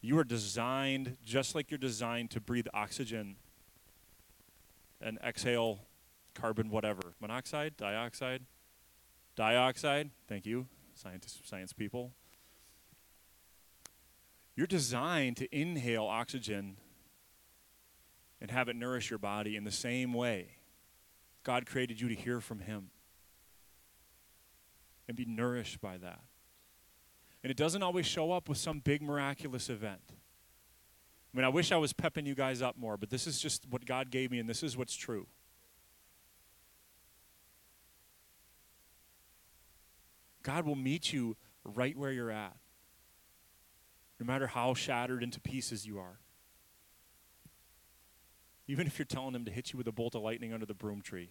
You 0.00 0.18
are 0.18 0.24
designed 0.24 1.18
just 1.24 1.54
like 1.54 1.70
you're 1.70 1.78
designed 1.78 2.32
to 2.32 2.40
breathe 2.40 2.66
oxygen 2.74 3.36
and 5.00 5.18
exhale 5.24 5.80
carbon 6.34 6.70
whatever. 6.70 7.14
Monoxide, 7.20 7.76
dioxide, 7.76 8.42
dioxide. 9.36 10.10
Thank 10.28 10.46
you, 10.46 10.66
scientists, 10.94 11.48
science 11.48 11.72
people. 11.72 12.12
You're 14.54 14.66
designed 14.66 15.36
to 15.38 15.56
inhale 15.56 16.04
oxygen 16.04 16.76
and 18.40 18.50
have 18.50 18.68
it 18.68 18.76
nourish 18.76 19.08
your 19.08 19.18
body 19.18 19.56
in 19.56 19.64
the 19.64 19.70
same 19.70 20.12
way. 20.12 20.56
God 21.42 21.66
created 21.66 22.00
you 22.00 22.08
to 22.08 22.14
hear 22.14 22.40
from 22.40 22.60
Him 22.60 22.90
and 25.08 25.16
be 25.16 25.24
nourished 25.24 25.80
by 25.80 25.96
that. 25.98 26.20
And 27.42 27.50
it 27.50 27.56
doesn't 27.56 27.82
always 27.82 28.06
show 28.06 28.32
up 28.32 28.48
with 28.48 28.58
some 28.58 28.80
big 28.80 29.02
miraculous 29.02 29.68
event. 29.68 30.02
I 31.32 31.36
mean, 31.36 31.44
I 31.44 31.48
wish 31.48 31.72
I 31.72 31.76
was 31.76 31.92
pepping 31.92 32.26
you 32.26 32.34
guys 32.34 32.62
up 32.62 32.76
more, 32.76 32.96
but 32.96 33.10
this 33.10 33.26
is 33.26 33.40
just 33.40 33.66
what 33.68 33.84
God 33.84 34.10
gave 34.10 34.30
me, 34.30 34.38
and 34.38 34.48
this 34.48 34.62
is 34.62 34.76
what's 34.76 34.94
true. 34.94 35.26
God 40.42 40.66
will 40.66 40.76
meet 40.76 41.12
you 41.12 41.36
right 41.64 41.96
where 41.96 42.12
you're 42.12 42.30
at, 42.30 42.56
no 44.18 44.26
matter 44.26 44.46
how 44.46 44.74
shattered 44.74 45.22
into 45.22 45.40
pieces 45.40 45.86
you 45.86 45.98
are. 45.98 46.18
Even 48.68 48.86
if 48.86 48.98
you're 48.98 49.06
telling 49.06 49.34
Him 49.34 49.44
to 49.44 49.50
hit 49.50 49.72
you 49.72 49.76
with 49.76 49.86
a 49.86 49.92
bolt 49.92 50.14
of 50.14 50.22
lightning 50.22 50.52
under 50.52 50.66
the 50.66 50.74
broom 50.74 51.02
tree. 51.02 51.30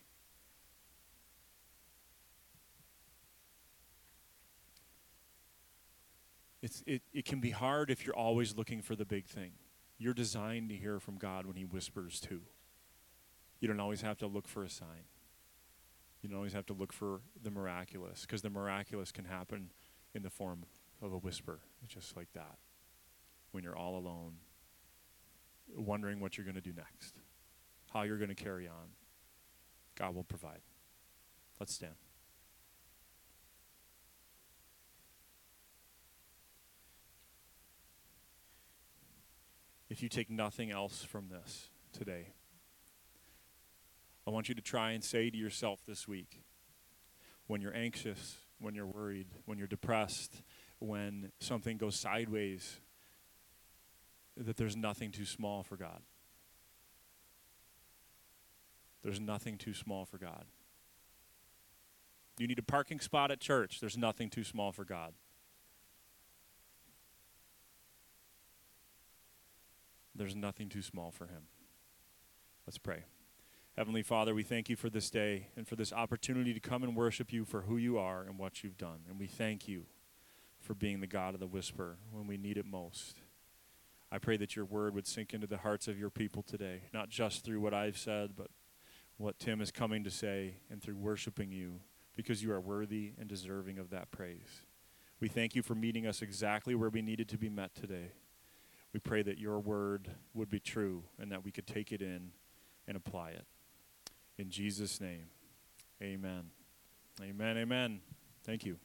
It's, 6.62 6.84
it, 6.86 7.02
it 7.12 7.26
can 7.26 7.40
be 7.40 7.50
hard 7.50 7.90
if 7.90 8.06
you're 8.06 8.16
always 8.16 8.56
looking 8.56 8.82
for 8.82 8.96
the 8.96 9.06
big 9.06 9.26
thing. 9.26 9.54
You're 9.98 10.14
designed 10.14 10.70
to 10.70 10.76
hear 10.76 11.00
from 11.00 11.18
God 11.18 11.46
when 11.46 11.56
He 11.56 11.66
whispers 11.66 12.20
too. 12.20 12.42
You 13.60 13.68
don't 13.68 13.80
always 13.80 14.02
have 14.02 14.18
to 14.20 14.28
look 14.28 14.48
for 14.48 14.64
a 14.64 14.70
sign. 14.70 15.06
You 16.22 16.30
don't 16.30 16.38
always 16.38 16.54
have 16.54 16.68
to 16.68 16.74
look 16.74 16.94
for 16.94 17.22
the 17.42 17.50
miraculous, 17.50 18.22
because 18.22 18.42
the 18.42 18.50
miraculous 18.50 19.12
can 19.12 19.26
happen 19.26 19.72
in 20.14 20.22
the 20.22 20.30
form 20.30 20.66
of 21.02 21.14
a 21.14 21.18
whisper, 21.18 21.62
just 21.88 22.16
like 22.16 22.32
that, 22.34 22.58
when 23.52 23.64
you're 23.64 23.76
all 23.76 23.98
alone, 23.98 24.34
wondering 25.76 26.20
what 26.20 26.38
you're 26.38 26.46
going 26.46 26.56
to 26.56 26.62
do 26.62 26.74
next, 26.74 27.16
how 27.92 28.04
you're 28.04 28.18
going 28.18 28.30
to 28.30 28.36
carry 28.36 28.68
on. 28.68 28.90
God 29.96 30.16
will 30.16 30.24
provide. 30.24 30.62
Let's 31.60 31.74
stand. 31.74 31.94
If 39.90 40.02
you 40.02 40.08
take 40.08 40.30
nothing 40.30 40.72
else 40.72 41.04
from 41.04 41.28
this 41.30 41.70
today, 41.92 42.28
I 44.28 44.30
want 44.30 44.50
you 44.50 44.56
to 44.56 44.62
try 44.62 44.92
and 44.92 45.04
say 45.04 45.30
to 45.30 45.38
yourself 45.38 45.82
this 45.86 46.08
week 46.08 46.42
when 47.48 47.62
you're 47.62 47.76
anxious, 47.76 48.38
when 48.60 48.76
you're 48.76 48.86
worried, 48.86 49.28
when 49.46 49.58
you're 49.58 49.68
depressed, 49.68 50.42
when 50.80 51.32
something 51.40 51.78
goes 51.78 52.00
sideways, 52.00 52.80
that 54.38 54.58
there's 54.58 54.76
nothing 54.76 55.12
too 55.12 55.26
small 55.26 55.64
for 55.64 55.76
God. 55.76 56.02
There's 59.04 59.20
nothing 59.20 59.58
too 59.58 59.74
small 59.74 60.06
for 60.06 60.18
God. 60.18 60.46
You 62.38 62.48
need 62.48 62.60
a 62.60 62.64
parking 62.64 63.00
spot 63.00 63.32
at 63.32 63.40
church. 63.40 63.80
There's 63.80 63.98
nothing 63.98 64.30
too 64.30 64.44
small 64.44 64.72
for 64.72 64.86
God. 64.86 65.14
There's 70.16 70.36
nothing 70.36 70.70
too 70.70 70.82
small 70.82 71.12
for 71.12 71.26
Him. 71.26 71.44
Let's 72.66 72.78
pray. 72.78 73.04
Heavenly 73.78 74.04
Father, 74.04 74.36
we 74.36 74.44
thank 74.44 74.68
you 74.68 74.76
for 74.76 74.90
this 74.90 75.10
day 75.10 75.48
and 75.56 75.66
for 75.66 75.78
this 75.78 75.94
opportunity 75.94 76.54
to 76.54 76.60
come 76.60 76.84
and 76.84 76.94
worship 76.94 77.32
you 77.32 77.46
for 77.46 77.62
who 77.62 77.78
you 77.78 77.98
are 77.98 78.22
and 78.22 78.38
what 78.38 78.64
you've 78.64 78.78
done. 78.78 79.00
And 79.10 79.18
we 79.18 79.28
thank 79.28 79.66
you 79.66 79.86
for 80.60 80.74
being 80.74 81.00
the 81.00 81.08
God 81.08 81.34
of 81.34 81.40
the 81.40 81.48
whisper 81.48 81.96
when 82.12 82.28
we 82.28 82.36
need 82.36 82.58
it 82.58 82.66
most. 82.66 83.22
I 84.12 84.18
pray 84.18 84.36
that 84.38 84.58
your 84.58 84.66
word 84.66 84.94
would 84.94 85.08
sink 85.08 85.34
into 85.34 85.48
the 85.48 85.60
hearts 85.60 85.88
of 85.88 85.98
your 85.98 86.10
people 86.10 86.44
today, 86.44 86.82
not 86.94 87.10
just 87.10 87.46
through 87.46 87.62
what 87.62 87.74
I've 87.74 87.98
said, 87.98 88.32
but 88.36 88.48
what 89.16 89.40
Tim 89.40 89.62
is 89.62 89.72
coming 89.72 90.04
to 90.04 90.12
say 90.12 90.56
and 90.70 90.82
through 90.82 90.98
worshiping 90.98 91.54
you 91.54 91.80
because 92.14 92.44
you 92.44 92.52
are 92.52 92.60
worthy 92.60 93.14
and 93.18 93.30
deserving 93.30 93.80
of 93.80 93.90
that 93.92 94.12
praise. 94.12 94.64
We 95.22 95.30
thank 95.30 95.56
you 95.56 95.64
for 95.64 95.76
meeting 95.76 96.06
us 96.06 96.22
exactly 96.22 96.76
where 96.76 96.90
we 96.90 97.02
needed 97.02 97.30
to 97.30 97.38
be 97.38 97.48
met 97.48 97.74
today. 97.74 98.12
We 98.92 99.00
pray 99.00 99.24
that 99.24 99.38
your 99.38 99.60
word 99.62 100.10
would 100.34 100.50
be 100.50 100.60
true 100.60 101.04
and 101.18 101.32
that 101.32 101.46
we 101.46 101.52
could 101.52 101.68
take 101.68 101.94
it 101.94 102.02
in 102.02 102.32
and 102.86 102.98
apply 102.98 103.30
it. 103.30 103.46
In 104.42 104.50
Jesus' 104.50 105.00
name, 105.00 105.28
amen. 106.02 106.50
Amen, 107.22 107.58
amen. 107.60 108.02
Thank 108.44 108.66
you. 108.66 108.80